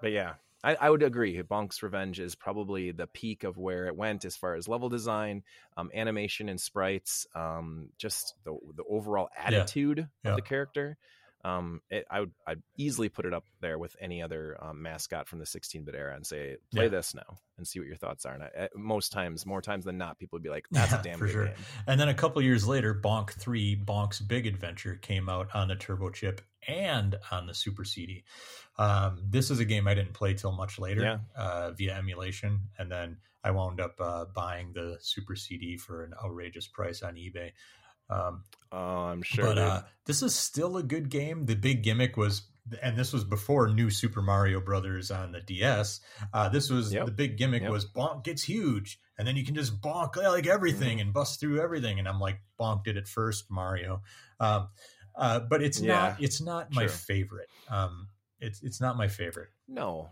but 0.00 0.12
yeah. 0.12 0.34
I, 0.64 0.74
I 0.74 0.90
would 0.90 1.04
agree. 1.04 1.40
Bonk's 1.42 1.84
Revenge 1.84 2.18
is 2.18 2.34
probably 2.34 2.90
the 2.90 3.06
peak 3.06 3.44
of 3.44 3.58
where 3.58 3.86
it 3.86 3.94
went 3.94 4.24
as 4.24 4.36
far 4.36 4.54
as 4.56 4.66
level 4.66 4.88
design, 4.88 5.44
um, 5.76 5.88
animation 5.94 6.48
and 6.48 6.60
sprites, 6.60 7.28
um, 7.34 7.90
just 7.96 8.34
the 8.42 8.58
the 8.74 8.82
overall 8.88 9.28
attitude 9.36 10.08
Yeah. 10.24 10.30
of 10.30 10.36
the 10.36 10.42
character. 10.42 10.98
Um, 11.44 11.80
it, 11.90 12.04
I 12.10 12.20
would 12.20 12.32
I'd 12.46 12.62
easily 12.76 13.08
put 13.08 13.24
it 13.24 13.32
up 13.32 13.44
there 13.60 13.78
with 13.78 13.94
any 14.00 14.22
other 14.22 14.56
um, 14.60 14.82
mascot 14.82 15.28
from 15.28 15.38
the 15.38 15.44
16-bit 15.44 15.94
era 15.94 16.14
and 16.16 16.26
say, 16.26 16.56
play 16.74 16.84
Yeah. 16.84 16.88
this 16.90 17.14
now 17.14 17.38
and 17.56 17.66
see 17.66 17.78
what 17.78 17.86
your 17.86 17.96
thoughts 17.96 18.26
are. 18.26 18.34
And 18.34 18.42
I, 18.42 18.68
most 18.74 19.12
times, 19.12 19.46
more 19.46 19.62
times 19.62 19.84
than 19.84 19.98
not, 19.98 20.18
people 20.18 20.36
would 20.36 20.42
be 20.42 20.48
like, 20.50 20.66
"That's 20.70 20.90
Yeah, 20.92 21.00
a 21.00 21.02
damn 21.02 21.18
for 21.18 21.28
sure. 21.28 21.44
game." 21.46 21.54
and 21.86 22.00
then 22.00 22.08
a 22.08 22.14
couple 22.14 22.42
years 22.42 22.66
later 22.66 22.92
bonk 22.94 23.30
3 23.30 23.76
bonk's 23.84 24.20
big 24.20 24.46
adventure 24.46 24.96
came 24.96 25.28
out 25.28 25.48
on 25.54 25.68
the 25.68 25.76
turbo 25.76 26.10
chip 26.10 26.40
and 26.66 27.14
on 27.30 27.46
the 27.46 27.54
super 27.54 27.84
cd 27.84 28.24
um, 28.78 29.18
this 29.28 29.50
is 29.50 29.60
a 29.60 29.64
game 29.64 29.86
i 29.88 29.94
didn't 29.94 30.12
play 30.12 30.34
till 30.34 30.52
much 30.52 30.78
later 30.78 31.02
Yeah. 31.02 31.18
uh, 31.36 31.70
via 31.72 31.94
emulation 31.96 32.60
and 32.78 32.90
then 32.90 33.18
i 33.44 33.50
wound 33.50 33.80
up 33.80 33.94
uh, 34.00 34.24
buying 34.34 34.72
the 34.72 34.98
super 35.00 35.36
cd 35.36 35.76
for 35.76 36.02
an 36.04 36.14
outrageous 36.22 36.66
price 36.66 37.02
on 37.02 37.14
ebay 37.14 37.52
um, 38.10 38.44
Oh, 38.70 38.78
I'm 38.78 39.22
sure. 39.22 39.44
but 39.46 39.58
uh, 39.58 39.82
this 40.04 40.22
is 40.22 40.34
still 40.34 40.76
a 40.76 40.82
good 40.82 41.08
game. 41.08 41.46
The 41.46 41.54
big 41.54 41.82
gimmick 41.82 42.16
was, 42.18 42.42
and 42.82 42.98
this 42.98 43.12
was 43.14 43.24
before 43.24 43.68
New 43.68 43.88
Super 43.90 44.20
Mario 44.20 44.60
Brothers 44.60 45.10
on 45.10 45.32
the 45.32 45.40
DS. 45.40 46.00
Uh, 46.34 46.50
this 46.50 46.68
was 46.68 46.92
Yep. 46.92 47.06
the 47.06 47.12
big 47.12 47.38
gimmick 47.38 47.62
Yep. 47.62 47.70
was 47.70 47.86
Bonk 47.86 48.24
gets 48.24 48.42
huge, 48.42 49.00
and 49.16 49.26
then 49.26 49.36
you 49.36 49.44
can 49.44 49.54
just 49.54 49.80
bonk 49.80 50.16
like 50.16 50.46
everything 50.46 50.98
Mm-hmm. 50.98 51.00
and 51.06 51.12
bust 51.14 51.40
through 51.40 51.60
everything. 51.62 51.98
And 51.98 52.06
I'm 52.06 52.20
like, 52.20 52.40
Bonk 52.60 52.84
did 52.84 52.96
it 52.98 53.08
first, 53.08 53.50
Mario. 53.50 54.02
Um, 54.38 54.68
uh, 55.16 55.40
but 55.40 55.62
it's 55.62 55.80
Yeah, 55.80 55.94
not. 55.94 56.22
It's 56.22 56.40
not 56.42 56.72
my 56.74 56.88
favorite. 56.88 57.48
Um, 57.70 58.08
it's 58.38 58.62
it's 58.62 58.80
not 58.82 58.96
my 58.98 59.08
favorite. 59.08 59.48
No. 59.66 60.10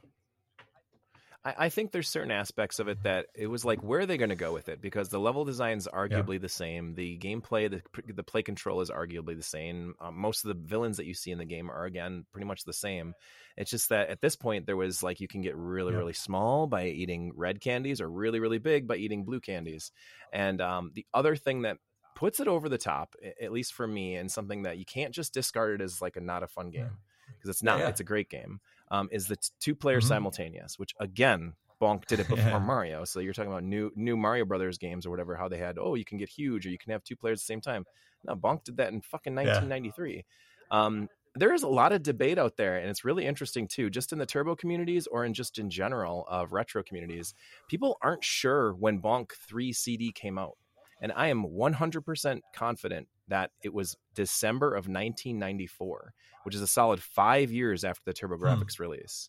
I, 1.47 1.67
I 1.67 1.69
think 1.69 1.93
there's 1.93 2.09
certain 2.09 2.33
aspects 2.33 2.81
of 2.81 2.89
it 2.89 3.05
that 3.05 3.27
it 3.35 3.47
was 3.47 3.65
like, 3.65 3.83
where 3.83 4.01
are 4.01 4.07
they 4.07 4.17
going 4.17 4.31
to 4.31 4.35
go 4.37 4.53
with 4.53 4.69
it? 4.69 4.81
Because 4.83 5.09
the 5.11 5.21
level 5.21 5.45
design's 5.45 5.87
arguably 5.87 6.41
the 6.41 6.49
same. 6.49 6.95
The 6.95 7.17
gameplay, 7.19 7.71
the 7.71 7.83
the 8.13 8.23
play 8.25 8.43
control 8.43 8.81
is 8.81 8.91
arguably 8.91 9.37
the 9.37 9.43
same. 9.43 9.95
Um, 10.01 10.19
most 10.19 10.45
of 10.45 10.49
the 10.49 10.61
villains 10.67 10.97
that 10.97 11.07
you 11.07 11.15
see 11.15 11.31
in 11.31 11.39
the 11.39 11.45
game 11.45 11.71
are 11.71 11.85
again 11.85 12.27
pretty 12.33 12.47
much 12.47 12.65
the 12.65 12.73
same. 12.73 13.15
It's 13.57 13.71
just 13.71 13.91
that 13.91 14.09
at 14.09 14.21
this 14.21 14.35
point 14.35 14.67
there 14.67 14.77
was 14.77 15.03
like 15.03 15.21
you 15.21 15.29
can 15.29 15.41
get 15.41 15.57
really 15.57 15.93
Yeah. 15.93 15.99
really 15.99 16.13
small 16.13 16.67
by 16.67 16.87
eating 16.87 17.33
red 17.37 17.61
candies, 17.61 18.01
or 18.01 18.11
really 18.11 18.41
really 18.41 18.59
big 18.59 18.89
by 18.89 18.97
eating 18.97 19.25
blue 19.25 19.41
candies. 19.41 19.93
And 20.33 20.61
um, 20.61 20.91
the 20.95 21.07
other 21.15 21.37
thing 21.37 21.63
that 21.63 21.79
puts 22.17 22.41
it 22.41 22.49
over 22.49 22.69
the 22.69 22.79
top, 22.79 23.15
at 23.41 23.53
least 23.53 23.73
for 23.75 23.87
me, 23.87 24.17
and 24.17 24.33
something 24.33 24.63
that 24.63 24.79
you 24.79 24.85
can't 24.85 25.15
just 25.15 25.33
discard 25.33 25.81
it 25.81 25.85
as 25.85 26.03
like 26.03 26.17
a 26.17 26.21
not 26.21 26.43
a 26.43 26.49
fun 26.49 26.71
game 26.71 26.91
because 27.37 27.51
it's 27.51 27.63
not. 27.63 27.79
Yeah. 27.79 27.89
It's 27.89 28.01
a 28.01 28.05
great 28.05 28.29
game. 28.31 28.61
Um, 28.89 29.09
is 29.11 29.27
the 29.27 29.37
t- 29.37 29.51
two 29.61 29.75
player 29.75 30.01
Mhm. 30.01 30.03
simultaneous, 30.03 30.79
which 30.79 30.95
again, 31.01 31.55
Bonk 31.81 32.07
did 32.07 32.21
it 32.21 32.29
before 32.29 32.59
Yeah. 32.59 32.59
Mario. 32.61 33.05
So 33.05 33.21
you're 33.21 33.33
talking 33.35 33.51
about 33.51 33.65
new 33.65 33.91
new 33.97 34.17
Mario 34.17 34.45
Brothers 34.45 34.79
games 34.79 35.05
or 35.07 35.11
whatever, 35.11 35.37
how 35.37 35.49
they 35.49 35.59
had 35.59 35.77
oh 35.79 35.95
you 35.95 36.05
can 36.05 36.19
get 36.19 36.29
huge 36.29 36.67
or 36.67 36.71
you 36.71 36.79
can 36.79 36.93
have 36.93 37.03
two 37.05 37.17
players 37.17 37.41
at 37.41 37.43
the 37.43 37.47
same 37.47 37.61
time. 37.61 37.85
No, 38.25 38.35
Bonk 38.37 38.65
did 38.65 38.77
that 38.79 38.93
in 38.93 39.01
fucking 39.01 39.35
1993. 39.35 40.25
Um, 40.71 41.09
there 41.35 41.53
is 41.53 41.63
a 41.65 41.69
lot 41.69 41.93
of 41.93 42.03
debate 42.03 42.39
out 42.39 42.57
there, 42.57 42.79
and 42.79 42.89
it's 42.89 43.05
really 43.05 43.27
interesting 43.27 43.69
too, 43.69 43.91
just 43.91 44.11
in 44.13 44.19
the 44.19 44.25
turbo 44.25 44.57
communities 44.57 45.07
or 45.07 45.25
in 45.27 45.35
just 45.35 45.59
in 45.59 45.69
general 45.69 46.25
of 46.29 46.53
retro 46.53 46.83
communities. 46.83 47.35
People 47.69 47.99
aren't 48.01 48.25
sure 48.25 48.73
when 48.75 49.03
Bonk 49.03 49.33
3 49.33 49.73
CD 49.73 50.13
came 50.13 50.39
out. 50.39 50.57
And 51.01 51.13
I 51.15 51.29
am 51.29 51.45
100% 51.45 52.41
confident 52.55 53.09
that 53.29 53.51
it 53.63 53.75
was 53.75 53.97
December 54.15 54.69
of 54.69 54.89
1994, 54.89 56.15
which 56.45 56.55
is 56.55 56.63
a 56.63 56.67
solid 56.67 57.03
five 57.03 57.53
years 57.53 57.85
after 57.85 58.03
the 58.05 58.15
TurboGrafx 58.15 58.79
release. 58.79 59.29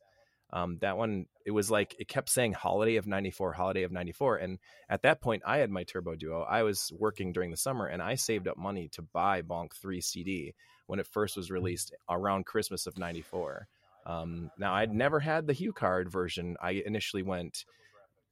Um, 0.53 0.78
that 0.80 0.97
one, 0.97 1.26
it 1.45 1.51
was 1.51 1.70
like 1.70 1.95
it 1.99 2.07
kept 2.07 2.30
saying 2.30 2.53
holiday 2.53 2.95
of 2.95 3.05
94, 3.05 3.51
holiday 3.51 3.84
of 3.84 3.91
94. 3.91 4.38
And 4.38 4.59
at 4.89 5.01
that 5.01 5.20
point, 5.20 5.43
I 5.45 5.57
had 5.57 5.70
my 5.70 5.84
Turbo 5.84 6.15
Duo. 6.15 6.41
I 6.41 6.63
was 6.63 6.91
working 6.97 7.34
during 7.34 7.51
the 7.51 7.57
summer 7.57 7.86
and 7.86 8.01
I 8.01 8.15
saved 8.15 8.47
up 8.47 8.57
money 8.57 8.88
to 8.93 9.01
buy 9.01 9.41
Bonk 9.41 9.74
3 9.74 9.99
CD 9.99 10.53
when 10.86 10.99
it 10.99 11.07
first 11.07 11.36
was 11.36 11.51
released 11.51 11.93
around 12.09 12.45
Christmas 12.45 12.88
of 12.88 12.97
94. 12.97 13.68
Um, 14.05 14.49
now, 14.57 14.74
I'd 14.74 14.93
never 14.93 15.20
had 15.20 15.47
the 15.47 15.53
HuCard 15.53 16.07
version. 16.07 16.55
I 16.61 16.82
initially 16.86 17.24
went 17.24 17.65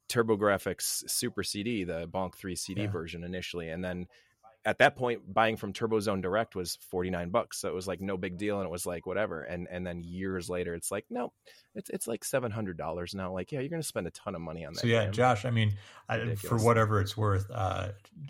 TurboGrafx 0.10 1.10
Super 1.10 1.44
CD, 1.44 1.84
the 1.84 2.08
Bonk 2.08 2.36
3 2.36 2.56
CD 2.56 2.82
Yeah. 2.84 2.92
version 2.92 3.24
initially. 3.24 3.70
And 3.70 3.84
then 3.84 4.08
at 4.68 4.80
that 4.80 4.96
point, 4.96 5.32
buying 5.32 5.58
from 5.58 5.74
TurboZone 5.74 6.24
Direct 6.24 6.56
was 6.56 6.80
49 6.90 7.30
bucks. 7.30 7.60
So 7.60 7.70
it 7.70 7.76
was 7.76 7.88
like 7.88 8.02
no 8.02 8.18
big 8.18 8.40
deal. 8.40 8.58
And 8.58 8.66
it 8.66 8.72
was 8.72 8.88
like, 8.88 9.06
whatever. 9.06 9.44
And, 9.44 9.68
and 9.70 9.86
then 9.86 10.02
years 10.02 10.50
later, 10.50 10.74
it's 10.74 10.90
like, 10.90 11.06
no, 11.12 11.34
it's, 11.76 11.92
it's 11.92 12.08
like 12.08 12.24
$700 12.24 13.14
now. 13.14 13.32
Like, 13.32 13.52
yeah, 13.52 13.60
you're 13.60 13.70
going 13.70 13.82
to 13.84 13.88
spend 13.88 14.08
a 14.08 14.10
ton 14.12 14.34
of 14.34 14.42
money 14.42 14.66
on 14.66 14.74
that. 14.74 14.80
So 14.80 14.88
yeah, 14.88 15.04
game. 15.04 15.14
Josh. 15.14 15.46
I 15.46 15.52
mean, 15.52 15.76
I, 16.10 16.34
for 16.34 16.58
whatever 16.58 17.00
it's 17.00 17.16
worth, 17.16 17.46
uh, 17.52 17.90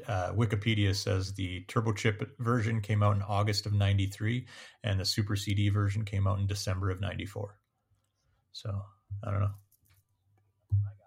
uh, 0.10 0.34
Wikipedia 0.34 0.94
says 0.94 1.34
the 1.34 1.62
Turbo 1.70 1.94
Chip 1.94 2.38
version 2.40 2.82
came 2.82 3.02
out 3.02 3.16
in 3.16 3.22
August 3.22 3.66
of 3.66 3.72
'93, 3.72 4.46
and 4.84 5.00
the 5.00 5.06
Super 5.06 5.38
CD 5.38 5.70
version 5.70 6.04
came 6.04 6.28
out 6.28 6.40
in 6.40 6.48
December 6.48 6.90
of 6.90 7.00
'94. 7.00 7.58
So 8.52 8.82
I 9.24 9.32
don't 9.32 9.40
know. 9.40 9.52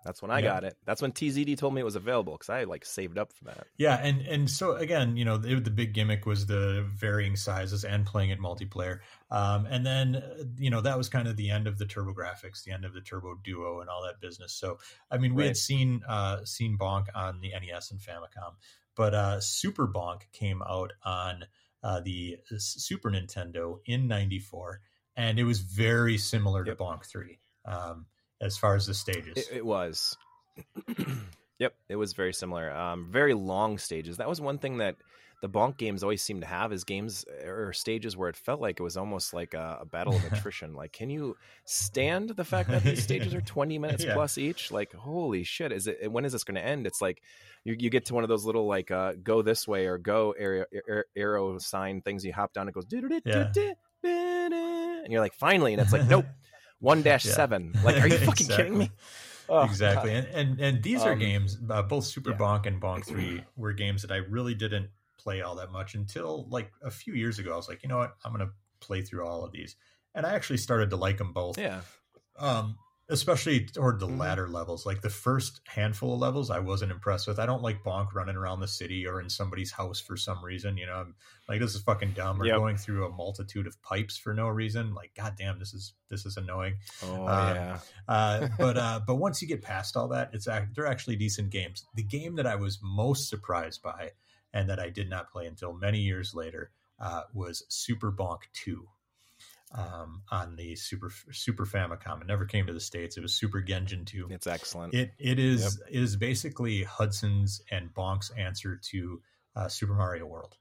That's 0.08 0.22
when 0.22 0.30
I 0.30 0.38
Yeah. 0.38 0.46
got 0.54 0.64
it. 0.64 0.78
That's 0.86 1.02
when 1.02 1.12
TZD 1.12 1.54
told 1.58 1.74
me 1.74 1.82
it 1.82 1.84
was 1.84 1.94
available 1.94 2.32
because 2.32 2.48
I 2.48 2.64
like 2.64 2.86
saved 2.86 3.18
up 3.18 3.30
for 3.34 3.44
that. 3.44 3.66
Yeah, 3.76 3.96
and 4.02 4.22
and 4.22 4.48
so 4.50 4.74
again, 4.76 5.18
you 5.18 5.24
know, 5.26 5.36
the, 5.36 5.60
the 5.60 5.70
big 5.70 5.92
gimmick 5.92 6.24
was 6.24 6.46
the 6.46 6.88
varying 6.94 7.36
sizes 7.36 7.84
and 7.84 8.06
playing 8.06 8.30
it 8.30 8.40
multiplayer. 8.40 9.00
Um, 9.30 9.66
and 9.66 9.84
then 9.84 10.16
uh, 10.16 10.44
you 10.56 10.70
know 10.70 10.80
that 10.80 10.96
was 10.96 11.10
kind 11.10 11.28
of 11.28 11.36
the 11.36 11.50
end 11.50 11.66
of 11.66 11.76
the 11.76 11.84
TurboGrafx, 11.84 12.64
the 12.64 12.72
end 12.72 12.86
of 12.86 12.94
the 12.94 13.02
Turbo 13.02 13.34
Duo, 13.44 13.80
and 13.82 13.90
all 13.90 14.02
that 14.04 14.18
business. 14.18 14.54
So 14.54 14.78
I 15.10 15.18
mean, 15.18 15.34
we 15.34 15.44
had 15.44 15.58
seen 15.58 16.02
uh, 16.08 16.42
seen 16.46 16.78
Bonk 16.78 17.08
on 17.14 17.40
the 17.42 17.50
NES 17.50 17.90
and 17.90 18.00
Famicom, 18.00 18.54
but 18.96 19.12
uh, 19.14 19.40
Super 19.40 19.86
Bonk 19.86 20.22
came 20.32 20.62
out 20.62 20.94
on 21.02 21.44
uh, 21.82 22.00
the 22.00 22.38
Super 22.56 23.10
Nintendo 23.10 23.80
in 23.84 24.08
'94, 24.08 24.80
and 25.16 25.38
it 25.38 25.44
was 25.44 25.58
very 25.60 26.16
similar 26.16 26.64
Yep. 26.66 26.78
to 26.78 26.82
Bonk 26.82 27.04
Three 27.04 27.40
um, 27.66 28.06
as 28.40 28.56
far 28.56 28.74
as 28.74 28.86
the 28.86 28.94
stages. 28.94 29.36
It, 29.36 29.48
it 29.58 29.66
was. 29.66 30.16
yep, 31.58 31.74
it 31.88 31.96
was 31.96 32.12
very 32.12 32.32
similar. 32.32 32.70
Um, 32.70 33.08
very 33.10 33.34
long 33.34 33.78
stages. 33.78 34.16
That 34.18 34.28
was 34.28 34.40
one 34.40 34.58
thing 34.58 34.78
that 34.78 34.96
the 35.40 35.48
bonk 35.48 35.76
games 35.76 36.02
always 36.02 36.20
seem 36.20 36.40
to 36.40 36.46
have 36.48 36.72
is 36.72 36.82
games 36.82 37.24
or 37.46 37.72
stages 37.72 38.16
where 38.16 38.28
it 38.28 38.36
felt 38.36 38.60
like 38.60 38.80
it 38.80 38.82
was 38.82 38.96
almost 38.96 39.32
like 39.32 39.54
a, 39.54 39.78
a 39.82 39.84
battle 39.86 40.16
of 40.16 40.24
attrition. 40.32 40.74
like, 40.74 40.92
can 40.92 41.10
you 41.10 41.36
stand 41.64 42.30
the 42.30 42.44
fact 42.44 42.70
that 42.70 42.82
these 42.82 43.02
stages 43.04 43.34
are 43.34 43.40
twenty 43.40 43.78
minutes 43.84 44.02
Yeah. 44.04 44.14
plus 44.14 44.36
each? 44.36 44.72
Like, 44.72 44.92
holy 44.92 45.44
shit! 45.44 45.70
Is 45.70 45.86
it? 45.86 46.10
When 46.10 46.24
is 46.24 46.32
this 46.32 46.42
going 46.44 46.56
to 46.56 46.64
end? 46.64 46.86
It's 46.88 47.00
like 47.00 47.22
you, 47.64 47.76
you 47.78 47.88
get 47.88 48.06
to 48.06 48.14
one 48.14 48.24
of 48.24 48.28
those 48.28 48.44
little 48.44 48.66
like 48.66 48.90
uh, 48.90 49.12
go 49.22 49.42
this 49.42 49.68
way 49.68 49.86
or 49.86 49.96
go 49.98 50.34
arrow, 50.36 50.64
arrow, 50.88 51.02
arrow 51.16 51.58
sign 51.58 52.00
things. 52.02 52.24
You 52.24 52.32
hop 52.32 52.52
down. 52.52 52.68
It 52.68 52.72
goes 52.74 52.86
Yeah. 53.24 53.52
and 54.02 55.12
you're 55.12 55.20
like 55.20 55.34
finally, 55.34 55.72
and 55.72 55.80
it's 55.80 55.92
like 55.92 56.06
nope. 56.08 56.26
One 56.80 57.02
dash 57.02 57.24
seven. 57.24 57.74
Like, 57.84 58.00
are 58.00 58.06
you 58.06 58.18
fucking 58.30 58.46
kidding 58.48 58.78
me? 58.78 58.90
Oh, 59.50 59.62
exactly 59.64 60.10
God. 60.12 60.26
and, 60.34 60.34
and 60.50 60.60
and 60.60 60.82
these 60.82 61.02
are 61.02 61.12
Um, 61.12 61.18
games 61.18 61.56
uh, 61.70 61.80
both 61.82 62.04
super 62.04 62.30
yeah. 62.32 62.36
bonk 62.36 62.66
and 62.66 62.80
bonk 62.82 63.06
3 63.06 63.42
were 63.56 63.72
games 63.72 64.02
that 64.02 64.10
i 64.12 64.16
really 64.16 64.52
didn't 64.54 64.90
play 65.16 65.40
all 65.40 65.54
that 65.54 65.72
much 65.72 65.94
until 65.94 66.46
like 66.50 66.70
a 66.82 66.90
few 66.90 67.14
years 67.14 67.38
ago 67.38 67.54
i 67.54 67.56
was 67.56 67.66
like 67.66 67.82
you 67.82 67.88
know 67.88 67.96
what 67.96 68.14
i'm 68.26 68.32
gonna 68.32 68.50
play 68.80 69.00
through 69.00 69.26
all 69.26 69.44
of 69.46 69.50
these 69.52 69.74
and 70.14 70.26
i 70.26 70.34
actually 70.34 70.58
started 70.58 70.90
to 70.90 70.96
like 70.96 71.16
them 71.16 71.32
both 71.32 71.56
Yeah. 71.56 71.80
um 72.38 72.76
especially 73.10 73.64
toward 73.64 73.98
the 74.00 74.06
Mhm. 74.06 74.18
latter 74.18 74.48
levels 74.48 74.84
like 74.84 75.00
the 75.00 75.08
first 75.10 75.60
handful 75.66 76.12
of 76.14 76.20
levels 76.20 76.50
i 76.50 76.58
wasn't 76.58 76.90
impressed 76.92 77.26
with 77.26 77.38
i 77.38 77.46
don't 77.46 77.62
like 77.62 77.82
bonk 77.82 78.12
running 78.12 78.36
around 78.36 78.60
the 78.60 78.68
city 78.68 79.06
or 79.06 79.20
in 79.20 79.30
somebody's 79.30 79.72
house 79.72 79.98
for 79.98 80.16
some 80.16 80.44
reason 80.44 80.76
you 80.76 80.84
know 80.86 80.94
i'm 80.96 81.14
like 81.48 81.58
this 81.60 81.74
is 81.74 81.80
fucking 81.82 82.12
dumb 82.12 82.40
or 82.40 82.44
Yep. 82.44 82.56
going 82.56 82.76
through 82.76 83.06
a 83.06 83.10
multitude 83.10 83.66
of 83.66 83.80
pipes 83.82 84.16
for 84.18 84.34
no 84.34 84.48
reason 84.48 84.92
like 84.94 85.14
god 85.14 85.34
damn 85.38 85.58
this 85.58 85.72
is 85.72 85.94
this 86.08 86.26
is 86.26 86.36
annoying 86.36 86.76
Oh 87.02 87.26
Um, 87.26 87.54
yeah. 87.54 87.78
uh, 88.08 88.48
but 88.58 88.76
uh, 88.76 89.00
but 89.06 89.16
once 89.16 89.40
you 89.40 89.48
get 89.48 89.62
past 89.62 89.96
all 89.96 90.08
that, 90.08 90.30
it's 90.34 90.46
act- 90.48 90.74
they're 90.74 90.86
actually 90.86 91.16
decent 91.16 91.50
games. 91.50 91.84
The 91.94 92.02
game 92.02 92.36
that 92.36 92.46
I 92.46 92.56
was 92.56 92.78
most 92.82 93.28
surprised 93.28 93.82
by, 93.82 94.12
and 94.52 94.68
that 94.70 94.80
I 94.80 94.88
did 94.90 95.08
not 95.10 95.30
play 95.30 95.46
until 95.46 95.72
many 95.74 96.00
years 96.00 96.34
later, 96.34 96.70
uh, 96.98 97.22
was 97.34 97.64
Super 97.68 98.10
Bonk 98.10 98.40
Two 98.54 98.88
um, 99.74 100.22
on 100.30 100.56
the 100.56 100.74
Super 100.76 101.10
Super 101.30 101.66
Famicom. 101.66 102.20
It 102.20 102.26
never 102.26 102.44
came 102.44 102.66
to 102.66 102.72
the 102.72 102.80
states. 102.80 103.16
It 103.16 103.22
was 103.22 103.34
Super 103.34 103.62
Genjin 103.62 104.06
Two. 104.06 104.28
It's 104.30 104.46
excellent. 104.46 104.94
It 104.94 105.12
it 105.18 105.38
is 105.38 105.80
it 105.90 106.00
is 106.00 106.16
basically 106.16 106.84
Hudson's 106.84 107.62
and 107.70 107.92
Bonk's 107.94 108.30
answer 108.30 108.80
to 108.90 109.20
uh, 109.56 109.68
Super 109.68 109.94
Mario 109.94 110.26
World. 110.26 110.56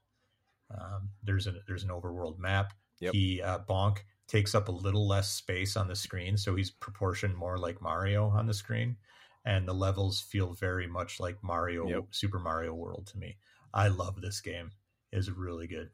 Um, 0.70 1.10
there's 1.22 1.46
an 1.46 1.60
there's 1.66 1.84
an 1.84 1.90
overworld 1.90 2.38
map. 2.38 2.74
Yep. 3.00 3.14
He 3.14 3.42
uh, 3.42 3.60
Bonk 3.60 3.98
takes 4.26 4.54
up 4.54 4.68
a 4.68 4.72
little 4.72 5.06
less 5.06 5.30
space 5.30 5.76
on 5.76 5.88
the 5.88 5.96
screen, 5.96 6.36
so 6.36 6.54
he's 6.54 6.70
proportioned 6.70 7.34
more 7.34 7.56
like 7.56 7.80
Mario 7.80 8.28
on 8.28 8.46
the 8.46 8.54
screen, 8.54 8.96
and 9.44 9.66
the 9.66 9.72
levels 9.72 10.20
feel 10.20 10.52
very 10.52 10.86
much 10.86 11.18
like 11.18 11.42
Mario 11.42 11.88
Yep. 11.88 12.04
Super 12.10 12.38
Mario 12.38 12.74
World 12.74 13.08
to 13.12 13.18
me. 13.18 13.36
I 13.72 13.88
love 13.88 14.20
this 14.20 14.40
game. 14.40 14.72
It's 15.12 15.30
really 15.30 15.66
good. 15.66 15.90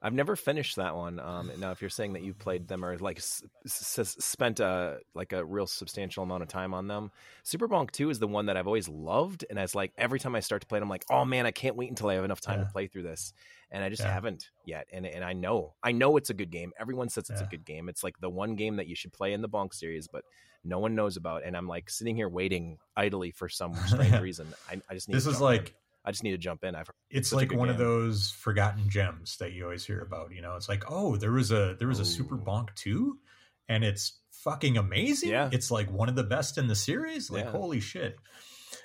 I've 0.00 0.14
never 0.14 0.36
finished 0.36 0.76
that 0.76 0.94
one. 0.94 1.18
Um, 1.18 1.50
now, 1.58 1.70
if 1.72 1.80
you're 1.80 1.90
saying 1.90 2.12
that 2.12 2.22
you 2.22 2.32
played 2.32 2.68
them 2.68 2.84
or 2.84 2.96
like 2.98 3.18
s- 3.18 3.42
s- 3.66 4.16
spent 4.20 4.60
a 4.60 4.98
like 5.14 5.32
a 5.32 5.44
real 5.44 5.66
substantial 5.66 6.22
amount 6.22 6.42
of 6.42 6.48
time 6.48 6.72
on 6.72 6.86
them, 6.86 7.10
Super 7.42 7.66
Bonk 7.68 7.90
Two 7.90 8.08
is 8.10 8.18
the 8.18 8.28
one 8.28 8.46
that 8.46 8.56
I've 8.56 8.66
always 8.68 8.88
loved, 8.88 9.44
and 9.50 9.58
it's 9.58 9.74
like 9.74 9.92
every 9.98 10.20
time 10.20 10.34
I 10.34 10.40
start 10.40 10.60
to 10.62 10.66
play 10.68 10.78
it, 10.78 10.82
I'm 10.82 10.88
like, 10.88 11.04
oh 11.10 11.24
man, 11.24 11.46
I 11.46 11.50
can't 11.50 11.74
wait 11.76 11.90
until 11.90 12.08
I 12.08 12.14
have 12.14 12.24
enough 12.24 12.40
time 12.40 12.60
Yeah. 12.60 12.66
to 12.66 12.70
play 12.72 12.86
through 12.86 13.02
this, 13.02 13.32
and 13.70 13.82
I 13.82 13.88
just 13.88 14.02
Yeah. 14.02 14.12
haven't 14.12 14.50
yet. 14.64 14.86
And 14.92 15.04
and 15.06 15.24
I 15.24 15.32
know, 15.32 15.74
I 15.82 15.92
know 15.92 16.16
it's 16.16 16.30
a 16.30 16.34
good 16.34 16.50
game. 16.50 16.72
Everyone 16.78 17.08
says 17.08 17.28
it's 17.30 17.40
Yeah. 17.40 17.46
a 17.46 17.50
good 17.50 17.64
game. 17.64 17.88
It's 17.88 18.04
like 18.04 18.18
the 18.20 18.30
one 18.30 18.54
game 18.54 18.76
that 18.76 18.86
you 18.86 18.94
should 18.94 19.12
play 19.12 19.32
in 19.32 19.42
the 19.42 19.48
Bonk 19.48 19.74
series, 19.74 20.06
but 20.06 20.24
no 20.64 20.78
one 20.78 20.94
knows 20.94 21.16
about. 21.16 21.42
And 21.44 21.56
I'm 21.56 21.66
like 21.66 21.90
sitting 21.90 22.14
here 22.14 22.28
waiting 22.28 22.78
idly 22.96 23.30
for 23.32 23.48
some 23.48 23.74
strange 23.86 24.18
reason. 24.20 24.46
I, 24.70 24.80
I 24.88 24.94
just 24.94 25.08
need. 25.08 25.14
This 25.16 25.26
is 25.26 25.40
like. 25.40 25.74
I 26.04 26.10
just 26.10 26.22
need 26.22 26.32
to 26.32 26.38
jump 26.38 26.64
in. 26.64 26.74
I've 26.74 26.88
it's 27.10 27.32
like 27.32 27.52
one 27.52 27.68
of 27.68 27.78
those 27.78 28.30
forgotten 28.30 28.88
gems 28.88 29.36
that 29.38 29.52
you 29.52 29.64
always 29.64 29.84
hear 29.84 30.00
about. 30.00 30.32
You 30.32 30.42
know, 30.42 30.56
it's 30.56 30.68
like, 30.68 30.84
oh, 30.90 31.16
there 31.16 31.32
was 31.32 31.50
a 31.50 31.76
there 31.78 31.88
was 31.88 32.00
a 32.00 32.04
Super 32.04 32.36
Bonk 32.36 32.74
two, 32.74 33.18
and 33.68 33.84
it's 33.84 34.18
fucking 34.30 34.76
amazing. 34.76 35.30
Yeah. 35.30 35.50
it's 35.52 35.70
like 35.70 35.90
one 35.90 36.08
of 36.08 36.16
the 36.16 36.24
best 36.24 36.56
in 36.58 36.68
the 36.68 36.76
series. 36.76 37.30
Like, 37.30 37.44
Yeah. 37.44 37.50
holy 37.50 37.80
shit, 37.80 38.16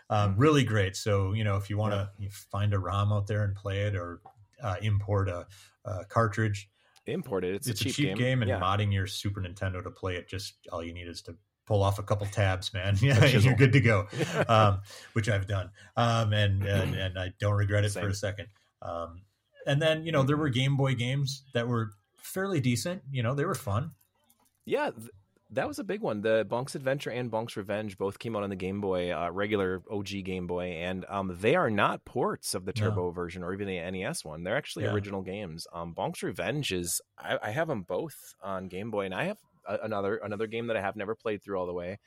um, 0.09 0.35
really 0.37 0.63
great. 0.63 0.95
So 0.95 1.33
you 1.33 1.43
know, 1.43 1.57
if 1.57 1.69
you 1.69 1.77
want 1.77 1.93
to 1.93 2.09
find 2.51 2.73
a 2.73 2.79
ROM 2.79 3.13
out 3.13 3.27
there 3.27 3.43
and 3.43 3.55
play 3.55 3.81
it, 3.81 3.95
or 3.95 4.19
uh, 4.61 4.75
import 4.81 5.29
a, 5.29 5.47
a 5.85 6.05
cartridge, 6.05 6.69
imported. 7.05 7.55
It's, 7.55 7.67
it's, 7.67 7.81
a 7.81 7.89
cheap, 7.89 8.17
game, 8.17 8.41
and 8.41 8.49
yeah. 8.49 8.59
modding 8.59 8.93
your 8.93 9.07
Super 9.07 9.41
Nintendo 9.41 9.83
to 9.83 9.91
play 9.91 10.15
it. 10.15 10.27
Just 10.27 10.55
all 10.71 10.83
you 10.83 10.93
need 10.93 11.07
is 11.07 11.21
to 11.23 11.35
pull 11.65 11.81
off 11.83 11.99
a 11.99 12.03
couple 12.03 12.25
tabs, 12.27 12.73
man. 12.73 12.97
Yeah, 13.01 13.25
you're 13.25 13.55
good 13.55 13.73
to 13.73 13.81
go. 13.81 14.07
Um, 14.47 14.81
which 15.13 15.29
I've 15.29 15.47
done, 15.47 15.69
um, 15.95 16.33
and, 16.33 16.63
and 16.65 16.95
and 17.03 17.17
I 17.19 17.33
don't 17.39 17.53
regret 17.55 17.85
it 17.85 17.91
for 17.91 18.07
a 18.07 18.13
second. 18.13 18.47
Um, 18.81 19.21
and 19.65 19.81
then 19.81 20.05
you 20.05 20.11
know 20.11 20.23
there 20.23 20.37
were 20.37 20.49
Game 20.49 20.75
Boy 20.77 20.95
games 20.95 21.43
that 21.53 21.67
were 21.67 21.91
fairly 22.17 22.59
decent. 22.59 23.01
You 23.11 23.23
know 23.23 23.33
they 23.35 23.45
were 23.45 23.55
fun. 23.55 23.91
Yeah, 24.65 24.91
th- 24.91 25.09
that 25.51 25.67
was 25.67 25.77
a 25.77 25.83
big 25.83 26.01
one. 26.01 26.21
The 26.21 26.45
Bonk's 26.49 26.73
Adventure 26.73 27.11
and 27.11 27.29
Bonk's 27.29 27.55
Revenge 27.55 27.97
both 27.97 28.17
came 28.17 28.35
out 28.35 28.43
on 28.43 28.49
the 28.49 28.55
Game 28.55 28.81
Boy, 28.81 29.11
uh, 29.15 29.29
regular 29.29 29.83
OG 29.91 30.07
Game 30.25 30.47
Boy, 30.47 30.65
and 30.81 31.05
um, 31.09 31.37
they 31.39 31.55
are 31.55 31.69
not 31.69 32.05
ports 32.05 32.55
of 32.55 32.65
the 32.65 32.73
No. 32.75 32.89
Turbo 32.89 33.11
version 33.11 33.43
or 33.43 33.53
even 33.53 33.67
the 33.67 33.79
NES 33.91 34.25
one. 34.25 34.43
They're 34.43 34.57
actually 34.57 34.85
Yeah. 34.85 34.93
original 34.93 35.21
games. 35.21 35.67
Um, 35.71 35.93
Bonk's 35.93 36.23
Revenge 36.23 36.71
is 36.73 37.01
I, 37.19 37.37
I 37.43 37.51
have 37.51 37.67
them 37.67 37.83
both 37.83 38.15
on 38.41 38.67
Game 38.67 38.89
Boy, 38.89 39.05
and 39.05 39.13
I 39.13 39.25
have 39.25 39.37
another 39.67 40.17
another 40.17 40.47
game 40.47 40.67
that 40.67 40.77
I 40.77 40.81
have 40.81 40.95
never 40.95 41.15
played 41.15 41.43
through 41.43 41.59
all 41.59 41.65
the 41.67 41.73
way. 41.73 41.99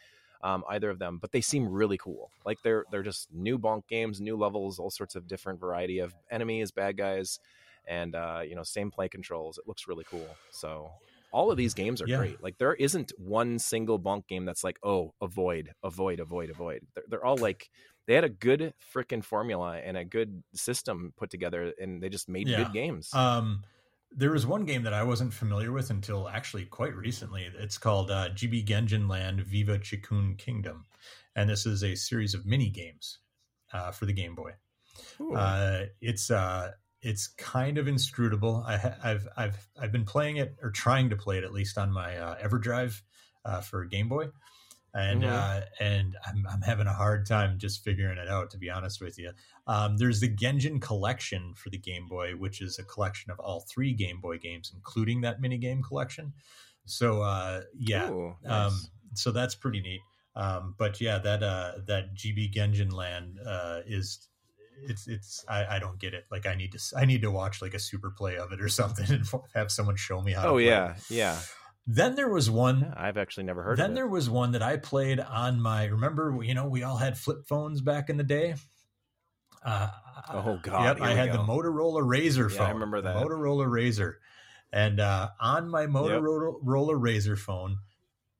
Um, 0.43 0.65
either 0.69 0.91
of 0.91 0.99
them, 0.99 1.19
but 1.19 1.33
they 1.33 1.41
seem 1.41 1.67
really 1.67 1.97
cool. 1.97 2.31
Like 2.45 2.61
they're 2.63 2.85
they're 2.91 3.03
just 3.03 3.33
new 3.33 3.59
Bonk 3.59 3.87
games, 3.89 4.21
new 4.21 4.37
levels, 4.37 4.79
all 4.79 4.91
sorts 4.91 5.15
of 5.17 5.27
different 5.27 5.61
variety 5.61 5.99
of 5.99 6.15
enemies, 6.31 6.71
bad 6.71 6.99
guys, 6.99 7.41
and 7.87 8.15
uh, 8.15 8.43
you 8.47 8.55
know 8.55 8.63
same 8.63 8.91
play 8.91 9.09
controls. 9.09 9.59
It 9.59 9.67
looks 9.67 9.87
really 9.89 10.05
cool. 10.05 10.39
So 10.51 10.93
all 11.31 11.51
of 11.51 11.57
these 11.57 11.75
games 11.75 12.01
are 12.03 12.07
Yeah. 12.07 12.07
great. 12.09 12.41
Like 12.43 12.59
there 12.59 12.75
isn't 12.75 13.13
one 13.19 13.59
single 13.59 13.99
bonk 13.99 14.27
game 14.29 14.45
that's 14.45 14.63
like, 14.65 14.79
oh, 14.83 15.15
avoid, 15.21 15.73
avoid, 15.83 16.21
avoid, 16.21 16.51
avoid. 16.51 16.87
They're, 16.95 17.05
they're 17.09 17.25
all 17.25 17.39
like 17.39 17.71
they 18.07 18.15
had 18.15 18.25
a 18.25 18.29
good 18.29 18.75
freaking 18.95 19.25
formula 19.25 19.79
and 19.79 19.97
a 19.97 20.05
good 20.05 20.45
system 20.55 21.13
put 21.17 21.31
together, 21.31 21.73
and 21.79 22.03
they 22.03 22.09
just 22.09 22.29
made 22.29 22.53
Yeah. 22.53 22.55
good 22.55 22.73
games. 22.73 23.19
Um, 23.19 23.65
there 24.11 24.31
was 24.31 24.47
one 24.47 24.65
game 24.65 24.83
that 24.85 24.95
I 24.95 25.03
wasn't 25.03 25.33
familiar 25.33 25.73
with 25.73 25.91
until 25.91 26.29
actually 26.29 26.65
quite 26.65 26.95
recently. 26.95 27.49
It's 27.59 27.79
called 27.79 28.11
uh, 28.11 28.31
GB 28.31 28.67
Genjin 28.67 29.09
Land 29.09 29.41
Viva 29.41 29.79
Chikun 29.79 30.39
Kingdom, 30.39 30.87
and 31.35 31.49
this 31.51 31.67
is 31.67 31.83
a 31.83 31.95
series 31.95 32.35
of 32.35 32.47
mini 32.47 32.71
games 32.71 33.19
uh, 33.73 33.91
for 33.91 34.07
the 34.07 34.13
Game 34.13 34.35
Boy. 34.35 34.53
Uh, 35.37 35.87
it's 36.01 36.31
uh, 36.31 36.73
it's 37.03 37.29
kind 37.29 37.79
of 37.79 37.89
inscrutable. 37.89 38.65
I 38.67 38.77
ha- 38.77 38.97
I've 39.03 39.29
I've 39.37 39.69
I've 39.81 39.93
been 39.93 40.05
playing 40.05 40.37
it 40.39 40.57
or 40.63 40.71
trying 40.71 41.11
to 41.11 41.17
play 41.17 41.39
it 41.39 41.45
at 41.45 41.53
least 41.53 41.79
on 41.79 41.93
my 41.93 42.17
uh, 42.17 42.37
EverDrive 42.39 43.01
uh, 43.45 43.61
for 43.61 43.85
Game 43.85 44.09
Boy, 44.09 44.29
and 44.95 45.23
Mhm. 45.23 45.29
uh, 45.31 45.61
and 45.81 46.17
I'm 46.27 46.47
I'm 46.51 46.63
having 46.63 46.87
a 46.87 46.93
hard 46.95 47.27
time 47.27 47.59
just 47.59 47.85
figuring 47.85 48.19
it 48.19 48.29
out. 48.29 48.51
To 48.51 48.59
be 48.59 48.71
honest 48.71 49.01
with 49.01 49.19
you, 49.19 49.33
um, 49.67 49.97
there's 49.99 50.21
the 50.21 50.29
Genjin 50.35 50.81
collection 50.81 51.55
for 51.55 51.71
the 51.71 51.79
Game 51.79 52.07
Boy, 52.07 52.33
which 52.33 52.61
is 52.61 52.79
a 52.79 52.85
collection 52.85 53.31
of 53.31 53.39
all 53.41 53.61
three 53.61 53.93
Game 53.93 54.21
Boy 54.21 54.39
games, 54.39 54.73
including 54.75 55.21
that 55.23 55.41
mini 55.41 55.59
game 55.59 55.83
collection. 55.83 56.33
So 56.85 57.23
uh, 57.23 57.63
yeah, 57.77 58.11
Ooh, 58.11 58.37
um, 58.47 58.79
so 59.15 59.33
that's 59.33 59.55
pretty 59.55 59.81
neat. 59.81 60.01
Um, 60.35 60.75
but 60.79 61.01
yeah, 61.01 61.19
that 61.19 61.43
uh, 61.43 61.73
that 61.87 62.15
GB 62.15 62.53
Genjin 62.55 62.93
land 62.93 63.39
uh, 63.45 63.81
is 63.87 64.29
it's 64.83 65.09
it's 65.09 65.45
I, 65.49 65.77
I 65.77 65.79
don't 65.79 65.99
get 65.99 66.13
it. 66.15 66.27
Like 66.31 66.47
I 66.47 66.55
need 66.55 66.73
to 66.73 66.79
I 66.97 67.07
need 67.07 67.23
to 67.23 67.31
watch 67.31 67.63
like 67.63 67.73
a 67.75 67.79
super 67.79 68.11
play 68.11 68.37
of 68.37 68.53
it 68.53 68.61
or 68.61 68.69
something 68.81 69.07
and 69.11 69.27
have 69.55 69.73
someone 69.73 69.97
show 69.97 70.21
me 70.23 70.33
how. 70.33 70.43
to 70.43 70.49
oh 70.49 70.57
yeah, 70.59 70.95
yeah. 71.09 71.39
Then 71.87 72.17
there 72.17 72.29
was 72.29 72.51
one. 72.51 72.81
Yeah, 72.81 72.95
I've 72.97 73.17
actually 73.17 73.45
never 73.45 73.63
heard 73.63 73.79
then 73.79 73.95
there 73.95 74.09
was 74.09 74.29
one 74.29 74.53
that 74.53 74.63
I 74.63 74.77
played 74.77 75.21
on 75.21 75.61
my. 75.61 75.85
Remember, 75.85 76.39
you 76.43 76.55
know, 76.55 76.67
we 76.67 76.83
all 76.83 76.97
had 76.97 77.17
flip 77.17 77.47
phones 77.47 77.81
back 77.81 78.11
in 78.11 78.17
the 78.17 78.25
day. 78.25 78.55
Uh, 79.65 79.91
Oh, 80.33 80.59
God, 80.63 80.99
Yep, 80.99 81.01
I 81.03 81.13
had 81.13 81.33
the. 81.33 81.39
Motorola 81.39 82.03
RAZR 82.03 82.51
Yeah, 82.51 82.59
phone. 82.59 82.67
I 82.67 82.71
remember 82.71 83.01
that. 83.03 83.17
Motorola 83.17 83.67
RAZR, 83.67 84.15
and 84.73 84.99
uh, 84.99 85.29
on 85.41 85.69
my 85.69 85.87
Motorola 85.87 86.55
Roller 86.63 86.97
Razor 86.99 87.37
phone, 87.37 87.79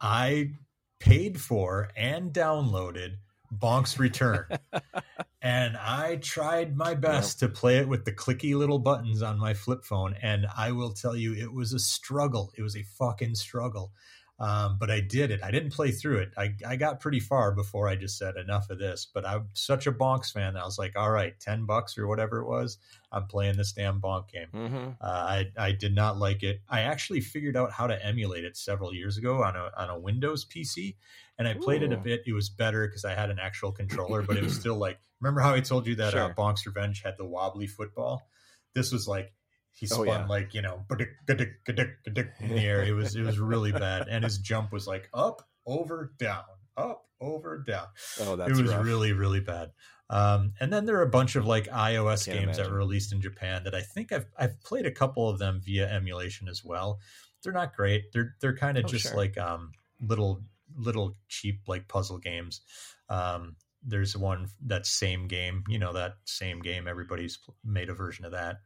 I 0.01 0.53
paid 0.99 1.41
for 1.41 1.91
and 1.97 2.33
downloaded 2.33 3.17
Bonk's 3.55 3.99
Return. 3.99 4.47
and 5.47 5.77
I 5.77 6.17
tried 6.17 6.77
my 6.77 6.95
best 6.95 7.39
to 7.39 7.49
play 7.49 7.77
it 7.77 7.87
with 7.87 8.05
the 8.05 8.11
clicky 8.11 8.57
little 8.57 8.81
buttons 8.81 9.23
on 9.23 9.39
my 9.39 9.55
flip 9.55 9.85
phone. 9.85 10.17
And 10.21 10.45
I 10.57 10.73
will 10.73 10.91
tell 10.91 11.15
you, 11.15 11.35
it 11.35 11.53
was 11.53 11.73
a 11.73 11.79
struggle. 11.79 12.53
It 12.59 12.63
was 12.63 12.77
a 12.77 12.83
fucking 12.83 13.37
struggle. 13.37 13.93
Um, 14.39 14.77
but 14.79 14.91
I 14.91 15.01
did 15.01 15.31
it. 15.31 15.41
I 15.43 15.51
didn't 15.51 15.71
play 15.73 15.93
through 15.93 16.19
it. 16.19 16.33
I, 16.37 16.55
I 16.67 16.77
got 16.77 17.01
pretty 17.01 17.21
far 17.21 17.53
before 17.53 17.89
I 17.89 17.97
just 17.97 18.19
said 18.19 18.37
enough 18.37 18.69
of 18.69 18.79
this. 18.79 19.07
But 19.13 19.27
I'm 19.27 19.49
such 19.55 19.87
a 19.87 19.93
Bonks 19.93 20.31
fan. 20.31 20.53
that 20.55 20.63
I 20.63 20.67
was 20.67 20.79
like, 20.79 20.93
all 20.95 21.11
right, 21.11 21.33
10 21.41 21.65
bucks 21.65 21.97
or 21.97 22.07
whatever 22.07 22.41
it 22.41 22.47
was. 22.47 22.77
I'm 23.11 23.27
playing 23.29 23.57
this 23.57 23.73
damn 23.73 23.99
Bonk 24.01 24.29
game. 24.31 24.49
hmm 24.53 24.89
Uh, 25.01 25.07
I 25.07 25.47
I 25.57 25.73
did 25.73 25.95
not 25.95 26.19
like 26.19 26.43
it. 26.43 26.61
I 26.69 26.81
actually 26.83 27.23
figured 27.23 27.57
out 27.57 27.73
how 27.73 27.87
to 27.87 28.05
emulate 28.05 28.45
it 28.45 28.59
several 28.59 28.93
years 28.93 29.17
ago 29.17 29.43
on 29.43 29.57
a 29.57 29.71
on 29.75 29.89
a 29.89 29.99
Windows 29.99 30.45
PC, 30.45 30.97
and 31.39 31.49
I 31.49 31.55
played 31.55 31.83
it 31.83 31.93
a 31.95 31.97
bit. 31.97 32.25
It 32.27 32.35
was 32.35 32.51
better 32.51 32.87
because 32.87 33.07
I 33.07 33.15
had 33.15 33.31
an 33.31 33.39
actual 33.39 33.73
controller, 33.73 34.21
but 34.21 34.37
it 34.37 34.43
was 34.43 34.57
still 34.61 34.77
like. 34.77 34.99
Remember 35.21 35.41
how 35.41 35.55
I 35.55 35.61
told 35.61 35.87
you 35.87 35.95
that 35.95 36.13
uh, 36.13 36.27
Sure. 36.27 36.35
Bonk's 36.35 36.67
Revenge 36.67 37.01
had 37.03 37.15
the 37.17 37.25
wobbly 37.25 37.67
football? 37.69 38.29
This 38.75 38.93
was 38.93 39.09
like 39.09 39.33
he 39.77 39.87
Oh, 39.93 40.03
spun 40.03 40.07
yeah. 40.07 40.27
like 40.27 40.55
you 40.55 40.63
know 40.63 40.85
in 40.91 42.49
the 42.49 42.61
air. 42.61 42.83
It 42.85 42.93
was 42.93 43.15
it 43.15 43.23
was 43.23 43.39
really 43.39 43.73
bad, 43.73 44.09
and 44.09 44.25
his 44.25 44.39
jump 44.39 44.73
was 44.73 44.87
like 44.87 45.09
up 45.15 45.43
over 45.67 46.13
down 46.19 46.45
up 46.77 47.05
over 47.21 47.63
down 47.67 47.87
Oh, 48.21 48.37
that's 48.37 48.59
it 48.59 48.63
was 48.63 48.73
rough. 48.75 48.85
really 48.85 49.13
really 49.13 49.41
bad 49.41 49.71
um, 50.11 50.53
and 50.61 50.71
then 50.73 50.85
there 50.85 50.97
are 50.99 51.03
a 51.03 51.09
bunch 51.09 51.35
of 51.35 51.47
like 51.47 51.67
ios 51.69 52.27
games 52.27 52.59
that 52.59 52.71
were 52.71 52.77
released 52.77 53.11
in 53.13 53.21
japan 53.23 53.65
that 53.65 53.75
i 53.75 53.81
think 53.81 54.13
i've 54.13 54.27
i've 54.39 54.61
played 54.63 54.85
a 54.87 54.91
couple 54.91 55.29
of 55.29 55.39
them 55.39 55.61
via 55.65 55.89
emulation 55.91 56.47
as 56.47 56.63
well 56.63 57.01
they're 57.43 57.55
not 57.55 57.75
great 57.75 58.13
they're 58.13 58.35
they're 58.43 58.55
kind 58.57 58.77
of 58.77 58.85
Oh, 58.85 58.89
just 58.89 59.07
sure. 59.09 59.17
like 59.17 59.39
um 59.39 59.73
little 60.01 60.43
little 60.77 61.17
cheap 61.29 61.63
like 61.67 61.89
puzzle 61.89 62.19
games 62.19 62.61
um 63.09 63.57
there's 63.83 64.15
one 64.17 64.49
that 64.67 64.87
same 64.87 65.27
game 65.27 65.65
you 65.69 65.79
know 65.79 65.95
that 65.95 66.17
same 66.27 66.61
game 66.61 66.87
everybody's 66.87 67.39
made 67.65 67.89
a 67.89 67.95
version 67.95 68.25
of 68.27 68.33
that 68.33 68.57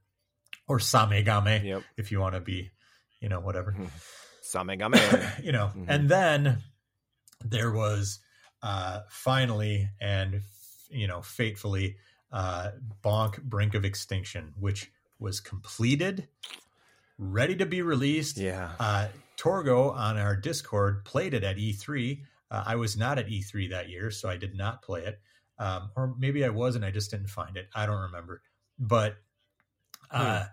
or 0.71 0.79
samegame 0.79 1.65
Yep. 1.65 1.83
if 1.97 2.13
you 2.13 2.21
want 2.21 2.35
to 2.37 2.41
be 2.41 2.71
you 3.21 3.29
know 3.29 3.41
whatever 3.41 3.75
Samegame. 4.53 5.45
you 5.45 5.53
know 5.53 5.73
Mhm. 5.77 5.85
and 5.89 6.09
then 6.09 6.59
there 7.45 7.71
was 7.73 8.21
uh 8.63 9.01
finally 9.09 9.89
and 10.01 10.43
you 10.91 11.07
know 11.07 11.21
fatefully 11.23 11.97
uh 12.33 12.71
bonk 13.03 13.43
brink 13.43 13.75
of 13.75 13.85
extinction 13.85 14.53
which 14.59 14.91
was 15.19 15.41
completed 15.41 16.29
ready 17.19 17.57
to 17.57 17.67
be 17.67 17.83
released 17.83 18.37
yeah. 18.39 18.71
uh 18.79 19.09
torgo 19.37 19.93
on 19.95 20.17
our 20.19 20.37
discord 20.37 21.05
played 21.05 21.35
it 21.35 21.43
at 21.45 21.57
e3 21.57 22.21
uh, 22.51 22.63
i 22.67 22.77
was 22.77 22.97
not 22.97 23.19
at 23.19 23.27
e3 23.29 23.71
that 23.71 23.89
year 23.89 24.11
so 24.11 24.29
i 24.29 24.37
did 24.37 24.55
not 24.55 24.83
play 24.83 25.03
it 25.05 25.21
um 25.59 25.91
or 25.97 26.15
maybe 26.19 26.45
i 26.45 26.49
was 26.49 26.77
and 26.77 26.85
i 26.85 26.91
just 26.91 27.11
didn't 27.11 27.29
find 27.29 27.57
it 27.57 27.69
i 27.75 27.87
don't 27.87 28.01
remember 28.09 28.43
but 28.79 29.17
uh 30.11 30.45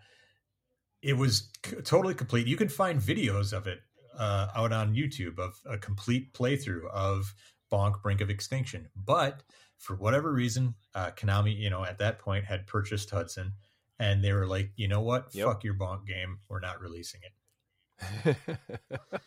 it 1.01 1.13
was 1.13 1.49
c- 1.65 1.75
totally 1.83 2.13
complete. 2.15 2.47
You 2.47 2.57
can 2.57 2.69
find 2.69 2.99
videos 2.99 3.53
of 3.53 3.67
it 3.67 3.79
uh, 4.17 4.47
out 4.55 4.73
on 4.73 4.95
YouTube 4.95 5.37
of 5.37 5.53
a 5.65 5.77
complete 5.77 6.33
playthrough 6.33 6.89
of 6.89 7.33
Bonk 7.71 8.01
Brink 8.01 8.19
of 8.19 8.29
Extinction. 8.31 8.89
But 8.95 9.43
for 9.77 9.95
whatever 9.95 10.33
reason, 10.33 10.73
uh, 10.95 11.11
Konami, 11.11 11.55
you 11.55 11.69
know, 11.69 11.85
at 11.85 11.99
that 11.99 12.17
point 12.17 12.45
had 12.45 12.65
purchased 12.65 13.11
Hudson, 13.11 13.53
and 13.99 14.23
they 14.23 14.33
were 14.33 14.47
like, 14.47 14.71
you 14.75 14.87
know 14.87 15.01
what, 15.01 15.27
Yep. 15.33 15.45
fuck 15.47 15.63
your 15.63 15.75
Bonk 15.75 16.07
game, 16.07 16.39
we're 16.49 16.59
not 16.59 16.81
releasing 16.81 17.21
it. 17.23 18.37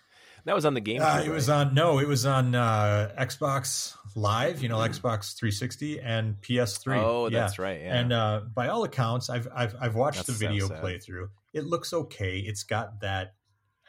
that 0.45 0.55
was 0.55 0.65
on 0.65 0.75
the 0.75 0.81
game. 0.81 1.01
Uh, 1.03 1.23
it 1.25 1.31
was 1.31 1.49
on 1.49 1.75
no, 1.75 1.99
it 1.99 2.09
was 2.09 2.27
on 2.27 2.55
uh, 2.55 3.13
Xbox 3.19 3.97
Live, 4.17 4.63
you 4.63 4.69
know, 4.69 4.79
Mm-hmm. 4.79 5.07
Xbox 5.07 5.35
360 5.37 6.01
and 6.01 6.41
PS3. 6.41 6.97
Oh, 7.03 7.29
Yeah. 7.29 7.41
that's 7.41 7.59
right. 7.59 7.81
Yeah. 7.81 7.99
And 8.01 8.13
uh, 8.13 8.41
by 8.55 8.69
all 8.69 8.85
accounts, 8.85 9.31
I've 9.31 9.49
I've, 9.55 9.75
I've 9.81 9.95
watched 9.95 10.27
That 10.27 10.33
the 10.33 10.39
video 10.39 10.69
playthrough. 10.69 11.29
It 11.53 11.65
looks 11.65 11.93
okay. 11.93 12.39
It's 12.39 12.63
got 12.65 13.01
that 13.01 13.35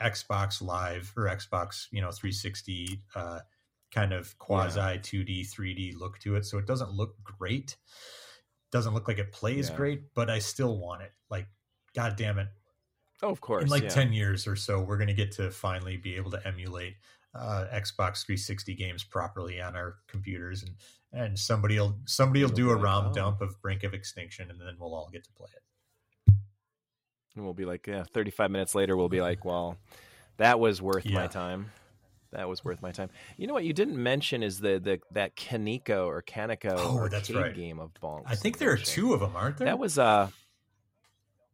Xbox 0.01 0.61
Live 0.61 1.13
or 1.15 1.23
Xbox, 1.25 1.87
you 1.91 2.01
know, 2.01 2.11
360 2.11 3.03
uh, 3.15 3.39
kind 3.93 4.13
of 4.13 4.37
quasi 4.39 4.79
2D, 4.79 5.47
3D 5.51 5.95
look 5.97 6.17
to 6.19 6.35
it. 6.35 6.45
So 6.45 6.57
it 6.57 6.65
doesn't 6.65 6.91
look 6.91 7.15
great. 7.23 7.75
Doesn't 8.71 8.93
look 8.93 9.07
like 9.07 9.19
it 9.19 9.31
plays 9.31 9.69
great, 9.69 10.13
but 10.15 10.29
I 10.29 10.39
still 10.39 10.77
want 10.77 11.01
it. 11.01 11.11
Like, 11.29 11.47
god 11.93 12.15
damn 12.15 12.39
it! 12.39 12.47
Oh, 13.23 13.29
of 13.29 13.41
course. 13.41 13.63
In 13.63 13.69
like 13.69 13.83
yeah. 13.83 13.89
10 13.89 14.13
years 14.13 14.47
or 14.47 14.55
so, 14.55 14.81
we're 14.81 14.97
going 14.97 15.07
to 15.07 15.13
get 15.13 15.31
to 15.33 15.51
finally 15.51 15.97
be 15.97 16.15
able 16.15 16.31
to 16.31 16.47
emulate 16.47 16.95
uh, 17.33 17.65
Xbox 17.73 18.25
360 18.25 18.73
games 18.75 19.03
properly 19.03 19.61
on 19.61 19.75
our 19.75 19.97
computers, 20.07 20.63
and 20.63 20.75
and 21.13 21.37
somebody'll 21.37 21.97
somebody'll 22.05 22.45
It'll 22.45 22.55
do 22.55 22.71
a 22.71 22.75
like, 22.75 22.83
ROM 22.83 23.07
oh. 23.07 23.13
dump 23.13 23.41
of 23.41 23.61
Brink 23.61 23.83
of 23.83 23.93
Extinction, 23.93 24.49
and 24.49 24.59
then 24.59 24.75
we'll 24.79 24.93
all 24.93 25.09
get 25.11 25.23
to 25.23 25.31
play 25.31 25.49
it. 25.53 26.33
And 27.35 27.45
we'll 27.45 27.53
be 27.53 27.65
like, 27.65 27.87
yeah, 27.87 28.03
35 28.03 28.51
minutes 28.51 28.75
later, 28.75 28.97
we'll 28.97 29.09
be 29.09 29.21
like, 29.29 29.45
well, 29.45 29.77
that 30.37 30.59
was 30.59 30.81
worth 30.81 31.05
my 31.05 31.27
time. 31.27 31.71
That 32.31 32.47
was 32.47 32.63
worth 32.63 32.81
my 32.81 32.91
time. 32.91 33.09
You 33.37 33.47
know 33.47 33.53
what 33.53 33.65
you 33.65 33.73
didn't 33.73 34.01
mention 34.01 34.41
is 34.41 34.59
the 34.59 34.79
the 34.79 34.99
that 35.11 35.35
Kaneko 35.35 36.05
or 36.07 36.21
Kaneko 36.21 36.73
Oh, 36.77 36.97
arcade 36.97 37.11
that's 37.11 37.31
right. 37.31 37.53
game 37.53 37.79
of 37.79 37.91
Bonks. 38.01 38.23
I 38.25 38.35
think 38.35 38.57
there 38.57 38.71
are 38.71 38.77
two 38.77 39.13
of 39.13 39.19
them, 39.19 39.35
aren't 39.35 39.57
there? 39.57 39.65
That 39.65 39.79
was 39.79 39.99
uh 39.99 40.29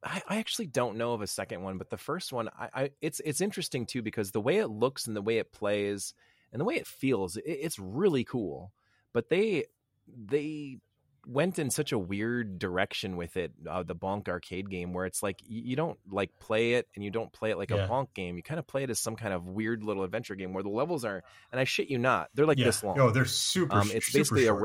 I, 0.07 0.21
I 0.27 0.37
actually 0.37 0.67
don't 0.67 0.97
know 0.97 1.13
of 1.13 1.21
a 1.21 1.27
second 1.27 1.61
one, 1.61 1.77
but 1.77 1.89
the 1.89 1.97
first 1.97 2.31
one, 2.31 2.49
I, 2.57 2.69
I 2.73 2.89
it's 3.01 3.19
it's 3.25 3.41
interesting 3.41 3.85
too 3.85 4.01
because 4.01 4.31
the 4.31 4.41
way 4.41 4.57
it 4.57 4.67
looks 4.67 5.07
and 5.07 5.15
the 5.15 5.21
way 5.21 5.37
it 5.37 5.51
plays 5.51 6.13
and 6.51 6.59
the 6.59 6.65
way 6.65 6.75
it 6.75 6.87
feels, 6.87 7.37
it, 7.37 7.43
it's 7.45 7.77
really 7.77 8.23
cool. 8.23 8.71
But 9.13 9.29
they 9.29 9.65
they 10.07 10.77
went 11.25 11.59
in 11.59 11.69
such 11.69 11.91
a 11.91 11.99
weird 11.99 12.57
direction 12.57 13.17
with 13.17 13.35
it, 13.35 13.51
uh, 13.69 13.83
the 13.83 13.95
Bonk 13.95 14.29
arcade 14.29 14.69
game, 14.69 14.93
where 14.93 15.05
it's 15.05 15.21
like 15.21 15.41
you, 15.45 15.61
you 15.61 15.75
don't 15.75 15.99
like 16.09 16.31
play 16.39 16.73
it 16.73 16.87
and 16.95 17.03
you 17.03 17.11
don't 17.11 17.33
play 17.33 17.51
it 17.51 17.57
like 17.57 17.69
Yeah. 17.69 17.85
a 17.85 17.89
Bonk 17.89 18.13
game. 18.13 18.37
You 18.37 18.43
kind 18.43 18.59
of 18.59 18.65
play 18.65 18.83
it 18.83 18.89
as 18.89 18.99
some 18.99 19.17
kind 19.17 19.33
of 19.33 19.45
weird 19.45 19.83
little 19.83 20.03
adventure 20.03 20.35
game 20.35 20.53
where 20.53 20.63
the 20.63 20.69
levels 20.69 21.03
are, 21.03 21.23
and 21.51 21.59
I 21.59 21.65
shit 21.65 21.89
you 21.89 21.97
not, 21.97 22.29
they're 22.33 22.45
like 22.45 22.57
yeah. 22.57 22.65
this 22.65 22.83
long. 22.83 22.97
Oh, 22.99 23.09
they're 23.09 23.25
super. 23.25 23.75
Um, 23.75 23.91
it's 23.93 24.07
super 24.07 24.19
basically 24.19 24.43
a 24.43 24.47
short. 24.47 24.61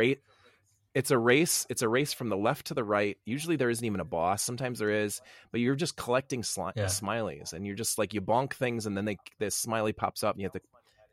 It's 0.95 1.11
a 1.11 1.19
race. 1.19 1.67
It's 1.71 1.83
a 1.83 1.89
race 1.89 2.13
from 2.13 2.29
the 2.29 2.37
left 2.37 2.67
to 2.67 2.75
the 2.75 2.85
right. 2.85 3.17
Usually 3.25 3.57
there 3.57 3.71
isn't 3.71 3.85
even 3.85 4.01
a 4.01 4.05
boss. 4.05 4.43
Sometimes 4.43 4.79
there 4.79 4.91
is, 4.91 5.21
but 5.51 5.61
you're 5.61 5.75
just 5.75 5.97
collecting 5.97 6.43
sli- 6.43 6.73
Yeah. 6.77 6.85
smileys, 6.85 7.53
and 7.55 7.67
you're 7.67 7.77
just 7.77 7.97
like 7.99 8.13
you 8.13 8.21
bonk 8.21 8.53
things, 8.53 8.85
and 8.87 8.97
then 8.97 9.07
they 9.07 9.17
this 9.39 9.55
smiley 9.55 9.93
pops 9.93 10.23
up, 10.23 10.35
and 10.35 10.41
you 10.43 10.47
have 10.47 10.53
to 10.53 10.61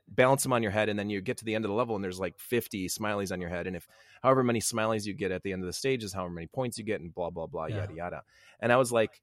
balance 0.09 0.43
them 0.43 0.51
on 0.53 0.63
your 0.63 0.71
head, 0.71 0.89
and 0.89 0.99
then 0.99 1.09
you 1.09 1.21
get 1.21 1.38
to 1.38 1.45
the 1.45 1.55
end 1.55 1.63
of 1.65 1.69
the 1.69 1.75
level, 1.75 1.95
and 1.95 2.03
there's 2.03 2.19
like 2.19 2.38
50 2.39 2.88
smileys 2.89 3.32
on 3.32 3.39
your 3.39 3.49
head, 3.49 3.67
and 3.67 3.75
if 3.75 3.88
however 4.21 4.43
many 4.43 4.59
smileys 4.59 5.05
you 5.05 5.13
get 5.13 5.32
at 5.32 5.43
the 5.43 5.53
end 5.53 5.61
of 5.63 5.67
the 5.67 5.73
stage 5.73 6.03
is 6.03 6.11
however 6.11 6.34
many 6.34 6.47
points 6.47 6.77
you 6.77 6.84
get, 6.84 6.99
and 6.99 7.13
blah 7.13 7.30
blah 7.30 7.47
blah, 7.47 7.67
Yeah. 7.67 7.77
yada 7.77 7.93
yada. 7.93 8.23
And 8.59 8.73
I 8.73 8.77
was 8.77 8.91
like, 8.91 9.21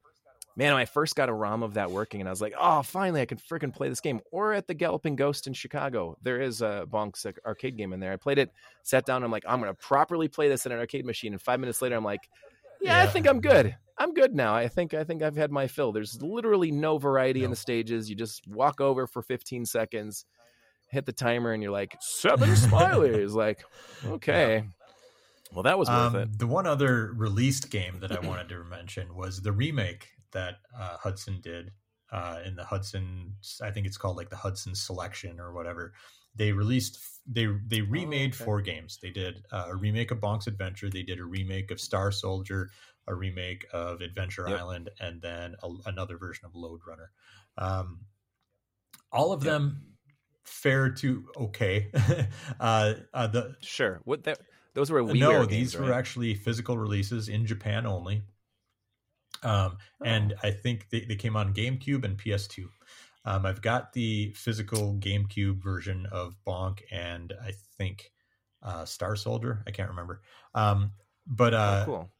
man, 0.57 0.73
when 0.73 0.81
I 0.81 0.87
first 0.87 1.15
got 1.15 1.29
a 1.29 1.33
ROM 1.33 1.63
of 1.63 1.75
that 1.75 1.91
working, 1.91 2.21
and 2.21 2.29
I 2.29 2.33
was 2.33 2.41
like, 2.41 2.55
oh, 2.59 2.83
finally, 2.83 3.21
I 3.21 3.27
can 3.27 3.39
freaking 3.39 3.75
play 3.75 3.89
this 3.89 4.01
game. 4.01 4.21
Or 4.33 4.53
at 4.55 4.67
the 4.67 4.75
Galloping 4.75 5.15
Ghost 5.15 5.47
in 5.47 5.53
Chicago, 5.53 6.17
there 6.23 6.41
is 6.41 6.63
a 6.63 6.87
Bonk's 6.91 7.27
arcade 7.45 7.77
game 7.77 7.93
in 7.93 8.01
there. 8.01 8.13
I 8.13 8.17
played 8.17 8.39
it, 8.39 8.51
sat 8.83 9.05
down, 9.05 9.23
I'm 9.23 9.31
like, 9.31 9.45
I'm 9.47 9.61
going 9.61 9.71
to 9.71 9.79
properly 9.79 10.29
play 10.29 10.49
this 10.49 10.65
in 10.67 10.73
an 10.73 10.79
arcade 10.79 11.05
machine. 11.05 11.33
And 11.33 11.41
five 11.43 11.61
minutes 11.61 11.83
later, 11.83 11.95
I'm 11.97 12.05
like, 12.05 12.29
yeah, 12.81 13.01
I 13.01 13.07
think 13.07 13.27
I'm 13.29 13.41
good. 13.41 13.77
I'm 13.99 14.13
good 14.13 14.35
now. 14.35 14.55
I 14.55 14.69
think 14.69 14.93
I 14.93 15.05
think 15.05 15.23
I've 15.23 15.37
had 15.37 15.51
my 15.51 15.67
fill. 15.67 15.91
There's 15.93 16.21
literally 16.21 16.71
no 16.71 16.99
variety 16.99 17.45
in 17.45 17.51
the 17.51 17.57
stages. 17.57 18.11
You 18.11 18.17
just 18.17 18.47
walk 18.47 18.81
over 18.83 19.07
for 19.07 19.23
15 19.23 19.65
seconds, 19.65 20.27
hit 20.89 21.07
the 21.07 21.13
timer, 21.13 21.53
and 21.53 21.63
you're 21.63 21.73
like 21.73 21.97
seven 22.01 22.51
smileys. 22.55 23.33
like, 23.33 23.65
okay. 24.07 24.65
Well, 25.53 25.63
that 25.63 25.79
was 25.79 25.89
worth 25.89 26.15
Um, 26.15 26.17
it. 26.17 26.39
The 26.39 26.47
one 26.47 26.67
other 26.67 27.13
released 27.17 27.71
game 27.71 28.01
that 28.01 28.13
I 28.13 28.21
wanted 28.27 28.51
to 28.51 28.63
mention 28.65 29.15
was 29.15 29.41
the 29.41 29.53
remake 29.53 30.09
that 30.37 30.57
uh, 30.79 30.99
Hudson 30.99 31.41
did 31.43 31.73
uh, 32.13 32.41
in 32.45 32.55
the 32.55 32.65
Hudson. 32.65 33.35
I 33.63 33.71
think 33.71 33.87
it's 33.87 33.97
called 33.97 34.17
like 34.17 34.31
the 34.31 34.37
Hudson 34.37 34.75
Selection 34.75 35.41
or 35.41 35.53
whatever. 35.53 35.95
They 36.35 36.53
released. 36.53 36.99
They 37.27 37.49
they 37.67 37.81
remade 37.81 38.35
okay. 38.35 38.45
four 38.45 38.61
games. 38.61 38.99
They 39.03 39.11
did 39.11 39.43
uh, 39.51 39.67
a 39.69 39.77
remake 39.77 40.11
of 40.11 40.19
Bonk's 40.19 40.47
Adventure. 40.47 40.91
They 40.91 41.03
did 41.03 41.19
a 41.19 41.25
remake 41.25 41.71
of 41.71 41.81
Star 41.81 42.13
Soldier, 42.13 42.71
a 43.09 43.15
remake 43.15 43.67
of 43.73 44.03
Adventure 44.03 44.47
Yep. 44.49 44.61
Island, 44.61 44.91
and 45.01 45.23
then 45.23 45.55
a, 45.63 45.71
another 45.87 46.19
version 46.19 46.45
of 46.45 46.55
Lode 46.55 46.81
Runner. 46.87 47.11
Um, 47.57 48.01
all 49.11 49.33
of 49.33 49.43
Yep. 49.43 49.53
them 49.53 49.83
fair 50.45 50.91
to 50.91 51.25
okay. 51.37 51.91
uh, 52.61 52.95
uh, 53.15 53.27
the 53.29 53.57
Sure. 53.63 54.01
What 54.05 54.25
that? 54.25 54.39
Those 54.75 54.91
were 54.91 55.03
WiiWare 55.03 55.19
no, 55.19 55.47
games, 55.47 55.73
these 55.73 55.77
were 55.81 55.95
actually 55.95 56.35
physical 56.35 56.77
releases 56.77 57.31
in 57.31 57.47
Japan 57.47 57.87
only. 57.87 58.25
Um, 59.43 59.79
and 60.05 60.33
Oh. 60.35 60.49
I 60.49 60.51
think 60.51 60.89
they, 60.91 61.01
they 61.05 61.17
came 61.17 61.37
on 61.37 61.55
GameCube 61.55 62.05
and 62.05 62.17
PS2. 62.19 62.67
Um, 63.25 63.45
I've 63.45 63.61
got 63.63 63.93
the 63.93 64.33
physical 64.35 64.95
GameCube 64.95 65.63
version 65.63 66.07
of 66.13 66.37
Bonk 66.47 66.81
and 66.93 67.33
I 67.43 67.53
think 67.77 68.13
uh, 68.63 68.85
Star 68.85 69.17
Soldier. 69.17 69.63
I 69.67 69.71
can't 69.73 69.91
remember. 69.91 70.23
Um, 70.55 70.93
but 71.27 71.53
uh, 71.55 71.81
oh, 71.83 71.85
cool. 71.87 72.11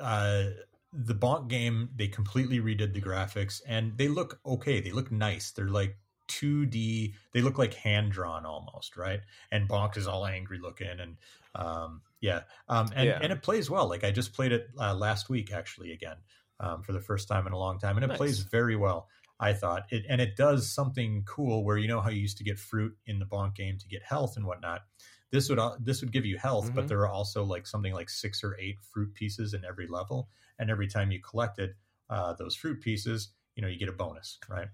uh, 0.00 0.44
the 0.92 1.14
Bonk 1.14 1.48
game, 1.48 1.90
they 1.94 2.08
completely 2.08 2.60
redid 2.60 2.92
the 2.92 3.00
graphics 3.00 3.60
and 3.66 3.96
they 3.96 4.08
look 4.08 4.40
okay. 4.44 4.80
They 4.80 4.90
look 4.90 5.12
nice. 5.12 5.52
They're 5.52 5.68
like 5.68 5.96
2D. 6.28 7.14
They 7.32 7.40
look 7.40 7.56
like 7.58 7.74
hand 7.74 8.10
drawn 8.12 8.44
almost, 8.44 8.96
right? 8.96 9.20
And 9.52 9.68
Bonk 9.68 9.96
is 9.96 10.06
all 10.08 10.26
angry 10.26 10.58
looking 10.58 10.98
and 11.00 11.16
um, 11.54 12.02
yeah, 12.20 12.42
um, 12.68 12.90
and 12.96 13.06
Yeah. 13.08 13.18
and 13.22 13.32
it 13.32 13.42
plays 13.42 13.70
well. 13.70 13.88
Like 13.88 14.02
I 14.04 14.10
just 14.10 14.32
played 14.32 14.52
it 14.52 14.68
uh, 14.78 14.94
last 14.94 15.28
week 15.28 15.52
actually 15.52 15.92
again 15.92 16.16
um, 16.60 16.82
for 16.82 16.92
the 16.92 17.00
first 17.00 17.28
time 17.28 17.46
in 17.46 17.52
a 17.52 17.58
long 17.58 17.78
time, 17.78 17.96
and 17.96 18.04
it 18.04 18.12
Nice. 18.12 18.14
plays 18.14 18.40
very 18.40 18.76
well. 18.76 19.08
I 19.40 19.52
thought 19.52 19.84
it, 19.92 20.04
and 20.08 20.20
it 20.20 20.36
does 20.36 20.72
something 20.72 21.24
cool 21.24 21.64
where 21.64 21.76
you 21.78 21.86
know 21.88 22.00
how 22.00 22.10
you 22.10 22.20
used 22.20 22.38
to 22.38 22.44
get 22.44 22.58
fruit 22.58 22.96
in 23.06 23.18
the 23.20 23.26
Bonk 23.26 23.54
game 23.54 23.78
to 23.78 23.88
get 23.88 24.02
health 24.02 24.36
and 24.36 24.46
whatnot. 24.46 24.82
This 25.30 25.48
would 25.48 25.58
this 25.84 26.00
would 26.00 26.12
give 26.12 26.24
you 26.26 26.38
health, 26.38 26.72
but 26.74 26.86
Mhm. 26.86 26.88
there 26.88 27.00
are 27.00 27.08
also 27.08 27.44
like 27.44 27.66
something 27.66 27.92
like 27.92 28.08
six 28.08 28.42
or 28.42 28.58
eight 28.58 28.80
fruit 28.80 29.14
pieces 29.14 29.54
in 29.54 29.64
every 29.64 29.86
level, 29.86 30.30
and 30.58 30.70
every 30.70 30.88
time 30.88 31.12
you 31.12 31.20
collected 31.20 31.76
uh, 32.10 32.32
those 32.34 32.56
fruit 32.56 32.80
pieces, 32.80 33.34
you 33.54 33.62
know 33.62 33.68
you 33.68 33.78
get 33.78 33.88
a 33.88 33.92
bonus, 33.92 34.38
right? 34.48 34.68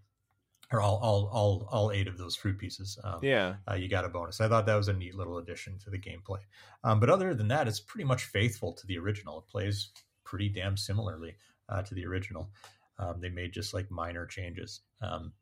Or 0.73 0.81
all 0.81 0.97
all 0.99 1.27
all 1.29 1.69
all 1.71 1.93
eight 1.93 2.09
of 2.09 2.19
those 2.19 2.37
fruit 2.37 2.59
pieces. 2.59 2.99
Um, 3.05 3.23
Yeah. 3.23 3.57
uh, 3.69 3.75
you 3.75 3.89
got 3.89 4.05
a 4.05 4.09
bonus. 4.09 4.41
I 4.41 4.49
thought 4.49 4.67
that 4.67 4.75
was 4.77 4.89
a 4.89 4.93
neat 4.93 5.15
little 5.15 5.39
addition 5.39 5.79
to 5.81 5.91
the 5.91 5.99
gameplay. 5.99 6.41
Um, 6.83 7.01
but 7.01 7.11
other 7.11 7.35
than 7.35 7.49
that, 7.49 7.69
it's 7.69 7.81
pretty 7.81 8.05
much 8.05 8.25
faithful 8.25 8.73
to 8.75 8.87
the 8.87 8.99
original. 8.99 9.39
It 9.41 9.47
plays 9.47 9.93
pretty 10.25 10.49
damn 10.49 10.77
similarly 10.77 11.37
uh, 11.69 11.83
to 11.83 11.95
the 11.95 12.07
original. 12.07 12.51
Um, 12.99 13.21
they 13.21 13.29
made 13.29 13.53
just 13.53 13.75
like 13.75 13.91
minor 13.91 14.27
changes. 14.27 14.81
Um, 15.01 15.33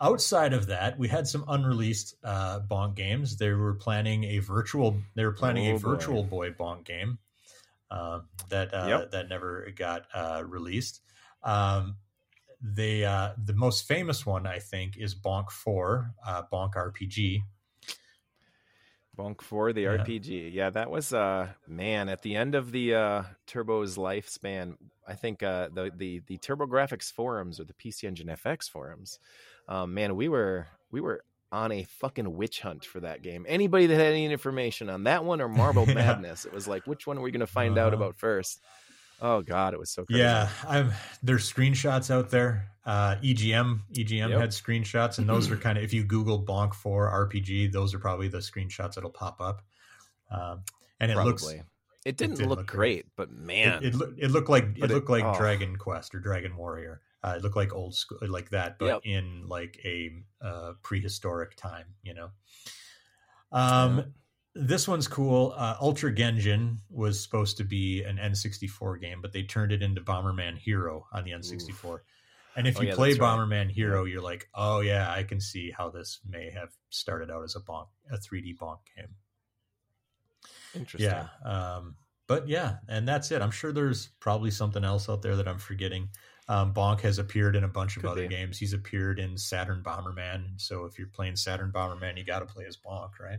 outside 0.00 0.52
of 0.52 0.66
that, 0.66 0.98
we 0.98 1.08
had 1.08 1.26
some 1.26 1.44
unreleased 1.48 2.14
uh, 2.22 2.60
Bonk 2.60 2.94
games. 2.94 3.36
They 3.36 3.50
were 3.50 3.74
planning 3.74 4.24
a 4.24 4.38
virtual. 4.38 4.96
They 5.14 5.24
were 5.24 5.32
planning 5.32 5.66
Oh, 5.70 5.76
a 5.76 5.78
virtual 5.78 6.22
boy 6.22 6.50
Bonk 6.50 6.84
game 6.84 7.18
um, 7.90 8.28
that 8.50 8.72
uh, 8.74 8.86
Yep. 8.88 9.10
that 9.12 9.28
never 9.28 9.68
got 9.76 10.06
uh, 10.14 10.42
released. 10.46 11.00
Um, 11.42 11.96
they 12.60 13.04
uh, 13.04 13.32
the 13.42 13.52
most 13.52 13.86
famous 13.86 14.24
one 14.24 14.46
I 14.46 14.58
think 14.58 14.96
is 14.96 15.14
Bonk 15.14 15.50
Four, 15.50 16.12
uh, 16.26 16.42
Bonk 16.52 16.74
RPG. 16.74 17.42
Bonk 19.16 19.42
4, 19.42 19.72
the 19.72 19.84
Yeah. 19.84 19.88
RPG. 19.88 20.50
Yeah, 20.52 20.70
that 20.70 20.90
was 20.90 21.12
uh 21.12 21.52
man, 21.68 22.08
at 22.08 22.22
the 22.22 22.34
end 22.34 22.54
of 22.54 22.72
the 22.72 22.94
uh 22.94 23.22
Turbo's 23.46 23.96
lifespan, 23.96 24.76
I 25.06 25.14
think 25.14 25.42
uh 25.42 25.68
the 25.74 25.90
the 25.96 26.22
the 26.26 26.38
TurboGrafx 26.38 27.12
forums 27.12 27.60
or 27.60 27.64
the 27.64 27.74
PC 27.74 28.04
Engine 28.04 28.28
FX 28.28 28.70
forums, 28.70 29.18
um 29.68 29.94
man, 29.94 30.16
we 30.16 30.28
were 30.28 30.66
we 30.90 31.00
were 31.00 31.24
on 31.52 31.70
a 31.70 31.84
fucking 31.84 32.34
witch 32.36 32.60
hunt 32.60 32.84
for 32.84 33.00
that 33.00 33.22
game. 33.22 33.44
Anybody 33.48 33.86
that 33.86 33.94
had 33.94 34.06
any 34.12 34.26
information 34.26 34.90
on 34.90 35.04
that 35.04 35.24
one 35.24 35.40
or 35.40 35.48
Marble 35.48 35.84
Yeah. 35.88 35.94
Madness, 35.94 36.44
it 36.46 36.52
was 36.52 36.66
like 36.66 36.86
which 36.86 37.06
one 37.06 37.16
are 37.18 37.20
we 37.20 37.30
going 37.30 37.40
to 37.40 37.46
find 37.46 37.78
out 37.78 37.94
Uh-huh. 37.94 38.02
about 38.02 38.16
first? 38.16 38.60
Oh 39.20 39.40
god, 39.42 39.72
it 39.74 39.78
was 39.78 39.90
so 39.90 40.04
crazy. 40.04 40.20
Yeah, 40.22 40.48
I'm 40.66 40.90
there's 41.22 41.50
screenshots 41.50 42.10
out 42.10 42.30
there. 42.30 42.70
Uh, 42.84 43.16
EGM 43.22 43.80
EGM 43.92 44.30
Yep. 44.30 44.40
had 44.40 44.50
screenshots, 44.50 45.18
and 45.18 45.28
those 45.28 45.50
are 45.50 45.56
kind 45.66 45.78
of 45.78 45.84
if 45.84 45.92
you 45.94 46.02
Google 46.04 46.42
Bonk 46.44 46.74
Four 46.74 47.08
RPG, 47.30 47.70
those 47.72 47.94
are 47.94 47.98
probably 48.00 48.28
the 48.28 48.38
screenshots 48.38 48.94
that'll 48.94 49.10
pop 49.10 49.40
up. 49.40 49.62
Um, 50.30 50.62
and 51.00 51.10
it 51.10 51.14
Probably. 51.14 51.30
looks 51.32 51.54
it 52.04 52.16
didn't 52.16 52.36
did 52.36 52.46
look, 52.46 52.58
look 52.58 52.66
great, 52.66 53.06
but 53.16 53.30
man, 53.30 53.82
it, 53.82 53.94
it, 53.94 54.02
it 54.18 54.30
looked 54.30 54.48
like 54.50 54.64
it 54.76 54.84
it- 54.84 54.90
looked 54.90 55.10
like 55.10 55.24
oh. 55.24 55.34
Dragon 55.36 55.76
Quest 55.76 56.14
or 56.14 56.20
Dragon 56.20 56.56
Warrior. 56.56 57.00
Uh, 57.22 57.34
it 57.38 57.42
looked 57.42 57.56
like 57.56 57.72
old 57.72 57.94
school, 57.94 58.18
like 58.28 58.50
that, 58.50 58.78
but 58.78 58.86
Yep. 58.86 59.00
in 59.04 59.48
like 59.48 59.80
a 59.84 60.10
uh, 60.42 60.72
prehistoric 60.82 61.56
time, 61.56 61.86
you 62.02 62.12
know. 62.12 62.28
Um, 63.52 63.98
Yeah. 63.98 64.04
this 64.54 64.86
one's 64.86 65.08
cool. 65.08 65.54
Uh, 65.56 65.76
Ultra 65.80 66.12
Genjin 66.12 66.78
was 66.90 67.22
supposed 67.22 67.56
to 67.56 67.64
be 67.64 68.02
an 68.02 68.18
N64 68.18 69.00
game, 69.00 69.20
but 69.22 69.32
they 69.32 69.42
turned 69.42 69.72
it 69.72 69.82
into 69.82 70.00
Bomberman 70.02 70.58
Hero 70.58 71.06
on 71.12 71.24
the 71.24 71.30
N64. 71.32 72.00
And 72.56 72.68
if 72.68 72.78
Oh, 72.78 72.82
you 72.82 72.88
yeah, 72.88 72.94
play 72.94 73.08
that's 73.10 73.20
right. 73.20 73.38
Bomberman 73.38 73.70
Hero, 73.70 74.04
you're 74.04 74.20
like, 74.22 74.48
oh 74.54 74.80
yeah, 74.80 75.10
I 75.10 75.22
can 75.24 75.40
see 75.40 75.70
how 75.70 75.88
this 75.90 76.20
may 76.28 76.50
have 76.50 76.76
started 76.90 77.30
out 77.30 77.42
as 77.42 77.56
a 77.56 77.60
bonk, 77.60 77.88
a 78.12 78.16
3D 78.18 78.56
bonk 78.58 78.78
game. 78.96 79.08
Interesting. 80.74 81.10
Yeah. 81.10 81.26
Um, 81.44 81.96
but 82.26 82.48
yeah, 82.48 82.76
and 82.88 83.06
that's 83.06 83.30
it. 83.30 83.42
I'm 83.42 83.50
sure 83.50 83.72
there's 83.72 84.08
probably 84.20 84.50
something 84.50 84.84
else 84.84 85.08
out 85.08 85.22
there 85.22 85.36
that 85.36 85.46
I'm 85.46 85.58
forgetting. 85.58 86.08
Um, 86.48 86.74
Bonk 86.74 87.00
has 87.00 87.18
appeared 87.18 87.56
in 87.56 87.64
a 87.64 87.68
bunch 87.68 87.96
of 87.96 88.02
Could 88.02 88.12
other 88.12 88.22
be. 88.22 88.28
games. 88.28 88.58
He's 88.58 88.72
appeared 88.72 89.18
in 89.18 89.36
Saturn 89.36 89.82
Bomberman. 89.82 90.60
So 90.60 90.84
if 90.84 90.98
you're 90.98 91.08
playing 91.08 91.36
Saturn 91.36 91.72
Bomberman, 91.72 92.18
you 92.18 92.24
got 92.24 92.40
to 92.40 92.46
play 92.46 92.64
as 92.66 92.76
Bonk, 92.76 93.18
right? 93.20 93.38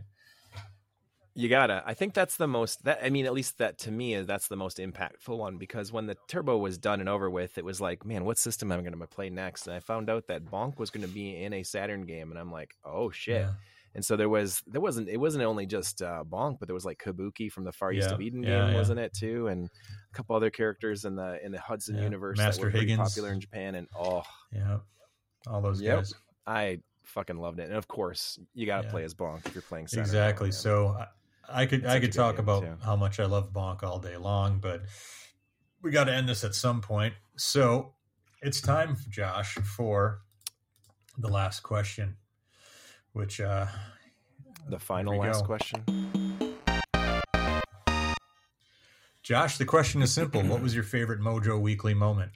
You 1.38 1.50
gotta. 1.50 1.82
I 1.84 1.92
think 1.92 2.14
that's 2.14 2.38
the 2.38 2.46
most. 2.46 2.84
That 2.84 3.00
I 3.02 3.10
mean, 3.10 3.26
at 3.26 3.34
least 3.34 3.58
that 3.58 3.76
to 3.80 3.90
me 3.90 4.14
is 4.14 4.26
that's 4.26 4.48
the 4.48 4.56
most 4.56 4.78
impactful 4.78 5.36
one 5.36 5.58
because 5.58 5.92
when 5.92 6.06
the 6.06 6.16
turbo 6.28 6.56
was 6.56 6.78
done 6.78 6.98
and 6.98 7.10
over 7.10 7.28
with, 7.28 7.58
it 7.58 7.64
was 7.64 7.78
like, 7.78 8.06
man, 8.06 8.24
what 8.24 8.38
system 8.38 8.72
am 8.72 8.78
I 8.78 8.82
going 8.82 8.98
to 8.98 9.06
play 9.06 9.28
next? 9.28 9.66
And 9.66 9.76
I 9.76 9.80
found 9.80 10.08
out 10.08 10.28
that 10.28 10.46
Bonk 10.46 10.78
was 10.78 10.88
going 10.88 11.06
to 11.06 11.12
be 11.12 11.36
in 11.36 11.52
a 11.52 11.62
Saturn 11.62 12.06
game, 12.06 12.30
and 12.30 12.40
I'm 12.40 12.50
like, 12.50 12.74
oh 12.86 13.10
shit. 13.10 13.42
Yeah. 13.42 13.50
And 13.96 14.04
so 14.04 14.14
there 14.14 14.28
was 14.28 14.62
there 14.66 14.80
wasn't 14.80 15.08
it 15.08 15.16
wasn't 15.16 15.42
only 15.44 15.64
just 15.66 16.02
uh, 16.02 16.22
Bonk, 16.28 16.58
but 16.60 16.68
there 16.68 16.74
was 16.74 16.84
like 16.84 16.98
Kabuki 17.02 17.50
from 17.50 17.64
the 17.64 17.72
Far 17.72 17.92
East 17.92 18.08
Yeah, 18.08 18.14
of 18.14 18.20
Eden 18.20 18.42
yeah, 18.42 18.48
game, 18.60 18.68
yeah. 18.68 18.74
wasn't 18.76 19.00
it 19.00 19.12
too? 19.14 19.46
And 19.48 19.66
a 19.66 20.16
couple 20.16 20.36
other 20.36 20.50
characters 20.50 21.04
in 21.06 21.16
the 21.16 21.44
in 21.44 21.50
the 21.50 21.58
Hudson 21.58 21.96
universe 21.98 22.36
Master 22.36 22.66
that 22.66 22.74
were 22.74 22.78
Higgins. 22.78 22.98
popular 23.00 23.32
in 23.32 23.40
Japan. 23.40 23.74
And 23.74 23.88
oh, 23.98 24.22
Yeah. 24.52 24.78
All 25.46 25.62
those 25.62 25.80
Yep. 25.80 25.96
guys. 25.96 26.14
I 26.46 26.80
fucking 27.04 27.38
loved 27.38 27.58
it. 27.58 27.64
And 27.68 27.74
of 27.74 27.88
course, 27.88 28.38
you 28.54 28.66
got 28.66 28.82
to 28.82 28.88
play 28.90 29.02
as 29.02 29.14
Bonk 29.14 29.46
if 29.46 29.54
you're 29.54 29.62
playing 29.62 29.86
Saturn 29.86 30.04
exactly. 30.04 30.52
So 30.52 30.88
I, 31.48 31.62
I 31.62 31.66
could 31.66 31.84
It's 31.84 31.88
I 31.92 31.98
could 31.98 32.12
talk 32.12 32.38
about 32.38 32.64
too. 32.64 32.76
how 32.84 32.96
much 32.96 33.18
I 33.18 33.24
love 33.24 33.50
Bonk 33.52 33.82
all 33.82 33.98
day 33.98 34.16
long, 34.18 34.58
but 34.58 34.82
we 35.82 35.90
got 35.90 36.04
to 36.04 36.12
end 36.12 36.28
this 36.28 36.44
at 36.44 36.54
some 36.54 36.80
point. 36.82 37.14
So 37.36 37.94
it's 38.42 38.60
time, 38.60 38.96
Josh, 39.08 39.54
for 39.54 40.20
the 41.16 41.28
last 41.28 41.60
question, 41.60 42.16
which 43.16 43.40
uh, 43.40 43.66
the 44.68 44.78
final 44.78 45.16
last 45.18 45.40
go. 45.40 45.46
question. 45.46 45.82
Josh, 49.22 49.56
the 49.58 49.64
question 49.64 50.02
is 50.02 50.12
simple. 50.12 50.42
what 50.42 50.60
was 50.62 50.74
your 50.74 50.84
favorite 50.84 51.20
Mojo 51.20 51.58
Weekly 51.60 51.94
moment? 51.94 52.32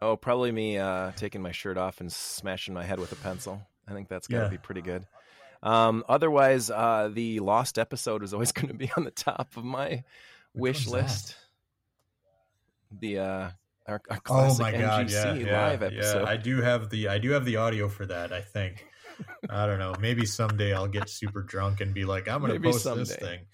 Oh, 0.00 0.16
probably 0.16 0.52
me 0.52 0.78
uh, 0.78 1.10
taking 1.16 1.42
my 1.42 1.50
shirt 1.52 1.76
off 1.76 2.00
and 2.00 2.10
smashing 2.12 2.72
my 2.74 2.84
head 2.84 3.00
with 3.00 3.10
a 3.12 3.16
pencil. 3.16 3.60
I 3.88 3.92
think 3.92 4.08
that's 4.08 4.28
got 4.28 4.38
to 4.38 4.42
Yeah. 4.44 4.50
be 4.50 4.58
pretty 4.58 4.82
good. 4.82 5.04
Um, 5.62 6.04
otherwise, 6.08 6.70
uh, 6.70 7.10
the 7.12 7.40
lost 7.40 7.78
episode 7.78 8.22
is 8.22 8.32
always 8.32 8.52
going 8.52 8.68
to 8.68 8.74
be 8.74 8.90
on 8.96 9.04
the 9.04 9.10
top 9.10 9.56
of 9.56 9.64
my 9.64 10.04
wish 10.54 10.86
one's 10.86 10.92
that? 10.92 11.02
list. 11.02 11.36
The 13.00 13.18
uh, 13.88 13.92
our, 13.92 14.02
our 14.10 14.20
Oh 14.28 14.56
my 14.58 14.72
god! 14.72 15.06
NGC 15.08 15.12
Yeah, 15.12 15.34
yeah, 15.34 15.66
live 15.68 15.82
episode. 15.82 16.22
yeah. 16.22 16.28
I 16.28 16.36
do 16.36 16.60
have 16.62 16.90
the 16.90 17.08
I 17.08 17.18
do 17.18 17.30
have 17.32 17.44
the 17.44 17.56
audio 17.56 17.88
for 17.88 18.06
that. 18.06 18.32
I 18.32 18.40
think. 18.40 18.84
I 19.48 19.64
don't 19.66 19.78
know. 19.78 19.94
Maybe 19.98 20.26
someday 20.26 20.74
I'll 20.74 20.88
get 20.88 21.08
super 21.08 21.42
drunk 21.42 21.80
and 21.80 21.94
be 21.94 22.04
like, 22.04 22.28
I'm 22.28 22.40
going 22.42 22.52
to 22.52 22.60
post 22.60 22.84
this 22.84 23.16
thing, 23.16 23.46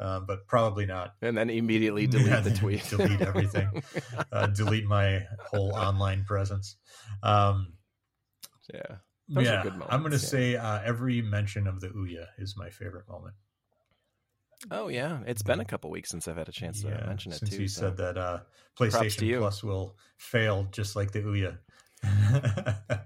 um, 0.00 0.24
but 0.26 0.46
probably 0.46 0.86
not. 0.86 1.14
and 1.20 1.36
then 1.36 1.50
immediately 1.50 2.06
delete 2.08 2.28
Yeah, 2.28 2.40
the 2.40 2.50
tweet. 2.54 2.82
delete 2.88 3.20
everything. 3.20 3.68
Uh, 4.32 4.46
delete 4.46 4.86
my 4.86 5.26
whole 5.50 5.74
online 5.74 6.24
presence. 6.24 6.76
Um, 7.22 7.74
yeah. 8.72 8.96
Those 9.28 9.44
yeah, 9.44 9.62
good 9.62 9.74
I'm 9.90 10.00
going 10.00 10.12
to 10.12 10.16
yeah. 10.18 10.22
say 10.24 10.56
uh, 10.56 10.80
every 10.82 11.20
mention 11.20 11.66
of 11.66 11.80
the 11.80 11.88
Ouya 11.88 12.26
is 12.38 12.54
my 12.56 12.70
favorite 12.70 13.06
moment. 13.08 13.34
Oh 14.70 14.88
yeah, 14.88 15.20
it's 15.26 15.42
been 15.42 15.60
a 15.60 15.64
couple 15.64 15.90
weeks 15.90 16.10
since 16.10 16.28
I've 16.28 16.36
had 16.36 16.48
a 16.48 16.52
chance 16.52 16.82
to 16.82 16.88
mention 17.06 17.32
it 17.32 17.38
since 17.38 17.50
too. 17.50 17.62
you 17.62 17.68
so. 17.68 17.80
said 17.82 17.96
that 17.98 18.16
uh, 18.16 18.40
PlayStation. 18.78 19.38
Plus 19.38 19.62
will 19.64 19.96
fail 20.18 20.68
just 20.70 20.94
like 20.96 21.10
the 21.12 21.20
Ouya. 21.20 21.58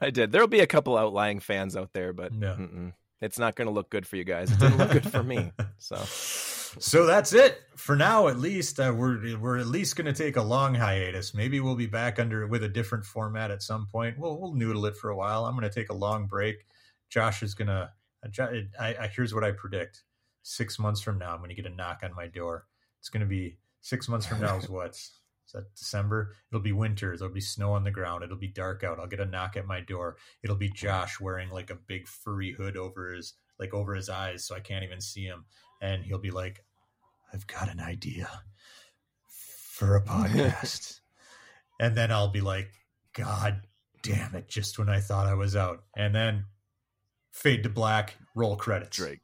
I 0.00 0.10
did. 0.10 0.32
There'll 0.32 0.48
be 0.48 0.60
a 0.60 0.66
couple 0.66 0.96
outlying 0.98 1.38
fans 1.40 1.76
out 1.76 1.92
there, 1.92 2.12
but 2.12 2.32
Yeah. 2.32 2.56
mm-mm. 2.58 2.92
It's 3.20 3.38
not 3.38 3.54
going 3.54 3.66
to 3.68 3.72
look 3.72 3.88
good 3.88 4.04
for 4.04 4.16
you 4.16 4.24
guys. 4.24 4.50
It 4.50 4.58
didn't 4.58 4.78
look 4.78 4.90
good 4.90 5.08
for 5.10 5.22
me. 5.22 5.52
So 5.78 5.96
So 6.78 7.06
that's 7.06 7.32
it 7.32 7.60
for 7.76 7.94
now. 7.96 8.28
At 8.28 8.38
least 8.38 8.80
uh, 8.80 8.92
we're 8.96 9.36
we're 9.38 9.58
at 9.58 9.66
least 9.66 9.94
going 9.96 10.06
to 10.06 10.12
take 10.12 10.36
a 10.36 10.42
long 10.42 10.74
hiatus. 10.74 11.34
Maybe 11.34 11.60
we'll 11.60 11.76
be 11.76 11.86
back 11.86 12.18
under 12.18 12.46
with 12.46 12.64
a 12.64 12.68
different 12.68 13.04
format 13.04 13.50
at 13.50 13.62
some 13.62 13.86
point. 13.92 14.18
We'll 14.18 14.40
we'll 14.40 14.54
noodle 14.54 14.86
it 14.86 14.96
for 14.96 15.10
a 15.10 15.16
while. 15.16 15.44
I'm 15.46 15.56
going 15.56 15.68
to 15.68 15.74
take 15.74 15.90
a 15.90 15.94
long 15.94 16.26
break. 16.26 16.66
Josh 17.10 17.42
is 17.42 17.54
going 17.54 17.68
to. 17.68 17.90
I, 18.24 18.96
I 19.00 19.08
here's 19.08 19.34
what 19.34 19.44
I 19.44 19.52
predict: 19.52 20.04
six 20.42 20.78
months 20.78 21.00
from 21.00 21.18
now, 21.18 21.32
I'm 21.32 21.38
going 21.38 21.50
to 21.50 21.54
get 21.54 21.70
a 21.70 21.74
knock 21.74 22.00
on 22.02 22.14
my 22.14 22.26
door. 22.26 22.66
It's 23.00 23.08
going 23.08 23.22
to 23.22 23.26
be 23.26 23.58
six 23.80 24.08
months 24.08 24.26
from 24.26 24.40
now. 24.40 24.56
Is 24.56 24.68
what? 24.68 24.90
Is 24.90 25.52
that 25.54 25.74
December? 25.76 26.34
It'll 26.50 26.62
be 26.62 26.72
winter. 26.72 27.16
There'll 27.16 27.34
be 27.34 27.40
snow 27.40 27.72
on 27.72 27.84
the 27.84 27.90
ground. 27.90 28.24
It'll 28.24 28.36
be 28.36 28.48
dark 28.48 28.84
out. 28.84 28.98
I'll 28.98 29.06
get 29.06 29.20
a 29.20 29.26
knock 29.26 29.56
at 29.56 29.66
my 29.66 29.80
door. 29.80 30.16
It'll 30.42 30.56
be 30.56 30.70
Josh 30.70 31.20
wearing 31.20 31.50
like 31.50 31.70
a 31.70 31.74
big 31.74 32.06
furry 32.06 32.52
hood 32.52 32.76
over 32.76 33.12
his 33.12 33.34
like 33.58 33.74
over 33.74 33.94
his 33.94 34.08
eyes, 34.08 34.44
so 34.44 34.54
I 34.54 34.60
can't 34.60 34.84
even 34.84 35.00
see 35.00 35.24
him 35.24 35.44
and 35.82 36.04
he'll 36.04 36.18
be 36.18 36.30
like, 36.30 36.64
I've 37.34 37.46
got 37.46 37.68
an 37.68 37.80
idea 37.80 38.28
for 39.28 39.96
a 39.96 40.02
podcast. 40.02 41.00
and 41.80 41.96
then 41.96 42.12
I'll 42.12 42.30
be 42.30 42.40
like, 42.40 42.70
God 43.14 43.62
damn 44.02 44.34
it, 44.36 44.48
just 44.48 44.78
when 44.78 44.88
I 44.88 45.00
thought 45.00 45.26
I 45.26 45.34
was 45.34 45.56
out. 45.56 45.82
And 45.96 46.14
then 46.14 46.44
fade 47.32 47.64
to 47.64 47.68
black, 47.68 48.14
roll 48.36 48.54
credits. 48.56 48.96
Drake 48.96 49.20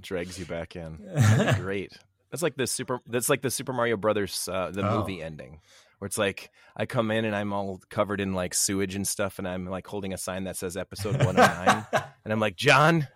drags 0.00 0.38
you 0.38 0.44
back 0.46 0.76
in. 0.76 0.98
That'd 1.14 1.62
great. 1.62 1.92
That's 2.30 2.42
like 2.42 2.56
the 2.56 2.66
super. 2.66 3.00
That's 3.06 3.28
like 3.28 3.42
the 3.42 3.50
Super 3.50 3.72
Mario 3.72 3.96
Brothers 3.96 4.48
uh, 4.50 4.70
the 4.70 4.86
Oh. 4.86 4.98
movie 5.00 5.22
ending, 5.22 5.60
where 5.98 6.06
it's 6.06 6.18
like 6.18 6.50
I 6.76 6.86
come 6.86 7.10
in 7.10 7.24
and 7.24 7.34
I'm 7.34 7.52
all 7.52 7.80
covered 7.88 8.20
in 8.20 8.34
like 8.34 8.52
sewage 8.54 8.94
and 8.94 9.06
stuff, 9.06 9.38
and 9.38 9.48
I'm 9.48 9.66
like 9.66 9.86
holding 9.86 10.12
a 10.12 10.18
sign 10.18 10.44
that 10.44 10.56
says 10.56 10.76
Episode 10.76 11.16
109, 11.24 11.86
and 12.24 12.32
I'm 12.32 12.40
like 12.40 12.56
John, 12.56 13.08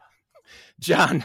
John, 0.79 1.25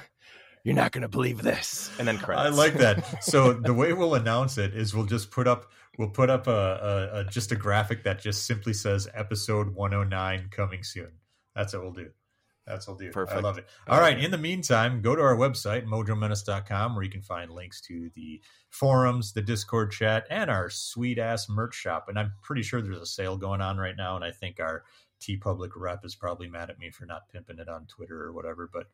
you're 0.64 0.76
not 0.76 0.92
gonna 0.92 1.08
believe 1.08 1.42
this, 1.42 1.92
and 2.00 2.08
then 2.08 2.18
credits. 2.18 2.46
I 2.48 2.50
like 2.50 2.74
that. 2.76 3.06
So 3.24 3.54
the 3.54 3.74
way 3.74 3.94
we'll 3.94 4.16
announce 4.16 4.58
it 4.58 4.76
is 4.76 4.94
we'll 4.96 5.06
just 5.06 5.32
put 5.32 5.48
up 5.48 5.72
we'll 5.98 6.10
put 6.10 6.30
up 6.30 6.48
a, 6.48 6.52
a, 7.14 7.20
a 7.20 7.24
just 7.26 7.52
a 7.52 7.56
graphic 7.56 8.04
that 8.04 8.20
just 8.20 8.46
simply 8.46 8.74
says 8.74 9.08
episode 9.14 9.74
109 9.76 10.50
coming 10.52 10.84
soon. 10.84 11.12
That's 11.56 11.74
what 11.74 11.84
we'll 11.84 11.92
do. 11.94 12.10
That's 12.68 12.88
what 12.88 13.00
we'll 13.00 13.12
do. 13.12 13.26
I 13.30 13.40
love 13.40 13.60
it. 13.60 13.68
All 13.88 14.00
right. 14.00 14.18
In 14.18 14.32
the 14.32 14.40
meantime, 14.40 15.02
go 15.02 15.16
to 15.16 15.22
our 15.22 15.36
website, 15.36 15.86
mojomenace.com, 15.86 16.96
where 16.96 17.04
you 17.04 17.12
can 17.12 17.22
find 17.22 17.52
links 17.52 17.80
to 17.82 18.10
the 18.16 18.42
forums, 18.72 19.34
the 19.34 19.42
Discord 19.42 19.92
chat, 19.92 20.26
and 20.32 20.50
our 20.50 20.70
sweet 20.72 21.20
ass 21.20 21.48
merch 21.48 21.76
shop. 21.76 22.06
And 22.10 22.18
I'm 22.18 22.34
pretty 22.42 22.64
sure 22.64 22.82
there's 22.82 22.98
a 22.98 23.06
sale 23.06 23.38
going 23.38 23.62
on 23.62 23.78
right 23.78 23.96
now. 23.96 24.16
And 24.16 24.26
I 24.26 24.32
think 24.32 24.60
our 24.60 24.84
TeePublic 25.22 25.70
rep 25.76 26.04
is 26.04 26.16
probably 26.16 26.48
mad 26.50 26.72
at 26.72 26.80
me 26.80 26.90
for 26.90 27.06
not 27.06 27.30
pimping 27.32 27.60
it 27.60 27.70
on 27.70 27.86
Twitter 27.86 28.20
or 28.24 28.34
whatever. 28.34 28.68
But 28.74 28.88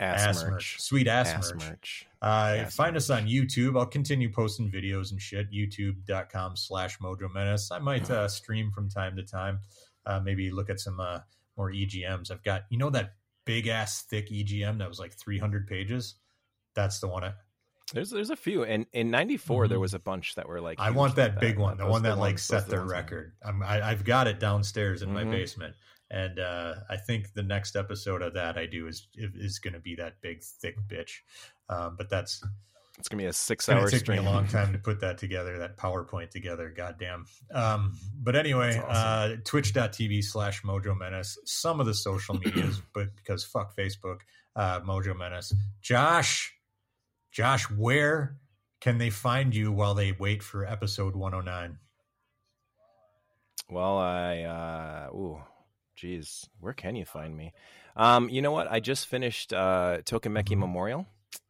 ass, 0.00 0.42
merch. 0.42 0.80
Sweet 0.80 1.06
ass, 1.06 1.28
Ass 1.28 1.52
merch. 1.52 1.68
merch. 1.68 2.06
Uh, 2.22 2.54
Yes, 2.56 2.74
find 2.74 2.96
us 2.96 3.10
on 3.10 3.26
YouTube. 3.26 3.78
I'll 3.78 3.84
continue 3.86 4.32
posting 4.32 4.70
videos 4.70 5.12
and 5.12 5.20
shit. 5.20 5.52
YouTube.com 5.52 6.56
slash 6.56 6.98
Mojo 6.98 7.32
Menace. 7.32 7.70
I 7.70 7.78
might 7.78 8.10
uh, 8.10 8.26
stream 8.28 8.70
from 8.70 8.88
time 8.88 9.16
to 9.16 9.22
time. 9.22 9.60
Uh, 10.06 10.18
maybe 10.18 10.50
look 10.50 10.70
at 10.70 10.80
some 10.80 10.98
uh, 10.98 11.20
more 11.56 11.70
EGMs. 11.70 12.30
I've 12.30 12.42
got, 12.42 12.62
you 12.70 12.78
know, 12.78 12.90
that 12.90 13.14
big 13.44 13.66
ass 13.66 14.02
thick 14.02 14.30
EGM 14.30 14.78
that 14.78 14.88
was 14.88 14.98
like 14.98 15.12
300 15.18 15.66
pages? 15.66 16.14
That's 16.74 17.00
the 17.00 17.08
one. 17.08 17.24
I, 17.24 17.32
There's 17.92 18.10
there's 18.10 18.30
a 18.30 18.36
few, 18.36 18.64
and 18.64 18.86
in 18.92 19.10
'94 19.10 19.68
there 19.68 19.76
Mhm. 19.78 19.82
was 19.82 19.92
a 19.94 19.98
bunch 19.98 20.36
that 20.36 20.48
were 20.48 20.60
like. 20.60 20.80
I 20.80 20.90
want 20.90 21.10
like 21.18 21.34
that 21.34 21.40
big 21.40 21.58
one, 21.58 21.76
the 21.76 21.86
one 21.86 22.02
that 22.04 22.16
like 22.16 22.32
ones- 22.34 22.42
set 22.42 22.66
the 22.68 22.76
the 22.76 22.84
record. 22.84 23.34
I'm, 23.44 23.62
I, 23.62 23.82
I've 23.90 24.04
got 24.04 24.26
it 24.28 24.40
downstairs 24.40 25.02
in 25.02 25.12
my 25.12 25.24
Mhm. 25.24 25.30
basement. 25.32 25.74
And 26.10 26.38
uh, 26.38 26.74
I 26.90 26.96
think 26.98 27.32
the 27.34 27.42
next 27.42 27.74
episode 27.76 28.20
of 28.22 28.34
that 28.34 28.56
I 28.58 28.66
do 28.66 28.86
is 28.86 29.08
is 29.14 29.58
going 29.58 29.72
to 29.74 29.80
be 29.80 29.94
that 29.96 30.20
big 30.22 30.42
thick 30.42 30.76
bitch. 30.86 31.20
Um, 31.68 31.96
but 31.96 32.08
that's 32.10 32.42
It's 33.02 33.08
gonna 33.08 33.20
be 33.24 33.26
a 33.26 33.32
six-hour 33.32 33.88
It 33.88 33.90
took 33.90 34.06
me 34.06 34.18
a 34.18 34.22
long 34.22 34.46
time 34.58 34.72
to 34.72 34.78
put 34.78 35.00
that 35.00 35.18
together, 35.18 35.58
that 35.58 35.76
PowerPoint 35.76 36.30
together. 36.30 36.70
Goddamn. 36.70 37.26
Um, 37.52 37.98
but 38.22 38.36
anyway, 38.36 38.74
That's 38.74 38.96
uh, 38.96 39.36
twitch.tv 39.44 40.22
slash 40.22 40.62
Mojo 40.62 40.96
Menace. 40.96 41.36
Some 41.44 41.80
of 41.80 41.86
the 41.86 41.94
social 41.94 42.38
medias, 42.38 42.80
but 42.94 43.08
because 43.16 43.42
fuck 43.42 43.76
Facebook, 43.76 44.18
uh, 44.54 44.82
Mojo 44.82 45.18
Menace. 45.18 45.52
Josh, 45.80 46.54
Josh, 47.32 47.68
where 47.70 48.36
can 48.80 48.98
they 48.98 49.10
find 49.10 49.52
you 49.52 49.72
while 49.72 49.94
they 49.94 50.12
wait 50.12 50.40
for 50.40 50.64
episode 50.64 51.16
109? 51.16 51.78
Well, 53.68 53.98
I 53.98 54.42
uh 54.42 55.08
ooh, 55.12 55.40
geez, 55.96 56.48
where 56.60 56.72
can 56.72 56.94
you 56.94 57.04
find 57.04 57.36
me? 57.36 57.52
Um, 57.96 58.28
you 58.28 58.42
know 58.42 58.52
what? 58.52 58.70
I 58.70 58.78
just 58.78 59.08
finished 59.08 59.52
uh 59.52 59.98
Tokimeki 60.04 60.50
Mhm. 60.54 60.58
Memorial 60.58 61.06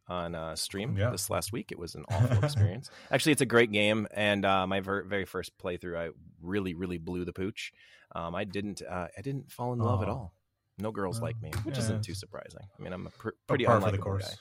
on 0.07 0.35
uh 0.35 0.55
stream 0.55 0.97
Yeah. 0.97 1.09
this 1.11 1.29
last 1.29 1.51
week. 1.53 1.71
It 1.71 1.79
was 1.79 1.95
an 1.95 2.05
awful 2.09 2.43
experience. 2.43 2.89
Actually, 3.11 3.33
it's 3.33 3.41
a 3.41 3.45
great 3.45 3.71
game, 3.71 4.07
and 4.13 4.45
uh, 4.45 4.67
my 4.67 4.79
ver- 4.81 5.03
very 5.03 5.25
first 5.25 5.57
playthrough, 5.57 5.97
I 5.97 6.09
really, 6.41 6.73
really 6.73 6.97
blew 6.97 7.25
the 7.25 7.33
pooch. 7.33 7.71
Um, 8.15 8.35
I 8.35 8.43
didn't, 8.43 8.81
uh, 8.81 9.07
I 9.17 9.21
didn't 9.21 9.51
fall 9.51 9.73
in 9.73 9.79
love 9.79 10.03
at 10.03 10.09
all. 10.09 10.33
No 10.77 10.91
girls 10.91 11.21
like 11.21 11.41
me, 11.41 11.51
which 11.63 11.75
yeah, 11.77 11.83
isn't 11.83 12.03
too 12.03 12.13
surprising. 12.15 12.61
I 12.77 12.81
mean, 12.81 12.93
I'm 12.93 13.07
a 13.07 13.09
pr- 13.11 13.29
pretty 13.47 13.65
par 13.65 13.79
for 13.79 13.91
the 13.91 13.97
unlikable 13.97 14.01
course. 14.01 14.27
guy. 14.29 14.35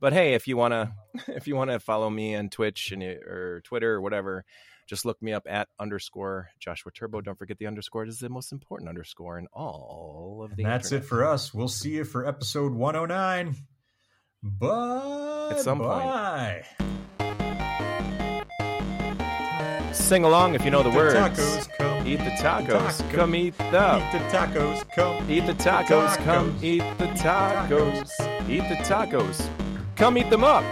But 0.00 0.12
hey, 0.12 0.34
if 0.34 0.48
you 0.48 0.56
wanna, 0.56 0.94
if 1.28 1.46
you 1.46 1.54
wanna 1.56 1.78
follow 1.78 2.10
me 2.10 2.34
on 2.34 2.48
Twitch 2.48 2.90
and 2.92 3.02
or 3.02 3.60
Twitter 3.64 3.92
or 3.94 4.00
whatever, 4.00 4.44
just 4.86 5.04
look 5.06 5.22
me 5.22 5.32
up 5.32 5.46
at 5.48 5.68
underscore 5.78 6.50
Joshua 6.58 6.90
Turbo. 6.92 7.20
Don't 7.22 7.38
forget 7.38 7.58
the 7.58 7.66
underscore 7.66 8.02
It 8.04 8.08
is 8.10 8.18
the 8.18 8.28
most 8.28 8.52
important 8.52 8.88
underscore 8.90 9.38
in 9.38 9.46
all 9.52 10.42
of 10.44 10.56
the. 10.56 10.64
And 10.64 10.72
that's 10.72 10.92
it 10.92 11.04
for 11.04 11.24
us. 11.26 11.54
We'll 11.54 11.68
see 11.68 11.92
you 11.92 12.04
for 12.04 12.26
episode 12.26 12.72
109. 12.74 13.54
Bye. 14.44 15.48
At 15.52 15.60
some 15.60 15.78
point. 15.78 16.66
Sing 19.94 20.24
along 20.24 20.54
if 20.54 20.66
you 20.66 20.70
know 20.70 20.82
the 20.82 20.90
Eat 20.90 20.96
words. 20.96 21.14
Tacos, 21.14 21.72
come. 21.78 22.06
Eat 22.06 22.18
the 22.18 22.30
tacos. 22.32 22.98
Taco. 22.98 23.16
Come 23.16 23.34
eat 23.34 23.56
the. 23.56 23.96
Eat 23.96 24.12
the 24.12 24.18
tacos, 24.28 24.94
come. 24.94 25.30
Eat 25.30 25.46
the 25.46 25.54
tacos. 25.54 26.16
Come 26.24 26.58
eat 26.62 26.82
the 26.98 27.06
tacos. 27.06 28.10
Eat 28.50 28.68
the 28.68 28.76
tacos. 28.84 29.48
Come 29.96 30.18
eat 30.18 30.28
them 30.28 30.44
up. 30.44 30.62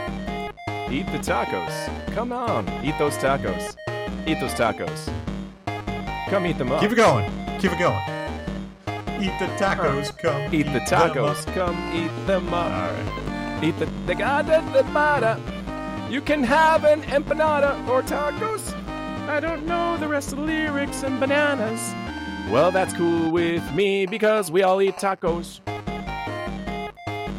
Eat 0.90 1.06
the 1.06 1.18
tacos. 1.18 2.14
Come 2.14 2.32
on. 2.32 2.68
Eat 2.84 2.98
those 2.98 3.16
tacos. 3.16 3.74
Eat 4.26 4.38
those 4.38 4.52
tacos. 4.52 5.10
Come 6.28 6.44
eat 6.44 6.58
them 6.58 6.72
up. 6.72 6.82
Keep 6.82 6.92
it 6.92 6.96
going. 6.96 7.30
Keep 7.58 7.72
it 7.72 7.78
going. 7.78 8.02
Eat 9.22 9.32
the 9.38 9.46
tacos, 9.56 10.14
come. 10.18 10.54
Eat 10.54 10.66
the 10.66 10.80
them 10.80 10.80
tacos. 10.80 11.46
Come 11.54 11.76
eat 11.94 12.26
them 12.26 12.52
up. 12.52 13.21
Eat 13.62 13.78
the 13.78 13.86
the 14.06 14.14
gada 14.14 14.60
the 14.72 14.82
bada. 14.90 15.38
You 16.10 16.20
can 16.20 16.42
have 16.42 16.84
an 16.84 17.02
empanada 17.02 17.88
or 17.88 18.02
tacos. 18.02 18.74
I 19.28 19.40
don't 19.40 19.64
know 19.66 19.96
the 19.98 20.08
rest 20.08 20.32
of 20.32 20.38
the 20.38 20.44
lyrics 20.44 21.04
and 21.04 21.20
bananas. 21.20 21.80
Well, 22.50 22.70
that's 22.72 22.92
cool 22.92 23.30
with 23.30 23.62
me 23.72 24.04
because 24.04 24.50
we 24.50 24.62
all 24.62 24.82
eat 24.82 24.96
tacos. 24.96 25.60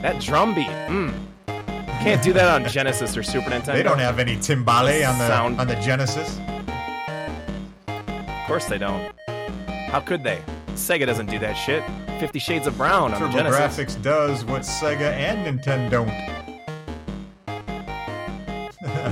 That 0.01 0.19
drum 0.21 0.55
beat, 0.55 0.67
mm. 0.67 1.13
Can't 2.03 2.21
do 2.21 2.33
that 2.33 2.61
on 2.61 2.69
Genesis 2.69 3.15
or 3.15 3.23
Super 3.23 3.49
Nintendo. 3.49 3.73
They 3.73 3.83
don't 3.83 3.99
have 3.99 4.19
any 4.19 4.35
timbale 4.35 5.07
on 5.07 5.17
the 5.17 5.27
Sound. 5.27 5.59
on 5.59 5.67
the 5.67 5.75
Genesis. 5.75 6.39
Of 7.87 8.47
course 8.47 8.65
they 8.65 8.77
don't. 8.77 9.13
How 9.87 10.01
could 10.01 10.23
they? 10.23 10.41
Sega 10.73 11.05
doesn't 11.05 11.27
do 11.27 11.39
that 11.39 11.53
shit. 11.53 11.83
Fifty 12.19 12.39
Shades 12.39 12.67
of 12.67 12.77
Brown 12.77 13.13
on 13.13 13.21
the 13.21 13.29
Genesis. 13.29 13.95
TurboGrafx 13.95 14.01
does 14.01 14.45
what 14.45 14.61
Sega 14.63 15.11
and 15.11 15.59
Nintendo 15.59 15.89
don't. 15.89 16.09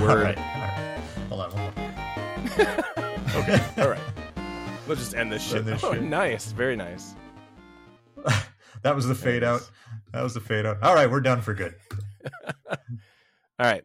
Word. 0.00 0.24
right. 0.24 0.38
All 0.38 0.60
right. 0.60 1.00
Hold 1.28 1.40
on. 1.40 1.50
Hold 1.50 1.72
on. 2.66 2.84
okay. 3.42 3.82
All 3.82 3.88
right. 3.88 4.00
Let's 4.88 5.00
just 5.00 5.14
end 5.14 5.32
this 5.32 5.42
shit. 5.42 5.58
End 5.58 5.66
this 5.66 5.84
oh, 5.84 5.92
shit. 5.94 6.02
nice. 6.02 6.52
Very 6.52 6.76
nice. 6.76 7.14
that 8.82 8.94
was 8.94 9.06
the 9.06 9.14
fade 9.14 9.44
out. 9.44 9.68
That 10.12 10.22
was 10.22 10.34
the 10.34 10.40
fade 10.40 10.66
out. 10.66 10.82
All 10.82 10.94
right, 10.94 11.10
we're 11.10 11.20
done 11.20 11.40
for 11.40 11.54
good. 11.54 11.74
All 12.68 12.76
right. 13.58 13.84